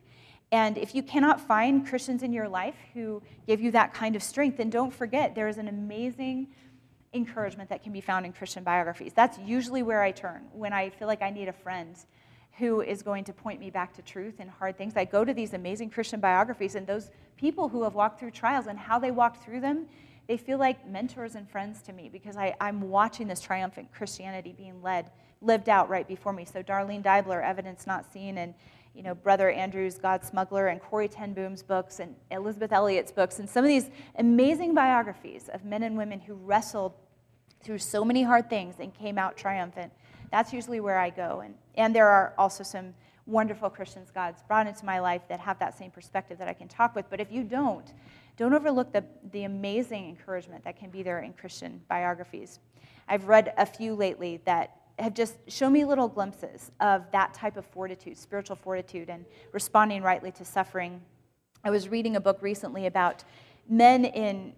And 0.51 0.77
if 0.77 0.95
you 0.95 1.03
cannot 1.03 1.41
find 1.41 1.85
Christians 1.85 2.23
in 2.23 2.31
your 2.31 2.47
life 2.47 2.75
who 2.93 3.21
give 3.47 3.59
you 3.59 3.71
that 3.71 3.93
kind 3.93 4.15
of 4.15 4.23
strength, 4.23 4.57
then 4.57 4.69
don't 4.69 4.93
forget 4.93 5.35
there 5.35 5.47
is 5.47 5.57
an 5.57 5.67
amazing 5.67 6.47
encouragement 7.13 7.69
that 7.69 7.83
can 7.83 7.91
be 7.91 8.01
found 8.01 8.25
in 8.25 8.31
Christian 8.31 8.63
biographies. 8.63 9.11
That's 9.13 9.37
usually 9.39 9.83
where 9.83 10.01
I 10.01 10.11
turn 10.11 10.43
when 10.53 10.71
I 10.71 10.89
feel 10.89 11.07
like 11.07 11.21
I 11.21 11.29
need 11.31 11.49
a 11.49 11.53
friend 11.53 11.95
who 12.57 12.81
is 12.81 13.03
going 13.03 13.23
to 13.25 13.33
point 13.33 13.59
me 13.59 13.69
back 13.69 13.93
to 13.93 14.01
truth 14.01 14.35
and 14.39 14.49
hard 14.49 14.77
things. 14.77 14.93
I 14.95 15.05
go 15.05 15.23
to 15.23 15.33
these 15.33 15.53
amazing 15.53 15.89
Christian 15.89 16.19
biographies, 16.19 16.75
and 16.75 16.87
those 16.87 17.11
people 17.37 17.69
who 17.69 17.83
have 17.83 17.93
walked 17.93 18.19
through 18.19 18.31
trials 18.31 18.67
and 18.67 18.77
how 18.77 18.97
they 18.99 19.11
walked 19.11 19.43
through 19.43 19.61
them 19.61 19.87
they 20.27 20.37
feel 20.37 20.57
like 20.57 20.85
mentors 20.87 21.35
and 21.35 21.49
friends 21.49 21.81
to 21.83 21.93
me 21.93 22.09
because 22.09 22.35
I, 22.35 22.53
I'm 22.59 22.81
watching 22.81 23.27
this 23.27 23.39
triumphant 23.39 23.93
Christianity 23.93 24.53
being 24.55 24.81
led, 24.83 25.09
lived 25.41 25.69
out 25.69 25.89
right 25.89 26.07
before 26.07 26.33
me. 26.33 26.43
So 26.43 26.61
Darlene 26.61 27.01
Deibler, 27.01 27.41
Evidence 27.43 27.87
Not 27.87 28.11
Seen, 28.11 28.37
and 28.37 28.53
you 28.93 29.03
know, 29.03 29.15
Brother 29.15 29.49
Andrew's 29.49 29.97
God 29.97 30.25
Smuggler 30.25 30.67
and 30.67 30.81
Corrie 30.81 31.07
ten 31.07 31.33
Boom's 31.33 31.63
books 31.63 31.99
and 31.99 32.15
Elisabeth 32.31 32.73
Elliot's 32.73 33.11
books 33.11 33.39
and 33.39 33.49
some 33.49 33.63
of 33.63 33.69
these 33.69 33.89
amazing 34.17 34.73
biographies 34.73 35.49
of 35.53 35.63
men 35.63 35.83
and 35.83 35.97
women 35.97 36.19
who 36.19 36.33
wrestled 36.33 36.93
through 37.63 37.77
so 37.77 38.03
many 38.03 38.23
hard 38.23 38.49
things 38.49 38.75
and 38.79 38.93
came 38.93 39.17
out 39.17 39.37
triumphant. 39.37 39.93
That's 40.31 40.53
usually 40.53 40.79
where 40.79 40.99
I 40.99 41.09
go. 41.09 41.41
And, 41.43 41.55
and 41.75 41.95
there 41.95 42.07
are 42.07 42.33
also 42.37 42.63
some 42.63 42.93
wonderful 43.25 43.69
Christians 43.69 44.09
God's 44.13 44.41
brought 44.43 44.67
into 44.67 44.85
my 44.85 44.99
life 44.99 45.21
that 45.29 45.39
have 45.39 45.59
that 45.59 45.77
same 45.77 45.91
perspective 45.91 46.37
that 46.39 46.47
I 46.47 46.53
can 46.53 46.67
talk 46.67 46.95
with. 46.95 47.09
But 47.09 47.19
if 47.19 47.31
you 47.31 47.43
don't, 47.43 47.93
don't 48.37 48.53
overlook 48.53 48.93
the, 48.93 49.03
the 49.31 49.43
amazing 49.43 50.07
encouragement 50.07 50.63
that 50.63 50.77
can 50.77 50.89
be 50.89 51.03
there 51.03 51.19
in 51.19 51.33
Christian 51.33 51.81
biographies. 51.89 52.59
I've 53.07 53.27
read 53.27 53.53
a 53.57 53.65
few 53.65 53.95
lately 53.95 54.41
that 54.45 54.77
have 54.99 55.13
just 55.13 55.35
shown 55.47 55.73
me 55.73 55.85
little 55.85 56.07
glimpses 56.07 56.71
of 56.79 57.03
that 57.11 57.33
type 57.33 57.57
of 57.57 57.65
fortitude, 57.65 58.17
spiritual 58.17 58.55
fortitude, 58.55 59.09
and 59.09 59.25
responding 59.51 60.01
rightly 60.01 60.31
to 60.31 60.45
suffering. 60.45 61.01
I 61.63 61.69
was 61.69 61.89
reading 61.89 62.15
a 62.15 62.19
book 62.19 62.39
recently 62.41 62.85
about 62.87 63.23
men 63.69 64.05
in, 64.05 64.53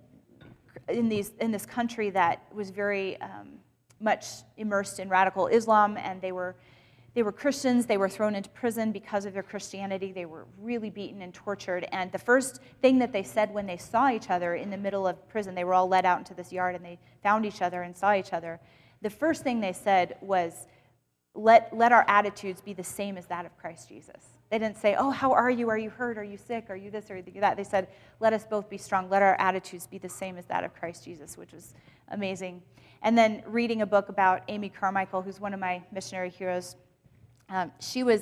in, 0.88 1.10
these, 1.10 1.32
in 1.40 1.52
this 1.52 1.66
country 1.66 2.10
that 2.12 2.44
was 2.54 2.70
very 2.70 3.20
um, 3.22 3.60
much 4.00 4.26
immersed 4.58 5.00
in 5.00 5.10
radical 5.10 5.48
Islam, 5.48 5.98
and 5.98 6.22
they 6.22 6.32
were 6.32 6.56
they 7.16 7.24
were 7.24 7.32
Christians. 7.32 7.86
They 7.86 7.98
were 7.98 8.08
thrown 8.08 8.36
into 8.36 8.50
prison 8.52 8.92
because 8.92 9.26
of 9.26 9.34
their 9.34 9.44
Christianity. 9.44 10.12
They 10.12 10.26
were 10.26 10.46
really 10.60 10.90
beaten 10.90 11.22
and 11.22 11.34
tortured. 11.34 11.88
And 11.92 12.12
the 12.12 12.20
first 12.20 12.62
thing 12.82 13.00
that 13.00 13.12
they 13.12 13.24
said 13.24 13.54
when 13.54 13.66
they 13.66 13.78
saw 13.78 14.12
each 14.12 14.30
other 14.30 14.56
in 14.56 14.70
the 14.70 14.78
middle 14.78 15.08
of 15.08 15.28
prison, 15.28 15.56
they 15.56 15.64
were 15.64 15.74
all 15.74 15.88
led 15.88 16.06
out 16.06 16.20
into 16.20 16.34
this 16.34 16.52
yard 16.52 16.76
and 16.76 16.86
they 16.86 17.00
found 17.24 17.46
each 17.46 17.62
other 17.62 17.82
and 17.82 17.98
saw 17.98 18.14
each 18.14 18.32
other. 18.32 18.60
The 19.02 19.10
first 19.10 19.44
thing 19.44 19.60
they 19.60 19.74
said 19.74 20.18
was, 20.22 20.68
let, 21.34 21.76
let 21.76 21.92
our 21.92 22.06
attitudes 22.08 22.62
be 22.62 22.74
the 22.74 22.84
same 22.84 23.18
as 23.18 23.26
that 23.28 23.46
of 23.46 23.58
Christ 23.58 23.90
Jesus. 23.90 24.36
They 24.50 24.58
didn't 24.58 24.78
say, 24.78 24.96
Oh, 24.98 25.12
how 25.12 25.32
are 25.32 25.50
you? 25.50 25.70
Are 25.70 25.78
you 25.78 25.90
hurt? 25.90 26.18
Are 26.18 26.24
you 26.24 26.38
sick? 26.38 26.66
Are 26.70 26.76
you 26.76 26.90
this 26.90 27.12
or 27.12 27.22
that? 27.22 27.56
They 27.56 27.64
said, 27.64 27.88
Let 28.20 28.34
us 28.34 28.46
both 28.46 28.70
be 28.70 28.78
strong. 28.78 29.10
Let 29.10 29.22
our 29.22 29.36
attitudes 29.40 29.86
be 29.86 30.00
the 30.00 30.10
same 30.10 30.38
as 30.38 30.46
that 30.46 30.64
of 30.64 30.74
Christ 30.74 31.06
Jesus, 31.06 31.38
which 31.38 31.54
was 31.54 31.74
amazing. 32.10 32.62
And 33.02 33.18
then 33.18 33.44
reading 33.46 33.82
a 33.82 33.86
book 33.86 34.10
about 34.10 34.44
Amy 34.48 34.70
Carmichael, 34.70 35.22
who's 35.22 35.40
one 35.40 35.54
of 35.54 35.60
my 35.60 35.84
missionary 35.92 36.30
heroes 36.30 36.76
um, 37.50 37.72
she 37.80 38.04
was 38.04 38.22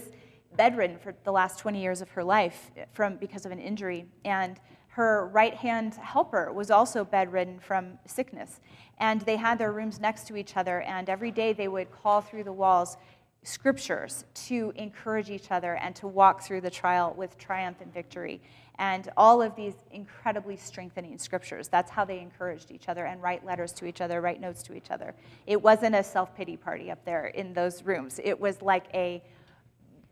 bedridden 0.55 0.97
for 0.97 1.13
the 1.23 1.31
last 1.31 1.59
20 1.59 1.81
years 1.81 2.01
of 2.01 2.09
her 2.11 2.23
life 2.23 2.71
from, 2.93 3.17
because 3.17 3.45
of 3.45 3.51
an 3.51 3.59
injury. 3.59 4.05
And 4.23 4.59
her 4.87 5.27
right 5.27 5.53
hand 5.53 5.95
helper 5.95 6.51
was 6.51 6.71
also 6.71 7.03
bedridden 7.03 7.59
from 7.59 7.99
sickness. 8.07 8.61
And 8.99 9.21
they 9.21 9.35
had 9.35 9.59
their 9.59 9.71
rooms 9.71 9.99
next 9.99 10.27
to 10.27 10.37
each 10.37 10.57
other, 10.57 10.81
and 10.81 11.09
every 11.09 11.31
day 11.31 11.53
they 11.53 11.67
would 11.67 11.91
call 11.91 12.21
through 12.21 12.45
the 12.45 12.53
walls 12.53 12.97
scriptures 13.43 14.25
to 14.33 14.73
encourage 14.75 15.29
each 15.29 15.51
other 15.51 15.75
and 15.75 15.95
to 15.95 16.07
walk 16.07 16.41
through 16.41 16.61
the 16.61 16.69
trial 16.69 17.13
with 17.15 17.37
triumph 17.37 17.77
and 17.81 17.93
victory. 17.93 18.41
And 18.79 19.09
all 19.17 19.41
of 19.41 19.55
these 19.55 19.73
incredibly 19.91 20.55
strengthening 20.55 21.17
scriptures. 21.17 21.67
That's 21.67 21.89
how 21.89 22.05
they 22.05 22.19
encouraged 22.19 22.71
each 22.71 22.89
other 22.89 23.05
and 23.05 23.21
write 23.21 23.45
letters 23.45 23.71
to 23.73 23.85
each 23.85 24.01
other, 24.01 24.21
write 24.21 24.39
notes 24.39 24.61
to 24.63 24.75
each 24.75 24.91
other. 24.91 25.15
It 25.47 25.61
wasn't 25.61 25.95
a 25.95 26.03
self 26.03 26.35
pity 26.35 26.57
party 26.57 26.91
up 26.91 27.03
there 27.03 27.27
in 27.27 27.53
those 27.53 27.83
rooms. 27.83 28.19
It 28.23 28.39
was 28.39 28.61
like 28.61 28.85
a 28.93 29.23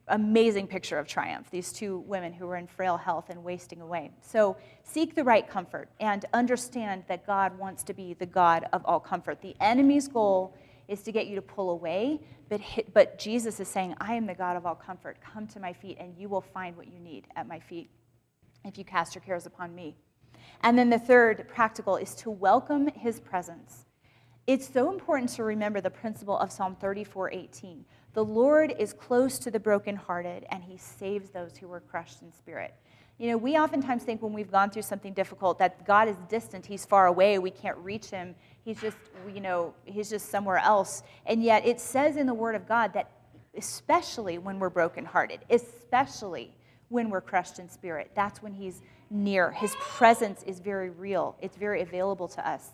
amazing 0.10 0.68
picture 0.68 1.00
of 1.00 1.08
triumph 1.08 1.50
these 1.50 1.72
two 1.72 2.00
women 2.06 2.32
who 2.32 2.46
were 2.46 2.58
in 2.58 2.68
frail 2.68 2.96
health 2.96 3.30
and 3.30 3.44
wasting 3.44 3.82
away 3.82 4.12
so 4.22 4.56
seek 4.84 5.16
the 5.16 5.24
right 5.24 5.50
comfort 5.50 5.90
and 6.00 6.26
understand 6.34 7.04
that 7.08 7.26
god 7.26 7.58
wants 7.58 7.84
to 7.84 7.92
be 7.92 8.14
the 8.14 8.26
god 8.26 8.68
of 8.72 8.86
all 8.86 9.00
comfort 9.00 9.42
the 9.42 9.56
enemy's 9.60 10.08
goal 10.08 10.56
is 10.88 11.02
to 11.02 11.12
get 11.12 11.26
you 11.26 11.36
to 11.36 11.42
pull 11.42 11.72
away 11.72 12.20
but, 12.50 12.62
but 12.94 13.18
jesus 13.18 13.60
is 13.60 13.68
saying 13.68 13.96
i 14.00 14.14
am 14.14 14.28
the 14.28 14.36
god 14.36 14.56
of 14.56 14.64
all 14.64 14.76
comfort 14.76 15.18
come 15.22 15.48
to 15.48 15.60
my 15.60 15.74
feet 15.74 15.98
and 16.00 16.14
you 16.16 16.30
will 16.30 16.42
find 16.42 16.78
what 16.78 16.88
you 16.88 17.00
need 17.00 17.26
at 17.36 17.48
my 17.48 17.60
feet 17.60 17.90
if 18.66 18.78
you 18.78 18.84
cast 18.84 19.16
your 19.16 19.22
cares 19.22 19.46
upon 19.46 19.74
me. 19.74 19.96
And 20.62 20.78
then 20.78 20.90
the 20.90 21.00
third 21.00 21.48
practical 21.48 21.98
is 21.98 22.16
to 22.16 22.30
welcome 22.30 22.88
his 22.96 23.20
presence. 23.20 23.86
It's 24.48 24.68
so 24.72 24.92
important 24.92 25.30
to 25.32 25.44
remember 25.44 25.82
the 25.82 25.90
principle 25.90 26.38
of 26.38 26.52
Psalm 26.52 26.76
34 26.76 27.32
18. 27.32 27.86
The 28.14 28.24
Lord 28.24 28.74
is 28.78 28.94
close 28.94 29.40
to 29.40 29.52
the 29.52 29.60
brokenhearted, 29.60 30.46
and 30.50 30.64
he 30.64 30.78
saves 30.78 31.30
those 31.30 31.58
who 31.58 31.72
are 31.72 31.80
crushed 31.80 32.22
in 32.22 32.32
spirit. 32.32 32.74
You 33.18 33.32
know, 33.32 33.38
we 33.38 33.58
oftentimes 33.58 34.04
think 34.04 34.22
when 34.22 34.34
we've 34.34 34.52
gone 34.52 34.70
through 34.70 34.84
something 34.84 35.14
difficult 35.14 35.58
that 35.60 35.86
God 35.86 36.08
is 36.08 36.18
distant, 36.30 36.66
he's 36.66 36.86
far 36.86 37.08
away, 37.08 37.40
we 37.40 37.50
can't 37.52 37.78
reach 37.78 38.08
him. 38.08 38.36
He's 38.64 38.80
just, 38.82 38.98
you 39.34 39.40
know, 39.40 39.74
he's 39.86 40.10
just 40.10 40.30
somewhere 40.30 40.58
else. 40.58 41.02
And 41.26 41.42
yet 41.42 41.66
it 41.66 41.80
says 41.80 42.18
in 42.18 42.28
the 42.28 42.34
word 42.34 42.56
of 42.56 42.68
God 42.68 42.94
that 42.94 43.12
especially 43.56 44.38
when 44.38 44.60
we're 44.60 44.70
brokenhearted, 44.70 45.40
especially 45.50 46.55
when 46.90 47.10
we're 47.10 47.22
crushed 47.22 47.60
in 47.60 47.70
spirit, 47.70 48.12
that's 48.16 48.42
when 48.42 48.54
he's 48.54 48.82
near. 49.10 49.52
His 49.52 49.76
presence 49.80 50.44
is 50.44 50.60
very 50.60 50.90
real. 50.90 51.36
It's 51.42 51.58
very 51.58 51.82
available 51.82 52.28
to 52.30 52.48
us. 52.48 52.70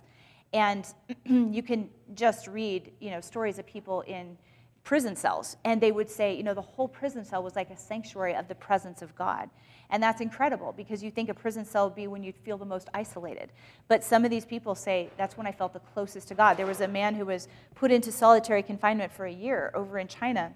And 0.53 0.85
you 1.25 1.63
can 1.63 1.89
just 2.13 2.47
read, 2.47 2.91
you 2.99 3.11
know, 3.11 3.21
stories 3.21 3.59
of 3.59 3.65
people 3.65 4.01
in 4.01 4.37
prison 4.83 5.15
cells 5.15 5.57
and 5.63 5.79
they 5.79 5.91
would 5.91 6.09
say 6.09 6.33
you 6.33 6.41
know 6.41 6.53
the 6.53 6.61
whole 6.61 6.87
prison 6.87 7.23
cell 7.23 7.43
was 7.43 7.55
like 7.55 7.69
a 7.69 7.77
sanctuary 7.77 8.35
of 8.35 8.47
the 8.47 8.55
presence 8.55 9.01
of 9.01 9.15
god 9.15 9.47
and 9.91 10.01
that's 10.01 10.21
incredible 10.21 10.73
because 10.75 11.03
you 11.03 11.11
think 11.11 11.29
a 11.29 11.33
prison 11.33 11.63
cell 11.63 11.85
would 11.85 11.95
be 11.95 12.07
when 12.07 12.23
you 12.23 12.33
feel 12.43 12.57
the 12.57 12.65
most 12.65 12.89
isolated 12.93 13.51
but 13.87 14.03
some 14.03 14.25
of 14.25 14.31
these 14.31 14.43
people 14.43 14.73
say 14.73 15.07
that's 15.17 15.37
when 15.37 15.45
i 15.45 15.51
felt 15.51 15.71
the 15.73 15.79
closest 15.79 16.27
to 16.27 16.33
god 16.33 16.55
there 16.55 16.65
was 16.65 16.81
a 16.81 16.87
man 16.87 17.13
who 17.13 17.25
was 17.25 17.47
put 17.75 17.91
into 17.91 18.11
solitary 18.11 18.63
confinement 18.63 19.11
for 19.11 19.27
a 19.27 19.31
year 19.31 19.71
over 19.75 19.99
in 19.99 20.07
china 20.07 20.51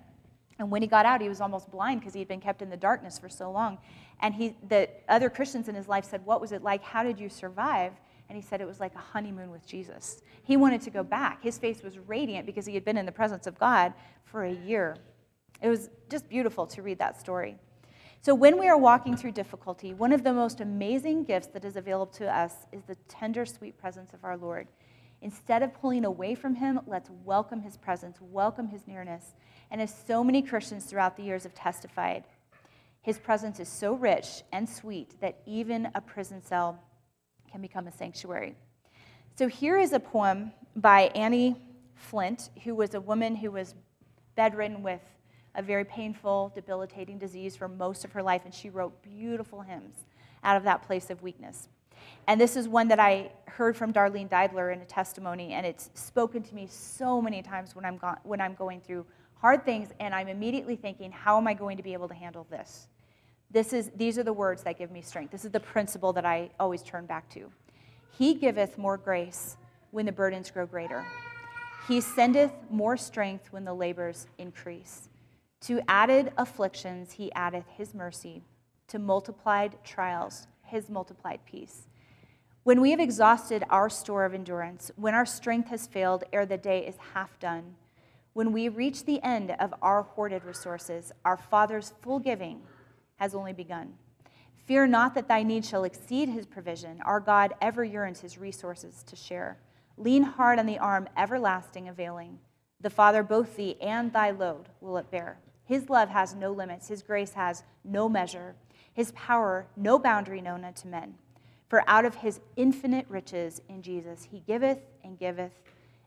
and 0.59 0.71
when 0.71 0.81
he 0.81 0.87
got 0.87 1.05
out 1.05 1.21
he 1.21 1.29
was 1.29 1.41
almost 1.41 1.69
blind 1.71 1.99
because 1.99 2.13
he 2.13 2.19
had 2.19 2.27
been 2.27 2.41
kept 2.41 2.61
in 2.61 2.69
the 2.69 2.77
darkness 2.77 3.19
for 3.19 3.29
so 3.29 3.51
long 3.51 3.77
and 4.21 4.33
he 4.33 4.55
the 4.69 4.89
other 5.09 5.29
christians 5.29 5.67
in 5.67 5.75
his 5.75 5.87
life 5.87 6.05
said 6.05 6.25
what 6.25 6.39
was 6.39 6.51
it 6.51 6.63
like 6.63 6.83
how 6.83 7.03
did 7.03 7.19
you 7.19 7.29
survive 7.29 7.93
and 8.29 8.35
he 8.35 8.41
said 8.41 8.61
it 8.61 8.67
was 8.67 8.79
like 8.79 8.95
a 8.95 8.99
honeymoon 8.99 9.51
with 9.51 9.65
Jesus. 9.67 10.21
He 10.43 10.57
wanted 10.57 10.81
to 10.81 10.89
go 10.89 11.03
back. 11.03 11.43
His 11.43 11.57
face 11.57 11.83
was 11.83 11.99
radiant 11.99 12.45
because 12.45 12.65
he 12.65 12.73
had 12.73 12.83
been 12.83 12.97
in 12.97 13.05
the 13.05 13.11
presence 13.11 13.45
of 13.47 13.57
God 13.59 13.93
for 14.23 14.45
a 14.45 14.51
year. 14.51 14.97
It 15.61 15.69
was 15.69 15.89
just 16.09 16.27
beautiful 16.27 16.65
to 16.67 16.81
read 16.81 16.99
that 16.99 17.19
story. 17.19 17.57
So, 18.21 18.33
when 18.33 18.57
we 18.57 18.67
are 18.67 18.77
walking 18.77 19.15
through 19.15 19.33
difficulty, 19.33 19.93
one 19.93 20.11
of 20.11 20.23
the 20.23 20.33
most 20.33 20.59
amazing 20.59 21.25
gifts 21.25 21.47
that 21.47 21.63
is 21.63 21.75
available 21.75 22.11
to 22.13 22.35
us 22.35 22.53
is 22.71 22.81
the 22.83 22.95
tender, 23.07 23.45
sweet 23.45 23.77
presence 23.77 24.13
of 24.13 24.23
our 24.23 24.35
Lord. 24.35 24.67
Instead 25.25 25.63
of 25.63 25.73
pulling 25.73 26.05
away 26.05 26.35
from 26.35 26.53
him, 26.53 26.79
let's 26.85 27.09
welcome 27.23 27.59
his 27.59 27.77
presence, 27.77 28.15
welcome 28.21 28.67
his 28.67 28.85
nearness. 28.85 29.33
And 29.71 29.81
as 29.81 29.91
so 30.05 30.23
many 30.23 30.43
Christians 30.43 30.85
throughout 30.85 31.17
the 31.17 31.23
years 31.23 31.41
have 31.45 31.55
testified, 31.55 32.25
his 33.01 33.17
presence 33.17 33.59
is 33.59 33.67
so 33.67 33.95
rich 33.95 34.43
and 34.53 34.69
sweet 34.69 35.19
that 35.21 35.39
even 35.47 35.89
a 35.95 35.99
prison 35.99 36.43
cell 36.43 36.79
can 37.51 37.59
become 37.59 37.87
a 37.87 37.91
sanctuary. 37.91 38.53
So 39.35 39.47
here 39.47 39.79
is 39.79 39.93
a 39.93 39.99
poem 39.99 40.51
by 40.75 41.09
Annie 41.15 41.55
Flint, 41.95 42.51
who 42.63 42.75
was 42.75 42.93
a 42.93 43.01
woman 43.01 43.35
who 43.35 43.49
was 43.49 43.73
bedridden 44.35 44.83
with 44.83 45.01
a 45.55 45.63
very 45.63 45.85
painful, 45.85 46.51
debilitating 46.53 47.17
disease 47.17 47.55
for 47.55 47.67
most 47.67 48.05
of 48.05 48.11
her 48.11 48.21
life, 48.21 48.43
and 48.45 48.53
she 48.53 48.69
wrote 48.69 49.01
beautiful 49.01 49.61
hymns 49.61 50.05
out 50.43 50.55
of 50.55 50.65
that 50.65 50.83
place 50.83 51.09
of 51.09 51.23
weakness. 51.23 51.67
And 52.27 52.39
this 52.39 52.55
is 52.55 52.67
one 52.67 52.87
that 52.89 52.99
I 52.99 53.31
heard 53.45 53.77
from 53.77 53.93
Darlene 53.93 54.29
Deibler 54.29 54.73
in 54.73 54.81
a 54.81 54.85
testimony, 54.85 55.53
and 55.53 55.65
it's 55.65 55.89
spoken 55.93 56.43
to 56.43 56.55
me 56.55 56.67
so 56.69 57.21
many 57.21 57.41
times 57.41 57.75
when 57.75 57.85
I'm, 57.85 57.97
go- 57.97 58.17
when 58.23 58.41
I'm 58.41 58.53
going 58.55 58.81
through 58.81 59.05
hard 59.35 59.63
things, 59.63 59.89
and 59.99 60.13
I'm 60.13 60.27
immediately 60.27 60.75
thinking, 60.75 61.11
how 61.11 61.37
am 61.37 61.47
I 61.47 61.53
going 61.53 61.77
to 61.77 61.83
be 61.83 61.93
able 61.93 62.07
to 62.07 62.15
handle 62.15 62.47
this? 62.49 62.87
This 63.51 63.73
is, 63.73 63.91
these 63.95 64.17
are 64.17 64.23
the 64.23 64.33
words 64.33 64.63
that 64.63 64.77
give 64.77 64.91
me 64.91 65.01
strength. 65.01 65.31
This 65.31 65.45
is 65.45 65.51
the 65.51 65.59
principle 65.59 66.11
that 66.13 66.25
I 66.25 66.49
always 66.59 66.81
turn 66.81 67.05
back 67.05 67.29
to. 67.29 67.51
He 68.17 68.33
giveth 68.33 68.77
more 68.77 68.97
grace 68.97 69.57
when 69.91 70.05
the 70.05 70.11
burdens 70.11 70.49
grow 70.49 70.65
greater. 70.65 71.05
He 71.87 72.01
sendeth 72.01 72.51
more 72.69 72.97
strength 72.97 73.51
when 73.51 73.63
the 73.63 73.73
labors 73.73 74.27
increase. 74.37 75.09
To 75.61 75.81
added 75.87 76.31
afflictions, 76.37 77.13
he 77.13 77.31
addeth 77.33 77.65
his 77.77 77.93
mercy. 77.93 78.41
To 78.89 78.99
multiplied 78.99 79.77
trials, 79.83 80.47
his 80.63 80.89
multiplied 80.89 81.39
peace. 81.45 81.87
When 82.65 82.81
we 82.81 82.89
have 82.89 82.99
exhausted 82.99 83.63
our 83.69 83.91
store 83.91 84.25
of 84.25 84.33
endurance, 84.33 84.89
when 84.95 85.13
our 85.13 85.27
strength 85.27 85.69
has 85.69 85.85
failed 85.85 86.23
ere 86.33 86.47
the 86.47 86.57
day 86.57 86.79
is 86.79 86.95
half 87.13 87.37
done, 87.37 87.75
when 88.33 88.51
we 88.51 88.69
reach 88.69 89.05
the 89.05 89.21
end 89.21 89.51
of 89.59 89.71
our 89.83 90.01
hoarded 90.01 90.43
resources, 90.43 91.11
our 91.23 91.37
Father's 91.37 91.93
full 92.01 92.17
giving 92.17 92.63
has 93.17 93.35
only 93.35 93.53
begun. 93.53 93.93
Fear 94.65 94.87
not 94.87 95.13
that 95.13 95.27
thy 95.27 95.43
need 95.43 95.63
shall 95.63 95.83
exceed 95.83 96.27
his 96.27 96.47
provision. 96.47 97.03
Our 97.05 97.19
God 97.19 97.53
ever 97.61 97.83
yearns 97.83 98.21
his 98.21 98.39
resources 98.39 99.03
to 99.03 99.15
share. 99.15 99.59
Lean 99.95 100.23
hard 100.23 100.57
on 100.57 100.65
the 100.65 100.79
arm 100.79 101.07
everlasting 101.15 101.87
availing. 101.87 102.39
The 102.81 102.89
Father 102.89 103.21
both 103.21 103.57
thee 103.57 103.77
and 103.79 104.11
thy 104.11 104.31
load 104.31 104.69
will 104.81 104.97
it 104.97 105.11
bear. 105.11 105.37
His 105.65 105.87
love 105.87 106.09
has 106.09 106.33
no 106.33 106.51
limits, 106.51 106.87
his 106.87 107.03
grace 107.03 107.33
has 107.33 107.61
no 107.83 108.09
measure, 108.09 108.55
his 108.91 109.11
power 109.11 109.67
no 109.77 109.99
boundary 109.99 110.41
known 110.41 110.65
unto 110.65 110.87
men. 110.87 111.13
For 111.67 111.83
out 111.87 112.05
of 112.05 112.15
his 112.15 112.39
infinite 112.55 113.05
riches 113.09 113.61
in 113.69 113.81
Jesus 113.81 114.27
he 114.31 114.39
giveth 114.39 114.79
and 115.03 115.17
giveth 115.17 115.53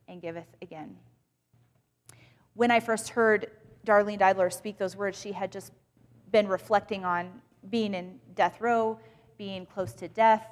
and 0.06 0.22
giveth 0.22 0.46
again. 0.62 0.96
When 2.54 2.70
I 2.70 2.80
first 2.80 3.10
heard 3.10 3.50
Darlene 3.86 4.18
Deibler 4.18 4.52
speak 4.52 4.78
those 4.78 4.96
words, 4.96 5.20
she 5.20 5.32
had 5.32 5.52
just 5.52 5.72
been 6.30 6.48
reflecting 6.48 7.04
on 7.04 7.30
being 7.70 7.94
in 7.94 8.18
death 8.34 8.60
row, 8.60 8.98
being 9.36 9.66
close 9.66 9.92
to 9.94 10.08
death, 10.08 10.46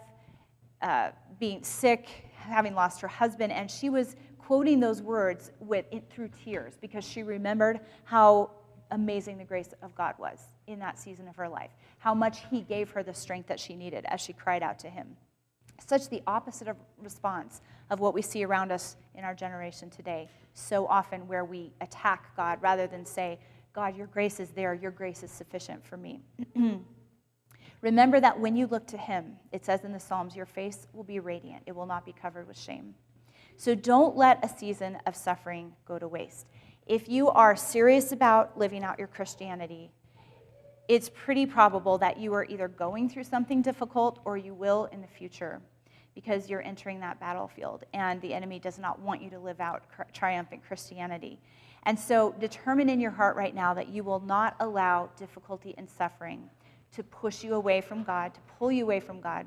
uh, 0.82 1.10
being 1.38 1.62
sick, 1.62 2.30
having 2.34 2.74
lost 2.74 3.00
her 3.00 3.08
husband, 3.08 3.52
and 3.52 3.70
she 3.70 3.90
was 3.90 4.16
quoting 4.38 4.78
those 4.78 5.02
words 5.02 5.50
with, 5.58 5.84
through 6.10 6.30
tears 6.44 6.74
because 6.80 7.04
she 7.04 7.22
remembered 7.22 7.80
how 8.04 8.50
amazing 8.90 9.38
the 9.38 9.44
grace 9.44 9.74
of 9.82 9.94
God 9.94 10.14
was 10.18 10.40
in 10.66 10.78
that 10.80 10.98
season 10.98 11.28
of 11.28 11.36
her 11.36 11.48
life, 11.48 11.70
how 11.98 12.14
much 12.14 12.40
He 12.50 12.60
gave 12.60 12.90
her 12.90 13.02
the 13.02 13.14
strength 13.14 13.48
that 13.48 13.60
she 13.60 13.74
needed 13.74 14.04
as 14.08 14.20
she 14.20 14.32
cried 14.32 14.62
out 14.62 14.78
to 14.80 14.90
Him. 14.90 15.16
Such 15.86 16.08
the 16.08 16.22
opposite 16.26 16.68
of 16.68 16.76
response 17.02 17.60
of 17.90 18.00
what 18.00 18.14
we 18.14 18.22
see 18.22 18.44
around 18.44 18.72
us 18.72 18.96
in 19.14 19.24
our 19.24 19.34
generation 19.34 19.90
today, 19.90 20.28
so 20.54 20.86
often 20.86 21.28
where 21.28 21.44
we 21.44 21.72
attack 21.80 22.34
God 22.36 22.58
rather 22.62 22.86
than 22.86 23.04
say, 23.04 23.38
God, 23.72 23.94
your 23.94 24.06
grace 24.06 24.40
is 24.40 24.50
there. 24.50 24.72
Your 24.72 24.90
grace 24.90 25.22
is 25.22 25.30
sufficient 25.30 25.84
for 25.84 25.98
me. 25.98 26.20
Remember 27.82 28.18
that 28.20 28.40
when 28.40 28.56
you 28.56 28.66
look 28.66 28.86
to 28.86 28.96
Him, 28.96 29.36
it 29.52 29.66
says 29.66 29.84
in 29.84 29.92
the 29.92 30.00
Psalms, 30.00 30.34
your 30.34 30.46
face 30.46 30.86
will 30.94 31.04
be 31.04 31.20
radiant, 31.20 31.62
it 31.66 31.76
will 31.76 31.86
not 31.86 32.06
be 32.06 32.12
covered 32.12 32.48
with 32.48 32.58
shame. 32.58 32.94
So 33.58 33.74
don't 33.74 34.16
let 34.16 34.44
a 34.44 34.48
season 34.48 34.98
of 35.06 35.14
suffering 35.14 35.72
go 35.86 35.98
to 35.98 36.08
waste. 36.08 36.46
If 36.86 37.08
you 37.08 37.28
are 37.30 37.56
serious 37.56 38.12
about 38.12 38.56
living 38.56 38.84
out 38.84 38.96
your 38.96 39.08
Christianity, 39.08 39.90
it's 40.86 41.10
pretty 41.12 41.44
probable 41.44 41.98
that 41.98 42.16
you 42.16 42.32
are 42.34 42.44
either 42.44 42.68
going 42.68 43.08
through 43.08 43.24
something 43.24 43.60
difficult 43.60 44.20
or 44.24 44.36
you 44.36 44.54
will 44.54 44.84
in 44.92 45.00
the 45.00 45.08
future 45.08 45.60
because 46.14 46.48
you're 46.48 46.62
entering 46.62 47.00
that 47.00 47.18
battlefield 47.18 47.84
and 47.92 48.22
the 48.22 48.32
enemy 48.32 48.60
does 48.60 48.78
not 48.78 49.00
want 49.00 49.20
you 49.20 49.30
to 49.30 49.38
live 49.40 49.60
out 49.60 49.82
triumphant 50.12 50.62
Christianity. 50.64 51.40
And 51.82 51.98
so 51.98 52.34
determine 52.38 52.88
in 52.88 53.00
your 53.00 53.10
heart 53.10 53.34
right 53.34 53.54
now 53.54 53.74
that 53.74 53.88
you 53.88 54.04
will 54.04 54.20
not 54.20 54.54
allow 54.60 55.10
difficulty 55.16 55.74
and 55.76 55.90
suffering 55.90 56.48
to 56.92 57.02
push 57.02 57.42
you 57.42 57.54
away 57.54 57.80
from 57.80 58.04
God, 58.04 58.32
to 58.32 58.40
pull 58.58 58.70
you 58.70 58.84
away 58.84 59.00
from 59.00 59.20
God. 59.20 59.44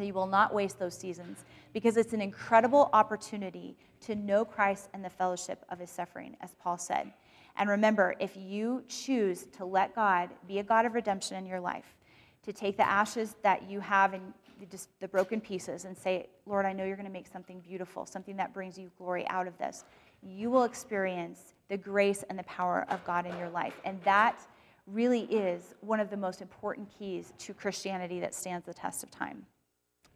You 0.00 0.14
will 0.14 0.26
not 0.26 0.54
waste 0.54 0.78
those 0.78 0.96
seasons 0.96 1.44
because 1.72 1.96
it's 1.96 2.12
an 2.12 2.20
incredible 2.20 2.88
opportunity 2.92 3.76
to 4.02 4.14
know 4.14 4.44
Christ 4.44 4.88
and 4.94 5.04
the 5.04 5.10
fellowship 5.10 5.64
of 5.68 5.78
his 5.78 5.90
suffering, 5.90 6.36
as 6.40 6.54
Paul 6.60 6.78
said. 6.78 7.12
And 7.56 7.68
remember, 7.68 8.14
if 8.18 8.36
you 8.36 8.82
choose 8.88 9.46
to 9.58 9.64
let 9.64 9.94
God 9.94 10.30
be 10.48 10.58
a 10.58 10.62
God 10.62 10.86
of 10.86 10.94
redemption 10.94 11.36
in 11.36 11.44
your 11.44 11.60
life, 11.60 11.96
to 12.44 12.52
take 12.52 12.76
the 12.76 12.88
ashes 12.88 13.36
that 13.42 13.68
you 13.70 13.80
have 13.80 14.14
and 14.14 14.32
just 14.70 14.88
the 15.00 15.08
broken 15.08 15.40
pieces 15.40 15.84
and 15.84 15.96
say, 15.96 16.28
Lord, 16.46 16.64
I 16.64 16.72
know 16.72 16.84
you're 16.84 16.96
going 16.96 17.06
to 17.06 17.12
make 17.12 17.28
something 17.28 17.60
beautiful, 17.60 18.06
something 18.06 18.36
that 18.36 18.54
brings 18.54 18.78
you 18.78 18.90
glory 18.96 19.26
out 19.28 19.46
of 19.46 19.58
this 19.58 19.84
you 20.22 20.50
will 20.50 20.64
experience 20.64 21.54
the 21.68 21.76
grace 21.76 22.24
and 22.28 22.38
the 22.38 22.44
power 22.44 22.86
of 22.88 23.04
God 23.04 23.26
in 23.26 23.36
your 23.38 23.48
life. 23.48 23.80
And 23.84 24.00
that 24.04 24.40
really 24.86 25.22
is 25.22 25.74
one 25.80 26.00
of 26.00 26.10
the 26.10 26.16
most 26.16 26.40
important 26.42 26.88
keys 26.96 27.32
to 27.38 27.54
Christianity 27.54 28.20
that 28.20 28.34
stands 28.34 28.66
the 28.66 28.74
test 28.74 29.02
of 29.02 29.10
time. 29.10 29.44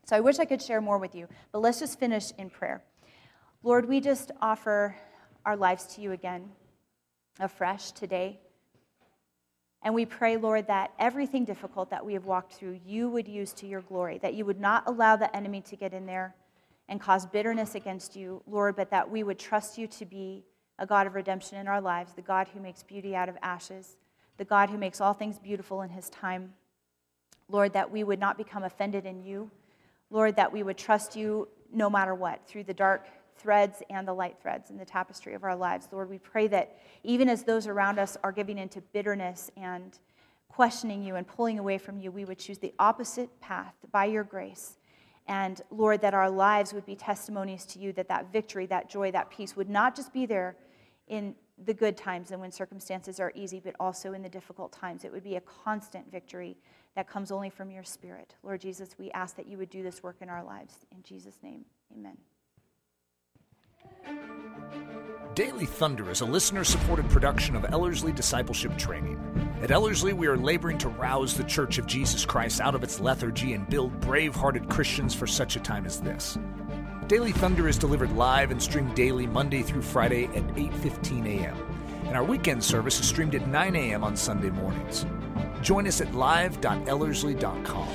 So 0.06 0.14
I 0.14 0.20
wish 0.20 0.38
I 0.38 0.44
could 0.44 0.62
share 0.62 0.80
more 0.80 0.98
with 0.98 1.16
you, 1.16 1.26
but 1.50 1.58
let's 1.58 1.80
just 1.80 1.98
finish 1.98 2.30
in 2.38 2.48
prayer. 2.48 2.80
Lord, 3.64 3.88
we 3.88 4.00
just 4.00 4.30
offer 4.40 4.94
our 5.44 5.56
lives 5.56 5.84
to 5.96 6.00
you 6.00 6.12
again, 6.12 6.48
afresh 7.40 7.90
today. 7.90 8.38
And 9.82 9.94
we 9.96 10.06
pray, 10.06 10.36
Lord, 10.36 10.68
that 10.68 10.92
everything 11.00 11.44
difficult 11.44 11.90
that 11.90 12.06
we 12.06 12.14
have 12.14 12.24
walked 12.24 12.52
through, 12.52 12.78
you 12.86 13.08
would 13.08 13.26
use 13.26 13.52
to 13.54 13.66
your 13.66 13.80
glory, 13.80 14.18
that 14.18 14.34
you 14.34 14.44
would 14.44 14.60
not 14.60 14.84
allow 14.86 15.16
the 15.16 15.34
enemy 15.34 15.60
to 15.62 15.74
get 15.74 15.92
in 15.92 16.06
there 16.06 16.36
and 16.88 17.00
cause 17.00 17.26
bitterness 17.26 17.74
against 17.74 18.14
you, 18.14 18.42
Lord, 18.46 18.76
but 18.76 18.90
that 18.90 19.10
we 19.10 19.24
would 19.24 19.40
trust 19.40 19.76
you 19.76 19.88
to 19.88 20.06
be 20.06 20.44
a 20.78 20.86
God 20.86 21.08
of 21.08 21.16
redemption 21.16 21.58
in 21.58 21.66
our 21.66 21.80
lives, 21.80 22.12
the 22.12 22.22
God 22.22 22.46
who 22.54 22.60
makes 22.60 22.84
beauty 22.84 23.16
out 23.16 23.28
of 23.28 23.36
ashes, 23.42 23.96
the 24.36 24.44
God 24.44 24.70
who 24.70 24.78
makes 24.78 25.00
all 25.00 25.14
things 25.14 25.40
beautiful 25.40 25.82
in 25.82 25.90
his 25.90 26.08
time. 26.10 26.52
Lord, 27.48 27.72
that 27.72 27.90
we 27.90 28.04
would 28.04 28.20
not 28.20 28.38
become 28.38 28.62
offended 28.62 29.04
in 29.04 29.24
you. 29.24 29.50
Lord, 30.10 30.36
that 30.36 30.52
we 30.52 30.62
would 30.62 30.78
trust 30.78 31.16
you 31.16 31.48
no 31.72 31.90
matter 31.90 32.14
what 32.14 32.46
through 32.46 32.64
the 32.64 32.74
dark 32.74 33.06
threads 33.38 33.82
and 33.90 34.06
the 34.06 34.12
light 34.12 34.36
threads 34.40 34.70
in 34.70 34.78
the 34.78 34.84
tapestry 34.84 35.34
of 35.34 35.44
our 35.44 35.56
lives. 35.56 35.88
Lord, 35.92 36.08
we 36.08 36.18
pray 36.18 36.46
that 36.48 36.78
even 37.02 37.28
as 37.28 37.42
those 37.42 37.66
around 37.66 37.98
us 37.98 38.16
are 38.22 38.32
giving 38.32 38.58
into 38.58 38.80
bitterness 38.80 39.50
and 39.56 39.98
questioning 40.48 41.02
you 41.02 41.16
and 41.16 41.26
pulling 41.26 41.58
away 41.58 41.76
from 41.76 41.98
you, 41.98 42.10
we 42.10 42.24
would 42.24 42.38
choose 42.38 42.58
the 42.58 42.72
opposite 42.78 43.40
path 43.40 43.74
by 43.92 44.06
your 44.06 44.24
grace. 44.24 44.78
And 45.28 45.60
Lord, 45.70 46.00
that 46.02 46.14
our 46.14 46.30
lives 46.30 46.72
would 46.72 46.86
be 46.86 46.94
testimonies 46.94 47.66
to 47.66 47.78
you, 47.78 47.92
that 47.94 48.08
that 48.08 48.32
victory, 48.32 48.66
that 48.66 48.88
joy, 48.88 49.10
that 49.10 49.28
peace 49.28 49.56
would 49.56 49.68
not 49.68 49.96
just 49.96 50.12
be 50.12 50.24
there 50.24 50.56
in 51.08 51.34
the 51.64 51.74
good 51.74 51.96
times 51.96 52.30
and 52.30 52.40
when 52.40 52.52
circumstances 52.52 53.18
are 53.18 53.32
easy, 53.34 53.60
but 53.60 53.74
also 53.80 54.12
in 54.12 54.22
the 54.22 54.28
difficult 54.28 54.72
times. 54.72 55.04
It 55.04 55.12
would 55.12 55.24
be 55.24 55.36
a 55.36 55.40
constant 55.40 56.10
victory 56.10 56.56
that 56.96 57.06
comes 57.06 57.30
only 57.30 57.50
from 57.50 57.70
your 57.70 57.84
Spirit. 57.84 58.34
Lord 58.42 58.60
Jesus, 58.60 58.96
we 58.98 59.10
ask 59.12 59.36
that 59.36 59.46
you 59.46 59.58
would 59.58 59.70
do 59.70 59.82
this 59.82 60.02
work 60.02 60.16
in 60.20 60.28
our 60.28 60.42
lives. 60.42 60.74
In 60.90 61.02
Jesus' 61.02 61.38
name, 61.42 61.64
amen. 61.96 62.16
Daily 65.34 65.66
Thunder 65.66 66.10
is 66.10 66.22
a 66.22 66.24
listener 66.24 66.64
supported 66.64 67.08
production 67.10 67.54
of 67.54 67.66
Ellerslie 67.66 68.12
Discipleship 68.12 68.76
Training. 68.78 69.20
At 69.62 69.70
Ellerslie, 69.70 70.14
we 70.14 70.26
are 70.26 70.36
laboring 70.38 70.78
to 70.78 70.88
rouse 70.88 71.36
the 71.36 71.44
Church 71.44 71.76
of 71.76 71.86
Jesus 71.86 72.24
Christ 72.24 72.60
out 72.60 72.74
of 72.74 72.82
its 72.82 73.00
lethargy 73.00 73.52
and 73.52 73.68
build 73.68 74.00
brave 74.00 74.34
hearted 74.34 74.68
Christians 74.70 75.14
for 75.14 75.26
such 75.26 75.56
a 75.56 75.60
time 75.60 75.84
as 75.84 76.00
this. 76.00 76.38
Daily 77.06 77.32
Thunder 77.32 77.68
is 77.68 77.76
delivered 77.76 78.12
live 78.12 78.50
and 78.50 78.62
streamed 78.62 78.94
daily 78.94 79.26
Monday 79.26 79.62
through 79.62 79.82
Friday 79.82 80.24
at 80.34 80.44
8:15 80.56 81.26
a.m. 81.26 81.56
And 82.06 82.16
our 82.16 82.24
weekend 82.24 82.64
service 82.64 82.98
is 82.98 83.06
streamed 83.06 83.34
at 83.34 83.46
9 83.46 83.76
a.m. 83.76 84.02
on 84.02 84.16
Sunday 84.16 84.50
mornings. 84.50 85.04
Join 85.66 85.88
us 85.88 86.00
at 86.00 86.14
live.ellerslie.com. 86.14 87.88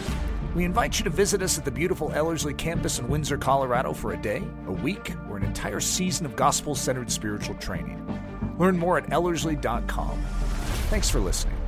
We 0.54 0.66
invite 0.66 1.00
you 1.00 1.06
to 1.06 1.10
visit 1.10 1.42
us 1.42 1.58
at 1.58 1.64
the 1.64 1.72
beautiful 1.72 2.12
Ellerslie 2.12 2.54
campus 2.54 3.00
in 3.00 3.08
Windsor, 3.08 3.38
Colorado 3.38 3.94
for 3.94 4.12
a 4.12 4.18
day, 4.22 4.44
a 4.68 4.74
week, 4.74 5.14
or 5.30 5.38
an 5.38 5.44
entire 5.44 5.80
season 5.80 6.26
of 6.26 6.36
gospel 6.36 6.76
centered 6.76 7.10
spiritual 7.10 7.56
training. 7.56 8.06
Learn 8.60 8.78
more 8.78 8.98
at 8.98 9.10
ellerslie.com. 9.10 10.22
Thanks 10.90 11.10
for 11.10 11.22
listening. 11.22 11.61